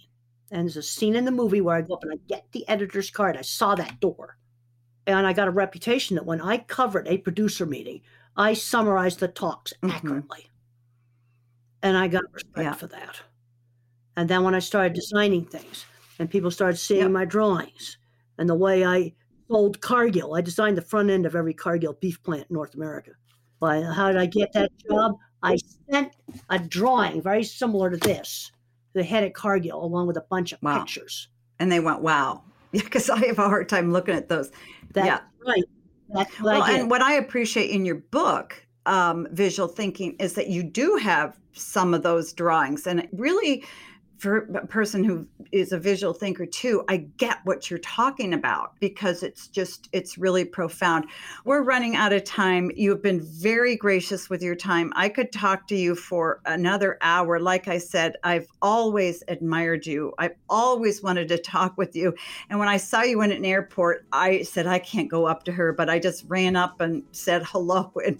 And 0.50 0.62
there's 0.62 0.76
a 0.76 0.82
scene 0.82 1.16
in 1.16 1.24
the 1.24 1.30
movie 1.30 1.60
where 1.60 1.76
I 1.76 1.82
go 1.82 1.94
up 1.94 2.02
and 2.04 2.12
I 2.12 2.16
get 2.28 2.46
the 2.52 2.66
editor's 2.68 3.10
card. 3.10 3.36
I 3.36 3.42
saw 3.42 3.74
that 3.74 4.00
door. 4.00 4.36
And 5.06 5.26
I 5.26 5.32
got 5.32 5.48
a 5.48 5.52
reputation 5.52 6.14
that 6.16 6.26
when 6.26 6.40
I 6.40 6.58
covered 6.58 7.06
a 7.08 7.18
producer 7.18 7.66
meeting, 7.66 8.00
I 8.36 8.54
summarized 8.54 9.20
the 9.20 9.28
talks 9.28 9.72
Mhm. 9.82 9.90
accurately. 9.92 10.48
And 11.84 11.96
I 11.96 12.08
got 12.08 12.24
respect 12.32 12.58
Yeah. 12.58 12.72
for 12.72 12.86
that. 12.88 13.20
And 14.16 14.28
then 14.28 14.42
when 14.42 14.54
I 14.54 14.58
started 14.60 14.94
designing 14.94 15.44
things 15.44 15.84
and 16.18 16.30
people 16.30 16.50
started 16.50 16.78
seeing 16.78 17.02
Yep. 17.02 17.10
my 17.10 17.24
drawings 17.24 17.98
and 18.38 18.48
the 18.48 18.54
way 18.54 18.84
I 18.84 19.14
sold 19.48 19.80
Cargill, 19.80 20.34
I 20.34 20.40
designed 20.40 20.78
the 20.78 20.82
front 20.82 21.10
end 21.10 21.26
of 21.26 21.36
every 21.36 21.52
Cargill 21.54 21.92
beef 22.00 22.22
plant 22.22 22.46
in 22.48 22.54
North 22.54 22.74
America. 22.74 23.12
How 23.60 24.08
did 24.08 24.18
I 24.18 24.26
get 24.26 24.52
that 24.52 24.70
job? 24.90 25.16
I 25.42 25.56
sent 25.90 26.12
a 26.50 26.58
drawing 26.58 27.22
very 27.22 27.44
similar 27.44 27.90
to 27.90 27.96
this 27.96 28.50
to 28.92 28.98
the 29.00 29.04
head 29.04 29.24
at 29.24 29.34
Cargill 29.34 29.82
along 29.84 30.06
with 30.06 30.16
a 30.18 30.24
bunch 30.28 30.52
of 30.52 30.62
Wow. 30.62 30.78
pictures. 30.78 31.28
And 31.58 31.70
they 31.72 31.80
went, 31.80 32.00
"Wow." 32.00 32.42
Yeah, 32.72 32.82
because 32.82 33.08
I 33.08 33.24
have 33.26 33.38
a 33.38 33.48
hard 33.48 33.68
time 33.68 33.92
looking 33.92 34.14
at 34.16 34.28
those. 34.28 34.50
That's 34.92 35.06
Yeah. 35.06 35.20
right. 35.46 35.62
That's 36.08 36.40
Well, 36.40 36.62
and 36.64 36.90
what 36.90 37.02
I 37.02 37.14
appreciate 37.14 37.70
in 37.70 37.84
your 37.86 37.94
book, 37.96 38.63
um, 38.86 39.26
Visual 39.32 39.68
Thinking, 39.68 40.16
is 40.18 40.34
that 40.34 40.48
you 40.48 40.62
do 40.62 40.96
have 40.96 41.36
some 41.52 41.94
of 41.94 42.02
those 42.02 42.32
drawings. 42.32 42.86
And 42.86 43.08
really, 43.12 43.64
for 44.24 44.38
a 44.54 44.66
person 44.66 45.04
who 45.04 45.28
is 45.52 45.70
a 45.72 45.78
visual 45.78 46.14
thinker 46.14 46.46
too, 46.46 46.82
I 46.88 47.08
get 47.18 47.40
what 47.44 47.68
you're 47.68 47.78
talking 47.80 48.32
about 48.32 48.72
because 48.80 49.22
it's 49.22 49.48
just, 49.48 49.90
it's 49.92 50.16
really 50.16 50.46
profound. 50.46 51.04
We're 51.44 51.62
running 51.62 51.94
out 51.94 52.14
of 52.14 52.24
time. 52.24 52.70
You've 52.74 53.02
been 53.02 53.20
very 53.20 53.76
gracious 53.76 54.30
with 54.30 54.42
your 54.42 54.54
time. 54.54 54.94
I 54.96 55.10
could 55.10 55.30
talk 55.30 55.68
to 55.68 55.76
you 55.76 55.94
for 55.94 56.40
another 56.46 56.96
hour. 57.02 57.38
Like 57.38 57.68
I 57.68 57.76
said, 57.76 58.16
I've 58.24 58.46
always 58.62 59.22
admired 59.28 59.84
you, 59.86 60.14
I've 60.16 60.36
always 60.48 61.02
wanted 61.02 61.28
to 61.28 61.36
talk 61.36 61.76
with 61.76 61.94
you. 61.94 62.14
And 62.48 62.58
when 62.58 62.68
I 62.68 62.78
saw 62.78 63.02
you 63.02 63.20
in 63.20 63.30
an 63.30 63.44
airport, 63.44 64.06
I 64.10 64.40
said, 64.40 64.66
I 64.66 64.78
can't 64.78 65.10
go 65.10 65.26
up 65.26 65.44
to 65.44 65.52
her, 65.52 65.74
but 65.74 65.90
I 65.90 65.98
just 65.98 66.24
ran 66.28 66.56
up 66.56 66.80
and 66.80 67.02
said 67.12 67.42
hello. 67.46 67.92
And 68.06 68.18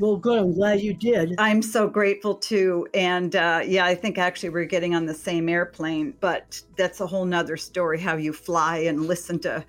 well, 0.00 0.16
good. 0.16 0.40
I'm 0.40 0.52
glad 0.52 0.80
you 0.80 0.94
did. 0.94 1.36
I'm 1.38 1.62
so 1.62 1.86
grateful 1.86 2.34
too. 2.34 2.88
And 2.92 3.36
uh, 3.36 3.62
yeah, 3.64 3.86
I 3.86 3.94
think 3.94 4.18
actually 4.18 4.48
we're 4.48 4.64
getting 4.64 4.96
on 4.96 5.06
the 5.06 5.14
same 5.44 5.54
airplane, 5.54 6.14
but 6.20 6.60
that's 6.76 7.00
a 7.00 7.06
whole 7.06 7.24
nother 7.24 7.56
story 7.56 7.98
how 8.00 8.16
you 8.16 8.32
fly 8.32 8.78
and 8.78 9.06
listen 9.06 9.38
to 9.40 9.64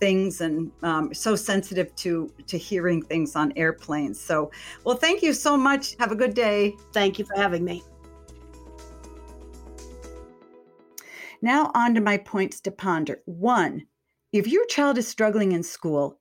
things 0.00 0.40
and 0.40 0.70
um, 0.82 1.14
so 1.14 1.36
sensitive 1.36 1.94
to 1.94 2.28
to 2.46 2.58
hearing 2.58 3.00
things 3.00 3.36
on 3.36 3.52
airplanes 3.54 4.20
so 4.20 4.50
well 4.82 4.96
thank 4.96 5.22
you 5.22 5.32
so 5.32 5.56
much 5.56 5.94
have 6.00 6.10
a 6.10 6.16
good 6.16 6.34
day 6.34 6.74
Thank 6.92 7.18
you 7.18 7.24
for 7.24 7.36
having 7.36 7.64
me. 7.64 7.82
Now, 11.40 11.70
on 11.74 11.94
to 11.94 12.00
my 12.00 12.16
points 12.16 12.60
to 12.62 12.70
ponder. 12.70 13.20
One, 13.26 13.86
if 14.32 14.48
your 14.48 14.66
child 14.66 14.98
is 14.98 15.06
struggling 15.06 15.52
in 15.52 15.62
school, 15.62 16.18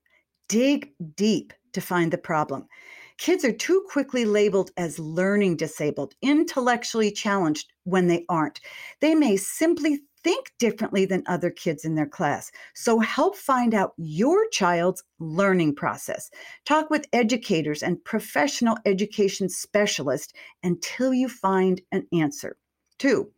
dig 0.50 0.92
deep 1.16 1.54
to 1.72 1.82
find 1.82 2.12
the 2.12 2.18
problem. 2.18 2.68
Kids 3.18 3.46
are 3.46 3.54
too 3.54 3.86
quickly 3.90 4.26
labeled 4.26 4.72
as 4.78 5.00
learning 5.00 5.58
disabled, 5.58 6.14
intellectually 6.22 7.12
challenged 7.12 7.72
when 7.84 8.08
they 8.08 8.26
aren't. 8.30 8.60
They 9.00 9.16
may 9.16 9.38
simply 9.38 10.02
think 10.24 10.52
differently 10.58 11.06
than 11.06 11.24
other 11.28 11.50
kids 11.50 11.86
in 11.86 11.96
their 11.96 12.08
class. 12.08 12.52
So 12.74 13.00
help 13.00 13.36
find 13.36 13.74
out 13.74 13.94
your 13.98 14.48
child's 14.50 15.04
learning 15.20 15.76
process. 15.76 16.30
Talk 16.66 16.90
with 16.90 17.08
educators 17.14 17.84
and 17.84 18.04
professional 18.06 18.78
education 18.86 19.50
specialists 19.50 20.34
until 20.64 21.14
you 21.14 21.28
find 21.28 21.82
an 21.92 22.08
answer. 22.14 22.56
Two, 23.00 23.32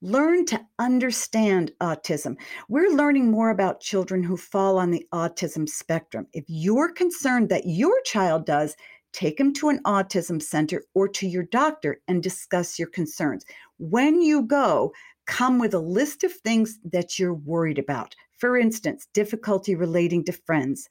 learn 0.00 0.46
to 0.46 0.60
understand 0.78 1.72
autism. 1.80 2.36
We're 2.68 2.94
learning 2.94 3.30
more 3.30 3.50
about 3.50 3.80
children 3.80 4.22
who 4.22 4.36
fall 4.36 4.78
on 4.78 4.92
the 4.92 5.04
autism 5.12 5.68
spectrum. 5.68 6.28
If 6.32 6.44
you're 6.46 6.92
concerned 6.92 7.48
that 7.48 7.66
your 7.66 8.00
child 8.02 8.46
does, 8.46 8.76
take 9.18 9.36
them 9.36 9.52
to 9.52 9.68
an 9.68 9.80
autism 9.84 10.40
center 10.40 10.84
or 10.94 11.08
to 11.08 11.26
your 11.26 11.42
doctor 11.42 12.00
and 12.06 12.22
discuss 12.22 12.78
your 12.78 12.86
concerns. 12.86 13.44
When 13.78 14.22
you 14.22 14.42
go, 14.42 14.92
come 15.26 15.58
with 15.58 15.74
a 15.74 15.80
list 15.80 16.22
of 16.22 16.32
things 16.32 16.78
that 16.84 17.18
you're 17.18 17.34
worried 17.34 17.80
about. 17.80 18.14
For 18.38 18.56
instance, 18.56 19.08
difficulty 19.12 19.74
relating 19.74 20.24
to 20.26 20.32
friends, 20.32 20.88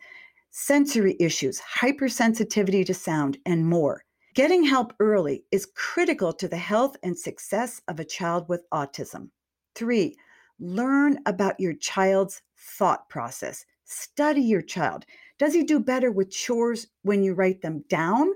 sensory 0.51 1.15
issues, 1.21 1.61
hypersensitivity 1.61 2.85
to 2.87 2.93
sound, 2.93 3.37
and 3.45 3.65
more. 3.65 4.03
Getting 4.35 4.65
help 4.65 4.93
early 4.99 5.45
is 5.51 5.71
critical 5.73 6.33
to 6.33 6.49
the 6.49 6.57
health 6.57 6.97
and 7.03 7.17
success 7.17 7.81
of 7.87 8.01
a 8.01 8.05
child 8.05 8.49
with 8.49 8.69
autism. 8.73 9.29
Three, 9.73 10.17
learn 10.59 11.19
about 11.25 11.61
your 11.61 11.75
child's 11.75 12.41
thought 12.57 13.07
process. 13.07 13.65
Study 13.89 14.41
your 14.41 14.61
child. 14.61 15.05
Does 15.39 15.53
he 15.53 15.63
do 15.63 15.79
better 15.79 16.11
with 16.11 16.29
chores 16.29 16.87
when 17.03 17.23
you 17.23 17.33
write 17.33 17.61
them 17.61 17.85
down? 17.87 18.33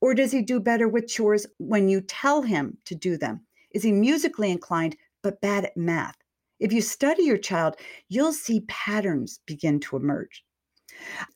Or 0.00 0.14
does 0.14 0.32
he 0.32 0.40
do 0.40 0.60
better 0.60 0.88
with 0.88 1.08
chores 1.08 1.46
when 1.58 1.90
you 1.90 2.00
tell 2.00 2.40
him 2.40 2.78
to 2.86 2.94
do 2.94 3.18
them? 3.18 3.44
Is 3.72 3.82
he 3.82 3.92
musically 3.92 4.50
inclined 4.50 4.96
but 5.22 5.42
bad 5.42 5.66
at 5.66 5.76
math? 5.76 6.16
If 6.58 6.72
you 6.72 6.80
study 6.80 7.24
your 7.24 7.36
child, 7.36 7.76
you'll 8.08 8.32
see 8.32 8.64
patterns 8.66 9.40
begin 9.46 9.78
to 9.80 9.96
emerge. 9.96 10.42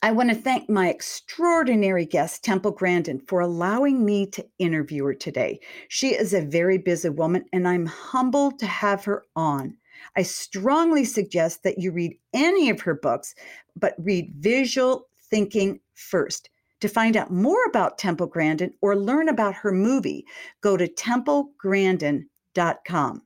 I 0.03 0.13
want 0.13 0.31
to 0.31 0.35
thank 0.35 0.71
my 0.71 0.89
extraordinary 0.89 2.07
guest, 2.07 2.45
Temple 2.45 2.71
Grandin, 2.71 3.21
for 3.21 3.41
allowing 3.41 4.03
me 4.03 4.27
to 4.29 4.47
interview 4.59 5.05
her 5.05 5.15
today. 5.15 5.61
She 5.89 6.15
is 6.15 6.33
a 6.33 6.41
very 6.41 6.79
busy 6.79 7.11
woman, 7.11 7.45
and 7.53 7.69
I'm 7.69 7.85
humbled 7.85 8.59
to 8.61 8.67
have 8.67 9.05
her 9.05 9.25
on. 9.37 9.77
I 10.17 10.23
strongly 10.23 11.05
suggest 11.05 11.63
that 11.63 11.79
you 11.79 11.93
read 11.93 12.19
any 12.33 12.71
of 12.71 12.81
her 12.83 12.95
books, 12.95 13.35
but 13.77 13.95
read 13.99 14.33
Visual 14.37 15.07
Thinking 15.31 15.81
first. 15.95 16.51
To 16.81 16.89
find 16.89 17.17
out 17.17 17.33
more 17.33 17.65
about 17.67 17.99
Temple 17.99 18.29
Grandin 18.29 18.73
or 18.81 18.97
learn 18.97 19.29
about 19.29 19.57
her 19.57 19.73
movie, 19.73 20.25
go 20.61 20.77
to 20.77 20.87
templegrandin.com. 20.87 23.23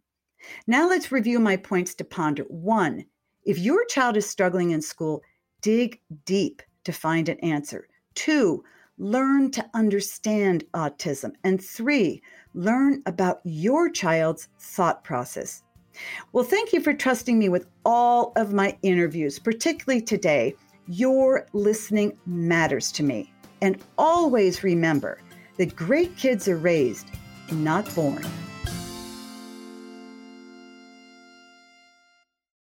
Now 0.67 0.89
let's 0.89 1.13
review 1.13 1.39
my 1.39 1.57
points 1.57 1.95
to 1.97 2.05
ponder. 2.05 2.45
One, 2.45 3.05
if 3.45 3.59
your 3.59 3.85
child 3.87 4.17
is 4.17 4.29
struggling 4.29 4.71
in 4.71 4.81
school, 4.81 5.23
dig 5.61 6.01
deep 6.25 6.63
to 6.85 6.93
find 6.93 7.29
an 7.29 7.39
answer. 7.41 7.89
Two, 8.15 8.65
learn 8.99 9.51
to 9.53 9.71
understand 9.75 10.65
autism. 10.75 11.33
And 11.45 11.63
three, 11.63 12.23
learn 12.55 13.03
about 13.07 13.41
your 13.45 13.91
child's 13.91 14.49
thought 14.59 15.05
process. 15.05 15.62
Well, 16.33 16.45
thank 16.45 16.73
you 16.73 16.81
for 16.81 16.93
trusting 16.93 17.39
me 17.39 17.49
with 17.49 17.67
all 17.85 18.33
of 18.37 18.53
my 18.53 18.77
interviews, 18.83 19.39
particularly 19.39 20.03
today. 20.03 20.55
Your 20.89 21.47
listening 21.53 22.19
matters 22.27 22.91
to 22.93 23.03
me. 23.03 23.33
And 23.61 23.83
always 23.97 24.65
remember 24.65 25.21
that 25.57 25.77
great 25.77 26.17
kids 26.17 26.49
are 26.49 26.57
raised, 26.57 27.07
not 27.51 27.93
born. 27.95 28.25